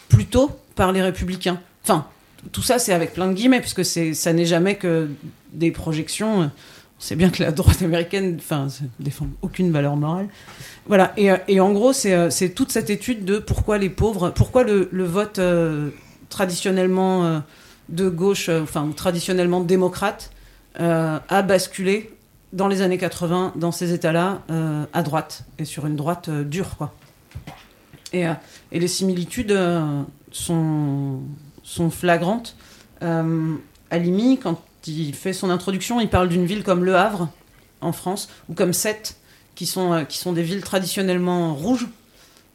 plutôt 0.08 0.50
par 0.74 0.92
les 0.92 1.00
républicains. 1.00 1.60
Enfin, 1.84 2.06
tout 2.52 2.62
ça, 2.62 2.78
c'est 2.78 2.92
avec 2.92 3.14
plein 3.14 3.28
de 3.28 3.32
guillemets, 3.32 3.60
puisque 3.60 3.84
ça 3.84 4.32
n'est 4.32 4.44
jamais 4.44 4.74
que 4.74 5.08
des 5.52 5.70
projections 5.70 6.50
c'est 6.98 7.16
bien 7.16 7.30
que 7.30 7.42
la 7.42 7.52
droite 7.52 7.82
américaine 7.82 8.36
enfin, 8.38 8.68
défend 8.98 9.28
aucune 9.42 9.70
valeur 9.70 9.96
morale. 9.96 10.28
Voilà, 10.86 11.12
et, 11.16 11.30
euh, 11.30 11.62
en 11.62 11.72
gros, 11.72 11.92
euh, 12.06 12.30
c'est 12.30 12.50
toute 12.50 12.72
cette 12.72 12.90
étude 12.90 13.24
de 13.24 13.38
pourquoi 13.38 13.78
les 13.78 13.88
pauvres, 13.88 14.30
pourquoi 14.30 14.64
le, 14.64 14.88
vote 15.04 15.38
euh, 15.38 15.90
traditionnellement 16.28 17.42
de 17.88 18.08
gauche, 18.08 18.48
enfin 18.48 18.90
traditionnellement 18.94 19.60
démocrate, 19.60 20.30
a 20.78 21.42
basculé 21.42 22.12
dans 22.52 22.68
les 22.68 22.82
années 22.82 22.98
80 22.98 23.54
dans 23.56 23.72
ces 23.72 23.92
États-là 23.92 24.42
à 24.92 25.02
droite, 25.02 25.44
et 25.58 25.64
sur 25.64 25.86
une 25.86 25.96
droite 25.96 26.28
dure, 26.30 26.76
quoi. 26.76 26.94
Et, 28.12 28.26
les 28.72 28.88
similitudes 28.88 29.58
sont, 30.30 31.20
sont 31.62 31.90
flagrantes. 31.90 32.56
Alimi, 33.90 34.38
quand 34.38 34.60
il 34.92 35.14
fait 35.14 35.32
son 35.32 35.50
introduction, 35.50 36.00
il 36.00 36.08
parle 36.08 36.28
d'une 36.28 36.46
ville 36.46 36.62
comme 36.62 36.84
Le 36.84 36.96
Havre, 36.96 37.30
en 37.80 37.92
France, 37.92 38.28
ou 38.48 38.54
comme 38.54 38.72
Sète, 38.72 39.16
qui 39.54 39.66
sont, 39.66 39.92
euh, 39.92 40.04
qui 40.04 40.18
sont 40.18 40.32
des 40.32 40.42
villes 40.42 40.62
traditionnellement 40.62 41.54
rouges, 41.54 41.88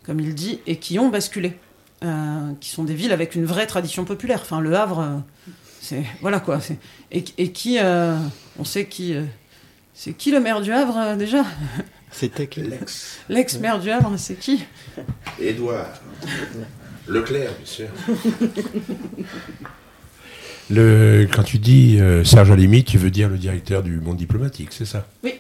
comme 0.06 0.20
il 0.20 0.36
dit, 0.36 0.60
et 0.68 0.78
qui 0.78 1.00
ont 1.00 1.10
basculé 1.10 1.58
euh, 2.04 2.52
qui 2.60 2.70
sont 2.70 2.84
des 2.84 2.96
villes 2.96 3.14
avec 3.14 3.36
une 3.36 3.46
vraie 3.46 3.68
tradition 3.68 4.06
populaire. 4.06 4.40
Enfin, 4.42 4.60
Le 4.60 4.76
Havre, 4.76 5.00
euh, 5.00 5.18
c'est 5.80 6.04
voilà 6.22 6.40
quoi. 6.40 6.60
Et, 7.12 7.24
et 7.38 7.52
qui, 7.52 7.80
euh, 7.80 8.18
on 8.60 8.66
sait 8.66 8.86
qui, 8.86 9.14
euh, 9.14 9.24
c'est 9.94 10.14
qui 10.14 10.32
le 10.32 10.40
maire 10.40 10.62
du 10.62 10.72
Havre 10.72 10.98
euh, 10.98 11.16
déjà? 11.16 11.46
C'était 12.12 12.48
qui? 12.48 12.62
Lex. 12.62 13.20
L'ex-maire 13.30 13.80
du 13.80 13.90
Havre, 13.90 14.14
c'est 14.18 14.36
qui? 14.36 14.64
Édouard. 15.40 15.88
Leclerc, 17.08 17.52
bien 17.54 17.66
sûr. 17.66 17.88
Le, 20.70 21.28
quand 21.32 21.44
tu 21.44 21.60
dis 21.60 22.00
euh, 22.00 22.24
Serge 22.24 22.52
Alimi, 22.52 22.84
tu 22.84 22.98
veux 22.98 23.12
dire 23.12 23.30
le 23.30 23.38
directeur 23.38 23.84
du 23.84 24.00
monde 24.00 24.18
diplomatique, 24.18 24.70
c'est 24.72 24.86
ça? 24.86 25.06
Oui. 25.24 25.34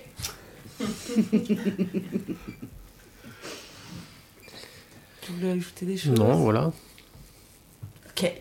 Tu 5.21 5.31
voulais 5.31 5.51
ajouter 5.51 5.85
des 5.85 5.97
choses? 5.97 6.19
Non, 6.19 6.35
voilà. 6.35 6.71
Ok. 8.09 8.31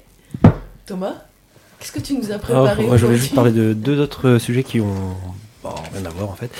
Thomas, 0.87 1.15
qu'est-ce 1.79 1.93
que 1.93 2.01
tu 2.01 2.15
nous 2.15 2.31
as 2.33 2.35
Ah, 2.35 2.39
préparé 2.39 2.83
moi, 2.85 2.95
aujourd'hui 2.97 3.19
juste 3.19 3.35
parler 3.35 3.53
de 3.53 3.73
deux 3.73 4.01
autres 4.01 4.39
sujets 4.39 4.65
qui 4.65 4.81
ont 4.81 5.15
bon, 5.63 5.71
rien 5.95 6.05
à 6.05 6.09
voir 6.11 6.31
en 6.31 6.35
fait. 6.35 6.51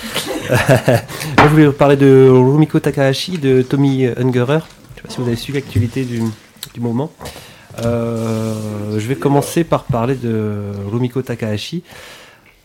moi, 1.37 1.47
je 1.47 1.49
voulais 1.49 1.65
vous 1.65 1.73
parler 1.73 1.97
de 1.97 2.29
Rumiko 2.29 2.79
Takahashi, 2.79 3.37
de 3.37 3.61
Tommy 3.61 4.05
Ungerer. 4.05 4.59
Je 4.95 4.95
sais 4.95 5.01
pas 5.03 5.09
si 5.09 5.17
vous 5.17 5.27
avez 5.27 5.35
suivi 5.35 5.59
l'actualité 5.59 6.05
du, 6.05 6.21
du 6.73 6.79
moment. 6.79 7.11
Euh, 7.83 8.53
je 8.99 9.07
vais 9.07 9.15
commencer 9.15 9.63
par 9.63 9.83
parler 9.85 10.15
de 10.15 10.61
Rumiko 10.91 11.21
Takahashi. 11.21 11.83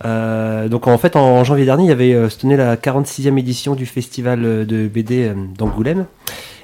Euh, 0.04 0.68
donc 0.68 0.86
en 0.86 0.96
fait 0.96 1.16
en 1.16 1.42
janvier 1.42 1.64
dernier 1.64 1.82
il 1.84 1.88
y 1.88 1.92
avait 1.92 2.14
euh, 2.14 2.28
se 2.28 2.38
tenait 2.38 2.56
la 2.56 2.76
46e 2.76 3.36
édition 3.36 3.74
du 3.74 3.84
festival 3.84 4.44
euh, 4.44 4.64
de 4.64 4.86
BD 4.86 5.24
euh, 5.26 5.34
d'Angoulême 5.56 6.06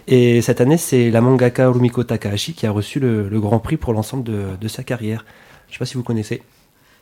et 0.07 0.41
cette 0.41 0.61
année 0.61 0.77
c'est 0.77 1.11
la 1.11 1.21
mangaka 1.21 1.69
Rumiko 1.69 2.05
Takahashi 2.05 2.53
qui 2.53 2.65
a 2.69 2.71
reçu 2.71 3.01
le, 3.01 3.29
le 3.29 3.41
grand 3.41 3.59
prix 3.59 3.77
pour 3.77 3.93
l'ensemble 3.93 4.23
de, 4.23 4.43
de 4.61 4.69
sa 4.69 4.85
carrière. 4.85 5.25
Je 5.69 5.73
sais 5.73 5.79
pas 5.81 5.85
si 5.85 5.95
vous 5.95 6.05
connaissez. 6.05 6.43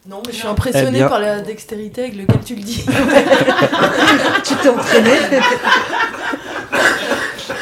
Non, 0.09 0.23
mais 0.27 0.33
je 0.33 0.39
suis 0.39 0.49
impressionnée 0.49 0.89
Eh 0.95 0.99
bien- 1.01 1.09
par 1.09 1.21
la 1.21 1.43
dextérité 1.43 2.05
avec 2.05 2.17
laquelle 2.17 2.41
tu 2.45 2.55
le 2.57 2.63
dis. 2.63 2.85
Tu 4.45 4.55
t'es 4.57 4.69
entraîné 4.71 5.11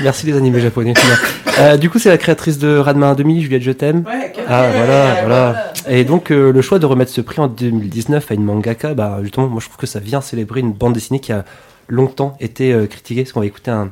Merci 0.03 0.27
les 0.27 0.37
animés 0.37 0.61
japonais. 0.61 0.95
Euh, 1.59 1.77
du 1.77 1.91
coup, 1.91 1.99
c'est 1.99 2.09
la 2.09 2.19
créatrice 2.19 2.59
de 2.59 2.77
Radma 2.77 3.13
1,5, 3.15 3.41
Juliette 3.41 3.63
Je 3.63 3.73
t'aime. 3.73 4.05
Ouais, 4.07 4.33
Ah 4.49 4.71
voilà, 4.75 5.15
Ouais, 5.15 5.21
voilà. 5.21 5.73
Et 5.89 6.05
donc 6.05 6.31
euh, 6.31 6.53
le 6.53 6.63
choix 6.63 6.79
de 6.79 6.87
remettre 6.87 7.11
ce 7.11 7.21
prix 7.21 7.41
en 7.41 7.49
2019 7.49 8.31
à 8.31 8.35
une 8.35 8.45
mangaka, 8.45 8.95
bah 8.95 9.19
justement, 9.23 9.49
moi 9.49 9.61
je 9.61 9.67
trouve 9.67 9.77
que 9.79 9.87
ça 9.87 10.01
vient 10.01 10.21
célébrer 10.21 10.61
une 10.61 10.73
bande 10.73 10.95
dessinée 10.95 11.21
qui 11.21 11.33
a 11.33 11.45
longtemps 11.89 12.37
été 12.41 12.73
euh, 12.73 12.87
critiquée. 12.87 13.23
Parce 13.23 13.33
qu'on 13.33 13.41
va 13.41 13.47
écouter 13.47 13.71
un, 13.71 13.91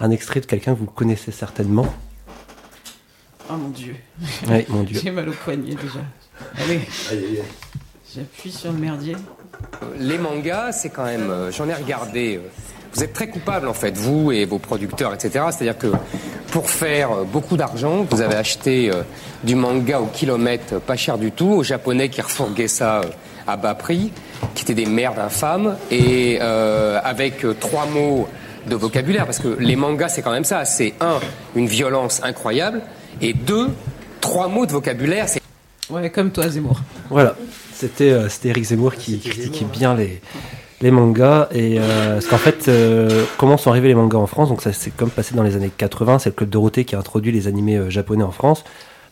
un 0.00 0.10
extrait 0.10 0.40
de 0.40 0.46
quelqu'un 0.46 0.74
que 0.74 0.78
vous 0.78 0.86
connaissez 0.86 1.32
certainement. 1.32 1.86
Oh 3.50 3.56
mon 3.56 3.68
dieu, 3.68 3.94
Oui, 4.48 4.64
mon 4.68 4.82
dieu. 4.82 5.00
j'ai 5.04 5.10
mal 5.10 5.28
au 5.28 5.32
poignet 5.32 5.70
déjà. 5.74 6.00
Allez, 6.58 6.80
j'appuie 8.14 8.52
sur 8.52 8.72
le 8.72 8.78
merdier. 8.78 9.16
Les 9.98 10.18
mangas, 10.18 10.72
c'est 10.72 10.90
quand 10.90 11.04
même, 11.04 11.30
j'en 11.50 11.68
ai 11.68 11.74
regardé. 11.74 12.40
Vous 12.92 13.04
êtes 13.04 13.12
très 13.12 13.28
coupable 13.28 13.68
en 13.68 13.74
fait, 13.74 13.96
vous 13.96 14.32
et 14.32 14.44
vos 14.44 14.58
producteurs, 14.58 15.14
etc. 15.14 15.46
C'est-à-dire 15.50 15.78
que 15.78 15.92
pour 16.50 16.68
faire 16.68 17.12
euh, 17.12 17.24
beaucoup 17.24 17.56
d'argent, 17.56 18.06
vous 18.10 18.20
avez 18.20 18.34
acheté 18.34 18.90
euh, 18.90 19.02
du 19.44 19.54
manga 19.54 20.00
au 20.00 20.06
kilomètre, 20.06 20.74
euh, 20.74 20.78
pas 20.80 20.96
cher 20.96 21.16
du 21.18 21.30
tout, 21.30 21.48
aux 21.48 21.62
Japonais 21.62 22.08
qui 22.08 22.20
refourguaient 22.20 22.68
ça 22.68 23.00
euh, 23.00 23.04
à 23.46 23.56
bas 23.56 23.74
prix, 23.74 24.12
qui 24.54 24.64
étaient 24.64 24.74
des 24.74 24.86
merdes 24.86 25.18
infâmes, 25.18 25.76
et 25.90 26.38
euh, 26.40 27.00
avec 27.04 27.44
euh, 27.44 27.54
trois 27.58 27.86
mots 27.86 28.28
de 28.66 28.74
vocabulaire, 28.74 29.24
parce 29.24 29.38
que 29.38 29.56
les 29.58 29.76
mangas, 29.76 30.10
c'est 30.10 30.22
quand 30.22 30.32
même 30.32 30.44
ça. 30.44 30.64
C'est 30.64 30.94
un, 31.00 31.18
une 31.56 31.66
violence 31.66 32.20
incroyable, 32.22 32.82
et 33.22 33.32
deux, 33.32 33.68
trois 34.20 34.48
mots 34.48 34.66
de 34.66 34.72
vocabulaire. 34.72 35.28
C'est 35.28 35.40
Ouais, 35.90 36.08
comme 36.10 36.30
toi, 36.30 36.48
Zemmour. 36.48 36.80
Voilà, 37.08 37.34
c'était 37.74 38.10
euh, 38.10 38.28
c'était 38.28 38.50
Eric 38.50 38.64
Zemmour 38.64 38.94
qui 38.94 39.18
critiquait 39.18 39.64
bien 39.64 39.96
les, 39.96 40.20
les 40.80 40.90
mangas. 40.90 41.48
Et 41.52 41.78
euh, 41.78 42.14
parce 42.14 42.26
qu'en 42.26 42.38
fait, 42.38 42.68
euh, 42.68 43.24
comment 43.38 43.56
sont 43.56 43.70
arrivés 43.70 43.88
les 43.88 43.94
mangas 43.94 44.18
en 44.18 44.26
France? 44.26 44.48
Donc 44.48 44.62
ça 44.62 44.72
c'est 44.72 44.90
comme 44.90 45.10
passé 45.10 45.34
dans 45.34 45.42
les 45.42 45.56
années 45.56 45.70
80, 45.76 46.20
c'est 46.20 46.30
le 46.30 46.34
Club 46.34 46.50
Dorothée 46.50 46.84
qui 46.84 46.94
a 46.94 46.98
introduit 46.98 47.32
les 47.32 47.46
animés 47.48 47.76
euh, 47.76 47.90
japonais 47.90 48.24
en 48.24 48.30
France. 48.30 48.64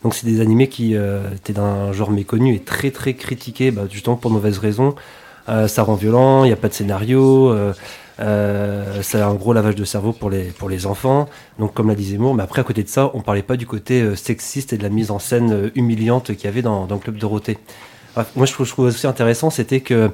Donc 0.03 0.13
c'est 0.15 0.25
des 0.25 0.41
animés 0.41 0.69
qui 0.69 0.95
euh, 0.95 1.21
étaient 1.35 1.53
d'un 1.53 1.91
genre 1.91 2.11
méconnu 2.11 2.55
et 2.55 2.59
très 2.59 2.91
très 2.91 3.13
critiqués, 3.13 3.71
bah, 3.71 3.83
justement 3.89 4.15
pour 4.15 4.31
mauvaises 4.31 4.57
raisons. 4.57 4.95
Euh, 5.49 5.67
ça 5.67 5.83
rend 5.83 5.95
violent, 5.95 6.43
il 6.43 6.47
n'y 6.47 6.53
a 6.53 6.57
pas 6.57 6.69
de 6.69 6.73
scénario, 6.73 7.55
c'est 8.19 9.21
un 9.21 9.33
gros 9.33 9.53
lavage 9.53 9.75
de 9.75 9.85
cerveau 9.85 10.13
pour 10.13 10.29
les, 10.29 10.43
pour 10.45 10.69
les 10.69 10.85
enfants, 10.85 11.27
donc 11.57 11.73
comme 11.73 11.87
l'a 11.87 11.95
dit 11.95 12.03
Zemmour, 12.03 12.35
mais 12.35 12.43
après 12.43 12.61
à 12.61 12.63
côté 12.63 12.83
de 12.83 12.89
ça, 12.89 13.09
on 13.13 13.21
parlait 13.21 13.41
pas 13.41 13.57
du 13.57 13.65
côté 13.65 14.15
sexiste 14.15 14.73
et 14.73 14.77
de 14.77 14.83
la 14.83 14.89
mise 14.89 15.09
en 15.09 15.19
scène 15.19 15.71
humiliante 15.73 16.35
qu'il 16.35 16.43
y 16.43 16.47
avait 16.47 16.61
dans, 16.61 16.85
dans 16.85 16.95
le 16.95 17.01
Club 17.01 17.17
Dorothée. 17.17 17.57
Bref, 18.19 18.31
moi 18.35 18.45
je 18.45 18.51
trouve, 18.51 18.79
aussi 18.79 19.07
intéressant, 19.07 19.49
c'était 19.49 19.79
que 19.79 20.11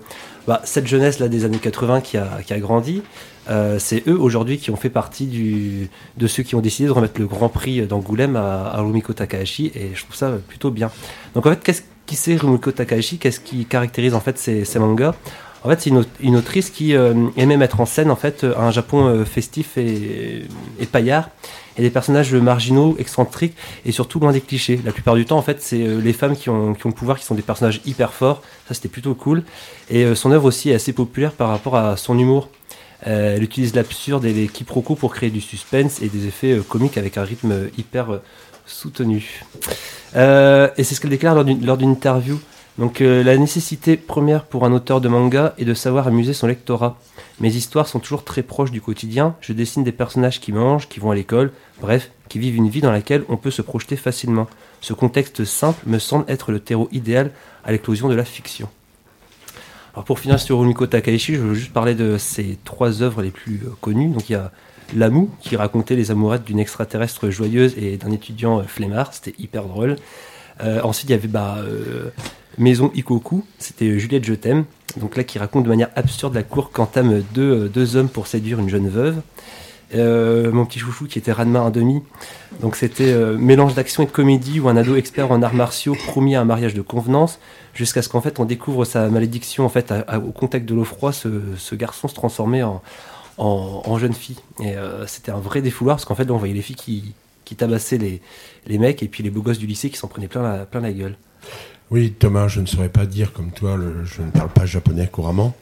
bah, 0.47 0.62
cette 0.64 0.86
jeunesse 0.86 1.18
là 1.18 1.28
des 1.28 1.43
années 1.43 1.58
80 1.58 2.01
qui 2.01 2.18
a, 2.18 2.28
qui 2.45 2.53
a 2.53 2.60
grandi, 2.60 3.01
euh, 3.49 3.80
c'est 3.80 4.08
eux 4.08 4.16
aujourd'hui 4.20 4.60
qui 4.60 4.70
ont 4.70 4.76
fait 4.76 4.91
partie 4.91 5.89
de 6.16 6.28
ceux 6.28 6.43
qui 6.43 6.53
ont 6.53 6.62
décidé 6.62 6.86
de 6.88 6.91
remettre 6.93 7.20
le 7.20 7.26
Grand 7.26 7.49
Prix 7.49 7.82
d'Angoulême 7.88 8.36
à, 8.36 8.76
Rumiko 8.78 9.14
Takahashi, 9.14 9.72
et 9.74 9.95
je 9.95 10.03
trouve 10.03 10.16
ça 10.16 10.32
plutôt 10.47 10.70
bien. 10.70 10.91
Donc 11.34 11.47
en 11.47 11.49
fait, 11.49 11.64
qu'est-ce 11.64 11.82
qui 12.06 12.16
c'est 12.16 12.36
Rumiko 12.36 12.72
Takahashi? 12.72 13.18
Qu'est-ce 13.18 13.39
qui 13.39 13.66
caractérise 13.66 14.14
en 14.14 14.20
fait 14.20 14.38
ces, 14.38 14.78
mangas? 14.78 15.16
En 15.64 15.70
fait, 15.70 15.82
c'est 15.82 15.89
une, 15.89 15.97
au- 15.97 16.06
une 16.22 16.36
autrice 16.36 16.70
qui 16.70 16.95
euh, 16.95 17.16
aimait 17.38 17.58
mettre 17.58 17.82
en 17.82 17.88
scène 17.88 18.12
en 18.12 18.16
fait 18.16 18.45
un 18.56 18.70
Japon 18.70 19.08
euh, 19.08 19.26
festif 19.26 19.80
et 19.80 20.45
paillard, 20.91 21.32
et 21.78 21.82
des 21.82 21.90
personnages 21.90 22.34
marginaux, 22.34 22.96
excentriques 23.00 23.56
et 23.86 23.92
surtout 23.92 24.20
loin 24.20 24.32
des 24.32 24.42
clichés. 24.42 24.80
La 24.86 24.92
plupart 24.92 25.16
du 25.16 25.26
temps, 25.26 25.38
en 25.38 25.42
fait, 25.42 25.62
c'est 25.62 25.82
euh, 25.82 26.00
les 26.00 26.14
femmes 26.14 26.36
qui 26.36 26.50
ont, 26.50 26.70
le 26.70 26.92
pouvoir, 26.92 27.20
qui 27.20 27.26
sont 27.26 27.36
des 27.36 27.42
personnages 27.42 27.82
hyper 27.86 28.14
forts. 28.14 28.42
Ça, 28.68 28.74
c'était 28.74 28.90
plutôt 28.90 29.16
cool. 29.16 29.44
Et 29.90 30.04
euh, 30.04 30.16
son 30.16 30.32
œuvre 30.32 30.46
aussi 30.46 30.70
est 30.70 30.76
assez 30.76 30.94
populaire 30.94 31.32
par 31.32 31.50
rapport 31.50 31.76
à 31.76 31.98
son 31.98 32.18
humour. 32.18 32.50
Euh, 33.08 33.36
elle 33.36 33.44
utilise 33.44 33.76
l'absurde 33.76 34.26
et 34.26 34.34
les 34.34 34.48
quiproquos 34.48 34.96
pour 34.96 35.14
créer 35.14 35.30
du 35.30 35.42
suspense 35.42 36.02
et 36.02 36.08
des 36.08 36.28
effets 36.28 36.60
comiques 36.68 36.98
avec 36.98 37.18
un 37.18 37.24
rythme 37.24 37.70
hyper 37.78 38.20
soutenu. 38.66 39.44
Et 40.16 40.84
c'est 40.84 40.96
ce 40.96 41.02
qu'elle 41.02 41.12
déclare 41.12 41.36
lors 41.36 41.78
d'une 41.78 41.92
interview. 41.92 42.40
Donc 42.78 43.00
euh, 43.00 43.24
la 43.24 43.38
nécessité 43.38 43.96
première 43.96 44.44
pour 44.44 44.66
un 44.66 44.74
auteur 44.74 45.00
de 45.00 45.08
manga 45.08 45.54
est 45.58 45.66
de 45.66 45.74
savoir 45.74 46.08
amuser 46.08 46.34
son 46.34 46.48
lectorat. 46.48 46.98
Mes 47.40 47.56
histoires 47.56 47.88
sont 47.88 48.00
toujours 48.00 48.26
très 48.26 48.44
proches 48.44 48.72
du 48.72 48.82
quotidien. 48.82 49.36
Je 49.40 49.54
dessine 49.54 49.86
des 49.86 49.94
personnages 49.94 50.42
qui 50.42 50.52
mangent, 50.52 50.90
qui 50.90 51.00
vont 51.00 51.12
à 51.12 51.16
l'école, 51.16 51.54
bref, 51.80 52.12
qui 52.28 52.38
vivent 52.38 52.58
une 52.58 52.68
vie 52.68 52.82
dans 52.82 52.92
laquelle 52.92 53.24
on 53.30 53.38
peut 53.38 53.52
se 53.52 53.62
projeter 53.62 53.96
facilement. 53.96 54.48
Ce 54.82 54.92
contexte 54.92 55.46
simple 55.46 55.82
me 55.88 56.00
semble 56.00 56.26
être 56.28 56.52
le 56.52 56.60
terreau 56.60 56.90
idéal 56.92 57.32
à 57.64 57.72
l'éclosion 57.72 58.10
de 58.10 58.16
la 58.16 58.26
fiction. 58.26 58.68
Alors 59.94 60.04
pour 60.04 60.20
finir 60.20 60.38
sur 60.42 60.60
Rumiko 60.60 60.86
Takahashi, 60.88 61.36
je 61.36 61.40
veux 61.40 61.54
juste 61.54 61.72
parler 61.72 61.96
de 61.96 62.18
ses 62.18 62.58
trois 62.66 63.02
œuvres 63.02 63.22
les 63.22 63.32
plus 63.32 63.62
euh, 63.66 63.70
connues. 63.80 64.10
Donc 64.10 64.30
il 64.30 64.34
y 64.34 64.36
a 64.36 64.52
L'amour, 64.96 65.30
qui 65.40 65.56
racontait 65.56 65.96
les 65.96 66.12
amourettes 66.12 66.44
d'une 66.44 66.60
extraterrestre 66.60 67.32
joyeuse 67.32 67.74
et 67.76 67.98
d'un 67.98 68.12
étudiant 68.12 68.60
euh, 68.60 68.64
flemmard, 68.66 69.16
c'était 69.16 69.34
hyper 69.40 69.64
drôle. 69.64 69.96
Ensuite 70.84 71.10
il 71.10 71.12
y 71.12 71.16
avait 71.16 71.28
bah, 71.28 71.58
Maison 72.58 72.91
Ikoku, 72.95 73.43
c'était 73.60 73.99
Juliette 73.99 74.26
Je 74.26 74.34
t'aime, 74.34 74.66
donc 74.97 75.18
là 75.18 75.24
qui 75.24 75.39
raconte 75.39 75.64
de 75.64 75.70
manière 75.70 75.89
absurde 75.95 76.34
la 76.34 76.43
cour 76.43 76.72
qu'entament 76.72 77.22
deux, 77.34 77.66
euh, 77.66 77.68
deux 77.68 77.95
hommes 77.95 78.10
pour 78.10 78.28
séduire 78.28 78.60
une 78.60 78.70
jeune 78.70 78.89
veuve. 78.89 79.22
Euh, 79.93 80.51
mon 80.51 80.66
petit 80.66 80.80
chouchou 80.80 81.06
qui 81.06 81.20
était 81.20 81.32
Ranma 81.32 81.60
un 81.60 81.70
demi. 81.70 82.01
Donc 82.62 82.76
c'était 82.76 83.14
euh, 83.14 83.38
mélange 83.38 83.76
d'action 83.76 84.03
et 84.03 84.06
de 84.08 84.12
comédie 84.12 84.60
où 84.60 84.68
un 84.68 84.78
ado 84.78 84.95
expert 84.95 85.32
en 85.32 85.41
arts 85.43 85.53
martiaux 85.53 85.95
promis 86.08 86.36
à 86.36 86.41
un 86.41 86.45
mariage 86.45 86.74
de 86.74 86.82
convenance 86.82 87.39
jusqu'à 87.74 88.01
ce 88.01 88.10
qu'en 88.10 88.22
fait 88.22 88.39
on 88.39 88.45
découvre 88.45 88.84
sa 88.84 89.10
malédiction 89.10 89.66
en 89.66 89.70
fait 89.70 89.93
au 90.16 90.32
contact 90.32 90.66
de 90.66 90.74
l'eau 90.74 90.86
froide 90.86 91.14
ce, 91.14 91.76
garçon 91.76 92.08
se 92.08 92.16
transformait 92.16 92.64
en, 92.64 93.97
jeune 93.97 94.14
fille 94.14 94.39
et 94.60 94.76
euh, 94.76 95.06
c'était 95.06 95.32
un 95.32 95.39
vrai 95.39 95.62
défouloir 95.62 95.97
parce 95.97 96.06
qu'en 96.06 96.16
fait 96.16 96.32
on 96.32 96.38
voyait 96.38 96.53
les 96.53 96.62
filles 96.62 97.14
qui, 97.43 97.56
tabassaient 97.56 97.97
les, 97.97 98.22
les 98.66 98.78
mecs 98.80 99.03
et 99.03 99.08
puis 99.08 99.24
les 99.24 99.30
beaux 99.30 99.41
gosses 99.41 99.60
du 99.60 99.68
lycée 99.68 99.89
qui 99.89 99.97
s'en 99.97 100.08
prenaient 100.08 100.28
plein 100.28 100.41
la, 100.41 100.66
plein 100.66 100.82
la 100.82 100.93
gueule. 100.93 101.16
Oui, 101.92 102.14
Thomas, 102.18 102.48
je 102.48 102.62
ne 102.62 102.66
saurais 102.66 102.90
pas 102.90 103.06
dire 103.06 103.32
comme 103.32 103.52
toi, 103.52 103.78
je 104.06 104.22
ne 104.24 104.32
parle 104.32 104.50
pas 104.50 104.66
japonais 104.66 105.08
couramment, 105.08 105.56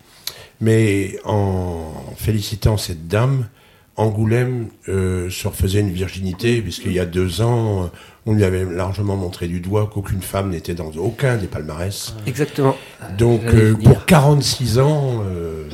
mais 0.62 1.20
en 1.26 1.92
félicitant 2.16 2.78
cette 2.78 3.08
dame, 3.08 3.48
Angoulême 3.96 4.68
euh, 4.90 5.30
se 5.30 5.48
refaisait 5.48 5.82
une 5.82 5.92
virginité, 5.92 6.62
puisqu'il 6.62 6.94
y 6.94 7.00
a 7.00 7.06
deux 7.06 7.42
ans, 7.42 7.92
on 8.26 8.34
lui 8.34 8.44
avait 8.44 8.66
largement 8.66 9.16
montré 9.16 9.48
du 9.48 9.60
doigt 9.60 9.90
qu'aucune 9.94 10.22
femme 10.22 10.50
n'était 10.50 10.74
dans 10.74 10.92
aucun 10.98 11.38
des 11.38 11.48
palmarès. 11.48 12.16
Exactement. 12.26 12.76
Donc, 13.18 13.42
euh, 13.46 13.76
pour 13.76 14.06
46 14.06 14.80
ans, 14.80 15.22
euh, 15.26 15.68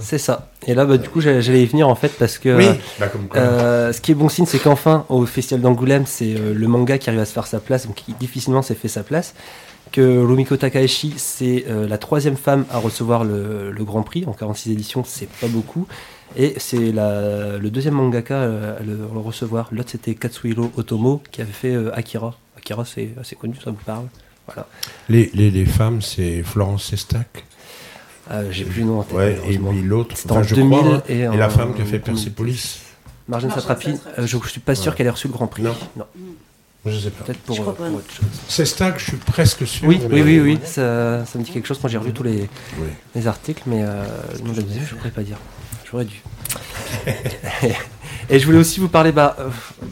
C'est 0.00 0.18
ça. 0.18 0.50
Et 0.66 0.74
là, 0.74 0.84
bah, 0.84 0.98
du 0.98 1.08
coup, 1.08 1.20
j'allais 1.20 1.62
y 1.62 1.66
venir 1.66 1.88
en 1.88 1.94
fait 1.94 2.12
parce 2.18 2.38
que 2.38 2.56
oui, 2.56 2.68
bah, 2.98 3.08
comme 3.08 3.28
quoi. 3.28 3.40
Euh, 3.40 3.92
ce 3.92 4.00
qui 4.00 4.12
est 4.12 4.14
bon 4.14 4.28
signe, 4.28 4.46
c'est 4.46 4.58
qu'enfin, 4.58 5.04
au 5.08 5.24
Festival 5.26 5.62
d'Angoulême, 5.62 6.04
c'est 6.06 6.34
le 6.34 6.68
manga 6.68 6.98
qui 6.98 7.08
arrive 7.08 7.20
à 7.20 7.24
se 7.24 7.32
faire 7.32 7.46
sa 7.46 7.60
place, 7.60 7.86
donc 7.86 7.96
qui 7.96 8.12
difficilement 8.14 8.62
s'est 8.62 8.74
fait 8.74 8.88
sa 8.88 9.02
place. 9.02 9.34
Que 9.92 10.18
Rumiko 10.18 10.56
Takahashi, 10.56 11.14
c'est 11.16 11.64
euh, 11.68 11.86
la 11.88 11.96
troisième 11.96 12.36
femme 12.36 12.66
à 12.70 12.78
recevoir 12.78 13.24
le, 13.24 13.70
le 13.70 13.84
Grand 13.84 14.02
Prix. 14.02 14.24
En 14.26 14.32
46 14.32 14.72
éditions, 14.72 15.04
c'est 15.04 15.28
pas 15.28 15.46
beaucoup. 15.48 15.86
Et 16.36 16.54
c'est 16.58 16.92
le 16.92 17.68
deuxième 17.70 17.94
mangaka 17.94 18.34
euh, 18.34 18.78
à 18.78 18.82
le, 18.82 18.92
à 19.10 19.14
le 19.14 19.20
recevoir. 19.20 19.68
L'autre 19.72 19.90
c'était 19.92 20.14
Katsuhiro 20.14 20.70
Otomo 20.76 21.22
qui 21.30 21.40
avait 21.40 21.52
fait 21.52 21.74
euh, 21.74 21.96
Akira. 21.96 22.34
Akira 22.58 22.84
c'est 22.84 23.10
assez 23.20 23.36
connu, 23.36 23.54
ça 23.64 23.70
vous 23.70 23.76
parle? 23.86 24.06
Voilà. 24.46 24.66
Les, 25.08 25.30
les, 25.34 25.50
les 25.50 25.64
femmes, 25.64 26.02
c'est 26.02 26.42
Florence 26.42 26.84
Sestac. 26.84 27.44
Euh, 28.32 28.48
J'ai 28.50 28.64
plus 28.64 28.80
le 28.80 28.86
nom 28.88 29.00
en 29.00 29.02
tête. 29.04 29.16
Ouais, 29.16 29.40
et 29.48 29.58
puis 29.58 29.82
l'autre, 29.82 30.14
enfin, 30.26 30.40
en 30.40 30.42
je 30.42 30.54
2000 30.56 30.78
crois, 30.78 30.94
hein, 30.96 31.02
et, 31.08 31.22
la 31.36 31.48
femme 31.48 31.74
qui 31.74 31.82
a 31.82 31.84
fait 31.84 31.96
en 31.96 32.06
2010. 32.06 32.24
Persepolis. 32.24 32.80
Marjane 33.28 33.50
Satrapi, 33.52 33.90
euh, 34.18 34.26
je, 34.26 34.36
je 34.42 34.48
suis 34.48 34.60
pas 34.60 34.74
sûr 34.74 34.90
Ouais. 34.92 34.96
qu'elle 34.98 35.06
ait 35.06 35.10
reçu 35.10 35.28
le 35.28 35.32
Grand 35.32 35.46
Prix. 35.46 35.62
Non. 35.62 35.74
Je 36.86 36.98
sais 36.98 37.10
pas. 37.10 37.24
Peut-être 37.24 37.40
pour, 37.40 37.58
euh, 37.60 37.72
pour 37.72 37.94
autre 37.94 38.10
chose. 38.10 38.26
Je 38.48 39.02
suis 39.02 39.16
presque 39.16 39.66
sûr. 39.66 39.88
Oui, 39.88 40.00
oui, 40.10 40.22
oui, 40.22 40.40
oui, 40.40 40.58
ça, 40.64 41.24
ça 41.26 41.38
me 41.38 41.44
dit 41.44 41.50
quelque 41.50 41.66
chose 41.66 41.78
quand 41.80 41.88
j'ai 41.88 41.98
relu 41.98 42.12
tous 42.12 42.22
les, 42.22 42.48
Oui. 42.78 42.88
les 43.14 43.26
articles, 43.26 43.62
mais 43.66 43.82
euh, 43.82 44.04
je 44.36 44.42
ne 44.42 44.98
pourrais 44.98 45.10
pas 45.10 45.22
dire. 45.22 45.38
J'aurais 45.90 46.04
dû. 46.04 46.22
Et 48.28 48.40
je 48.40 48.46
voulais 48.46 48.58
aussi 48.58 48.80
vous 48.80 48.88
parler 48.88 49.12
bah, 49.12 49.36
euh, 49.38 49.50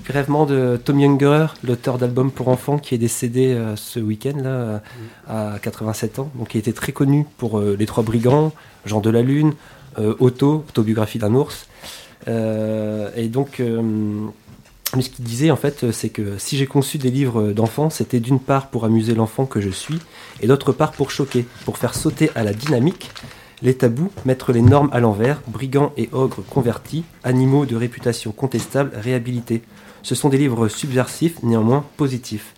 brièvement 0.09 0.45
de 0.45 0.81
Tom 0.83 0.99
Younger, 0.99 1.47
l'auteur 1.63 1.99
d'albums 1.99 2.33
pour 2.33 2.49
enfants, 2.49 2.79
qui 2.79 2.95
est 2.95 2.99
décédé 2.99 3.53
euh, 3.53 3.77
ce 3.77 4.01
week-end 4.01 4.37
là, 4.37 4.49
euh, 4.49 4.79
à 5.29 5.59
87 5.61 6.19
ans. 6.19 6.31
Donc, 6.35 6.55
il 6.55 6.59
était 6.59 6.73
très 6.73 6.91
connu 6.91 7.27
pour 7.39 7.61
euh, 7.61 7.77
Les 7.79 7.87
Trois 7.87 8.03
Brigands, 8.03 8.53
Jean 8.87 9.01
de 9.01 9.11
la 9.11 9.23
Lune, 9.23 9.55
euh, 10.01 10.15
Auto, 10.19 10.65
autobiographie 10.69 11.19
d'un 11.19 11.33
ours. 11.35 11.67
Euh, 12.27 13.11
et 13.15 13.29
donc, 13.29 13.63
lui, 14.95 15.03
ce 15.03 15.11
qu'il 15.11 15.25
disait 15.25 15.51
en 15.51 15.57
fait, 15.57 15.91
c'est 15.93 16.09
que 16.09 16.39
si 16.39 16.57
j'ai 16.57 16.67
conçu 16.67 16.99
des 16.99 17.11
livres 17.11 17.53
d'enfants, 17.53 17.91
c'était 17.91 18.21
d'une 18.21 18.41
part 18.41 18.69
pour 18.69 18.85
amuser 18.85 19.15
l'enfant 19.15 19.47
que 19.47 19.61
je 19.61 19.71
suis, 19.71 19.99
et 20.41 20.47
d'autre 20.47 20.73
part 20.73 20.93
pour 20.93 21.11
choquer, 21.11 21.47
pour 21.65 21.79
faire 21.79 21.95
sauter 21.95 22.31
à 22.35 22.43
la 22.43 22.53
dynamique 22.53 23.11
les 23.63 23.75
tabous, 23.75 24.11
mettre 24.25 24.53
les 24.53 24.61
normes 24.63 24.91
à 24.93 25.01
l'envers, 25.01 25.41
brigands 25.47 25.93
et 25.97 26.09
ogres 26.13 26.43
convertis, 26.51 27.05
animaux 27.25 27.65
de 27.67 27.77
réputation 27.77 28.31
contestable 28.31 28.93
réhabilités. 28.95 29.63
Ce 30.03 30.15
sont 30.15 30.29
des 30.29 30.39
livres 30.39 30.69
subversifs, 30.69 31.43
néanmoins 31.43 31.85
positifs. 31.97 32.55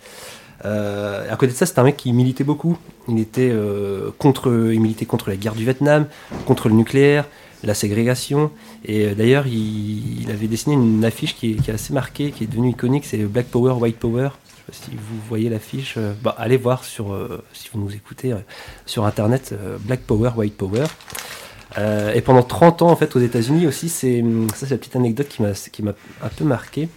Euh, 0.64 1.32
à 1.32 1.36
côté 1.36 1.52
de 1.52 1.56
ça, 1.56 1.64
c'est 1.64 1.78
un 1.78 1.84
mec 1.84 1.96
qui 1.96 2.12
militait 2.12 2.44
beaucoup. 2.44 2.76
Il 3.08 3.20
était 3.20 3.50
euh, 3.52 4.10
contre, 4.18 4.48
il 4.72 4.80
militait 4.80 5.06
contre 5.06 5.30
la 5.30 5.36
guerre 5.36 5.54
du 5.54 5.62
Vietnam, 5.62 6.06
contre 6.44 6.68
le 6.68 6.74
nucléaire, 6.74 7.26
la 7.66 7.74
ségrégation. 7.74 8.50
Et 8.84 9.06
euh, 9.06 9.14
d'ailleurs, 9.14 9.46
il, 9.46 10.30
avait 10.30 10.46
dessiné 10.46 10.74
une 10.74 11.04
affiche 11.04 11.34
qui 11.36 11.52
est, 11.52 11.68
assez 11.68 11.92
marquée, 11.92 12.30
qui 12.32 12.44
est 12.44 12.46
devenue 12.46 12.70
iconique. 12.70 13.04
C'est 13.04 13.18
Black 13.18 13.46
Power, 13.46 13.72
White 13.72 13.98
Power. 13.98 14.30
Si 14.72 14.90
vous 14.90 15.20
voyez 15.28 15.48
l'affiche. 15.48 15.94
euh, 15.96 16.12
bah, 16.22 16.34
allez 16.38 16.56
voir 16.56 16.84
sur, 16.84 17.12
euh, 17.12 17.44
si 17.52 17.68
vous 17.72 17.80
nous 17.80 17.94
écoutez 17.94 18.34
sur 18.84 19.04
internet, 19.04 19.54
Black 19.80 20.00
Power, 20.00 20.30
White 20.36 20.56
Power. 20.56 20.84
Euh, 21.78 22.12
et 22.14 22.20
pendant 22.20 22.42
30 22.42 22.82
ans, 22.82 22.90
en 22.90 22.96
fait, 22.96 23.14
aux 23.16 23.20
États-Unis 23.20 23.66
aussi, 23.66 23.88
c'est 23.88 24.24
ça, 24.54 24.66
c'est 24.66 24.70
la 24.70 24.78
petite 24.78 24.96
anecdote 24.96 25.28
qui 25.28 25.42
m'a 25.42 25.52
qui 25.52 25.82
m'a 25.82 25.92
un 26.22 26.28
peu 26.28 26.44
marqué. 26.44 26.88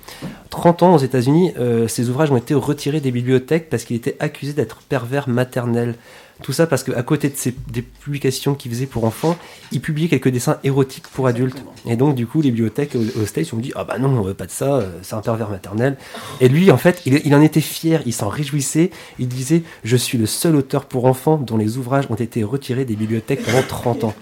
30 0.50 0.84
ans 0.84 0.96
aux 0.96 1.00
États-Unis, 1.00 1.54
euh, 1.60 1.88
ces 1.88 2.10
ouvrages 2.10 2.32
ont 2.32 2.38
été 2.38 2.54
retirés 2.54 3.02
des 3.02 3.12
bibliothèques 3.12 3.70
parce 3.70 3.84
qu'il 3.84 3.96
était 3.96 4.16
accusé 4.20 4.54
d'être 4.54 4.78
pervers 4.88 5.28
maternel. 5.28 5.96
Tout 6.42 6.54
ça 6.54 6.68
parce 6.68 6.84
qu'à 6.84 7.04
côté 7.04 7.28
de 7.28 7.36
ces, 7.36 7.54
des 7.70 7.82
publications 7.82 8.56
qu'il 8.56 8.72
faisait 8.72 8.86
pour 8.86 9.04
enfants, 9.04 9.38
il 9.74 9.82
publiait 9.82 10.08
quelques 10.08 10.30
dessins 10.30 10.58
érotiques 10.64 11.10
pour 11.10 11.28
adultes. 11.28 11.62
Et 11.86 11.98
donc, 11.98 12.16
du 12.16 12.26
coup, 12.26 12.42
les 12.42 12.50
bibliothèques 12.50 12.96
aux, 12.96 13.22
aux 13.22 13.26
States 13.26 13.52
ont 13.52 13.58
dit 13.58 13.74
Ah 13.76 13.84
bah 13.84 13.98
non, 14.00 14.08
on 14.08 14.22
veut 14.22 14.34
pas 14.34 14.46
de 14.46 14.52
ça, 14.52 14.76
euh, 14.76 14.90
c'est 15.02 15.16
un 15.16 15.22
pervers 15.22 15.50
maternel. 15.50 15.98
Et 16.40 16.48
lui, 16.48 16.72
en 16.72 16.78
fait, 16.78 17.02
il, 17.06 17.20
il 17.26 17.36
en 17.36 17.42
était 17.42 17.60
fier, 17.60 18.02
il 18.06 18.14
s'en 18.14 18.30
réjouissait. 18.30 18.92
Il 19.20 19.28
disait 19.28 19.64
Je 19.84 19.98
suis 19.98 20.18
le 20.18 20.26
seul 20.28 20.56
auteur 20.56 20.86
pour 20.86 21.04
enfants 21.04 21.36
dont 21.36 21.58
les 21.58 21.78
ouvrages 21.78 22.06
ont 22.10 22.16
été 22.16 22.42
retirés 22.44 22.86
des 22.86 22.96
bibliothèques 22.96 23.44
pendant 23.44 23.62
30 23.62 24.04
ans. 24.06 24.16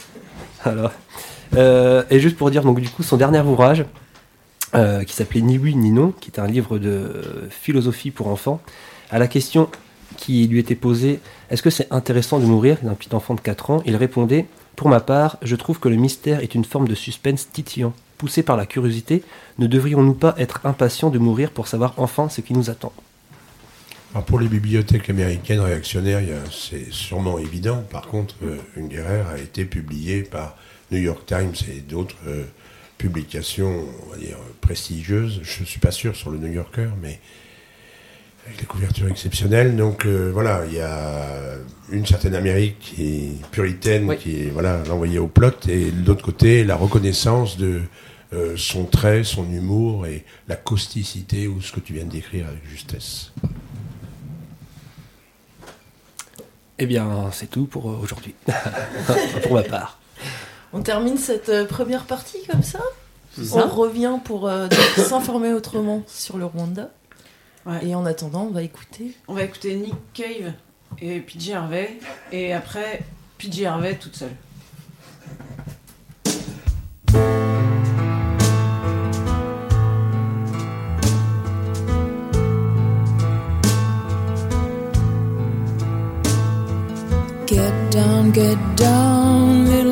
Euh, 1.55 2.03
et 2.10 2.20
juste 2.20 2.36
pour 2.36 2.51
dire, 2.51 2.62
donc, 2.62 2.82
du 2.82 2.89
coup, 2.89 3.03
son 3.03 3.16
dernier 3.16 3.39
ouvrage, 3.39 3.86
euh, 4.76 5.05
qui 5.05 5.14
s'appelait 5.14 5.39
Ni 5.39 5.58
oui 5.58 5.76
ni 5.76 5.91
non, 5.91 6.12
qui 6.12 6.30
est 6.30 6.39
un 6.39 6.45
livre 6.45 6.78
de 6.78 7.24
philosophie 7.49 8.12
pour 8.12 8.28
enfants, 8.28 8.60
à 9.10 9.18
la 9.18 9.28
question 9.28 9.70
qui 10.18 10.45
lui 10.47 10.60
était 10.60 10.76
posée 10.76 11.20
Est-ce 11.49 11.62
que 11.62 11.70
c'est 11.70 11.88
intéressant 11.91 12.39
de 12.39 12.45
mourir 12.45 12.78
d'un 12.82 12.95
petit 12.95 13.16
enfant 13.16 13.34
de 13.34 13.39
4 13.39 13.72
ans? 13.72 13.82
Il 13.86 13.95
répondait 13.95 14.45
Pour 14.76 14.89
ma 14.89 14.99
part, 14.99 15.38
je 15.41 15.55
trouve 15.55 15.80
que 15.80 15.88
le 15.89 15.95
mystère 15.95 16.41
est 16.41 16.53
une 16.53 16.66
forme 16.66 16.88
de 16.88 16.95
suspense 16.95 17.49
titillant. 17.49 17.93
Poussé 18.18 18.43
par 18.43 18.58
la 18.58 18.66
curiosité, 18.66 19.24
ne 19.58 19.68
devrions-nous 19.68 20.16
pas 20.16 20.36
être 20.38 20.62
impatients 20.66 21.12
de 21.12 21.20
mourir 21.20 21.51
pour 21.51 21.68
savoir 21.68 21.93
enfin 21.97 22.30
ce 22.30 22.41
qui 22.41 22.53
nous 22.53 22.70
attend? 22.70 22.91
Alors 24.14 24.26
pour 24.26 24.39
les 24.39 24.47
bibliothèques 24.47 25.10
américaines 25.10 25.60
réactionnaires, 25.60 26.22
c'est 26.51 26.91
sûrement 26.91 27.38
évident. 27.39 27.84
Par 27.89 28.08
contre, 28.08 28.36
euh, 28.43 28.58
Une 28.76 28.88
guerre 28.88 29.28
a 29.28 29.38
été 29.38 29.66
publiée 29.66 30.24
par 30.24 30.55
New 30.91 30.99
York 30.99 31.26
Times 31.26 31.53
et 31.70 31.82
d'autres 31.82 32.16
euh, 32.28 32.43
publications, 32.97 33.86
on 34.08 34.12
va 34.12 34.18
dire, 34.18 34.38
prestigieuses. 34.62 35.41
Je 35.43 35.62
ne 35.62 35.66
suis 35.66 35.80
pas 35.80 35.91
sûr 35.91 36.16
sur 36.16 36.32
le 36.32 36.38
New 36.38 36.51
Yorker, 36.51 36.88
mais 37.01 37.20
avec 38.45 38.60
des 38.60 38.66
couvertures 38.66 39.10
exceptionnelles. 39.10 39.76
Donc 39.76 40.05
euh, 40.05 40.32
voilà, 40.34 40.64
il 40.68 40.74
y 40.74 40.80
a 40.82 41.58
une 41.91 42.05
certaine 42.05 42.34
Amérique 42.34 42.80
qui 42.80 43.03
est 43.03 43.49
puritaine, 43.51 44.05
Oui. 44.05 44.18
qui 44.18 44.41
est 44.41 44.49
voilà, 44.49 44.82
l'envoyée 44.88 45.20
au 45.20 45.28
plot, 45.28 45.51
et 45.68 45.91
de 45.91 46.08
l'autre 46.08 46.24
côté, 46.24 46.64
la 46.64 46.76
reconnaissance 46.76 47.58
de 47.58 47.82
euh, 48.34 48.55
son 48.58 48.86
trait, 48.86 49.24
son 49.24 49.51
humour 49.51 50.08
et 50.08 50.24
la 50.47 50.55
causticité 50.55 51.47
ou 51.47 51.62
ce 51.62 51.72
que 51.74 51.82
tu 51.82 51.93
viens 51.93 52.05
de 52.05 52.12
décrire 52.12 52.47
avec 52.47 52.66
justesse. 52.70 53.32
Eh 56.80 56.86
bien, 56.86 57.30
c'est 57.32 57.50
tout 57.50 57.66
pour 57.66 57.90
euh, 57.90 57.98
aujourd'hui. 58.02 58.36
pour 59.44 59.54
ma 59.54 59.64
part. 59.64 60.00
On 60.74 60.82
termine 60.82 61.18
cette 61.18 61.50
euh, 61.50 61.66
première 61.66 62.06
partie 62.06 62.46
comme 62.50 62.62
ça. 62.64 62.80
C'est 63.36 63.54
On 63.54 63.60
ça. 63.62 63.66
revient 63.68 64.20
pour 64.24 64.48
euh, 64.48 64.68
s'informer 64.98 65.54
autrement 65.54 66.04
sur 66.08 66.38
le 66.38 66.46
Rwanda. 66.46 66.92
Ouais. 67.66 67.88
Et 67.88 67.96
en 67.96 68.06
attendant, 68.06 68.44
on 68.44 68.52
va 68.52 68.62
écouter. 68.64 69.16
On 69.28 69.34
va 69.34 69.44
écouter 69.44 69.76
Nick 69.76 69.96
Cave 70.14 70.54
et 71.02 71.20
PJ 71.20 71.52
Harvey. 71.52 71.98
Et 72.32 72.54
après, 72.54 73.02
PJ 73.38 73.64
Harvey 73.64 73.96
toute 73.96 74.16
seule. 74.16 74.36
Get 88.34 88.76
down, 88.76 89.87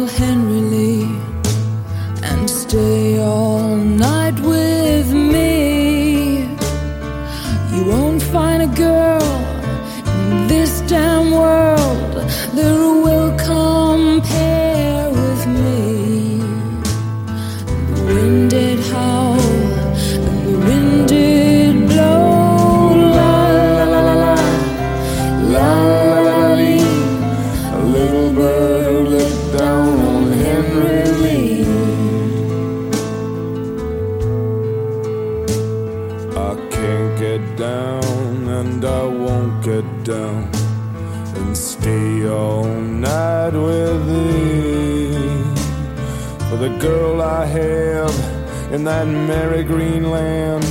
that 48.86 49.08
merry 49.08 49.64
green 49.64 50.12
land, 50.12 50.64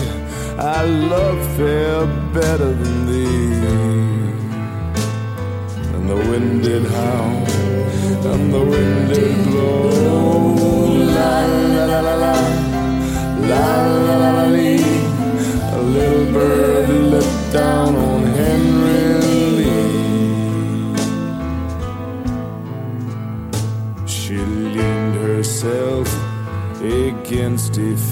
I 0.57 0.85
love 0.85 1.57
fair 1.57 2.07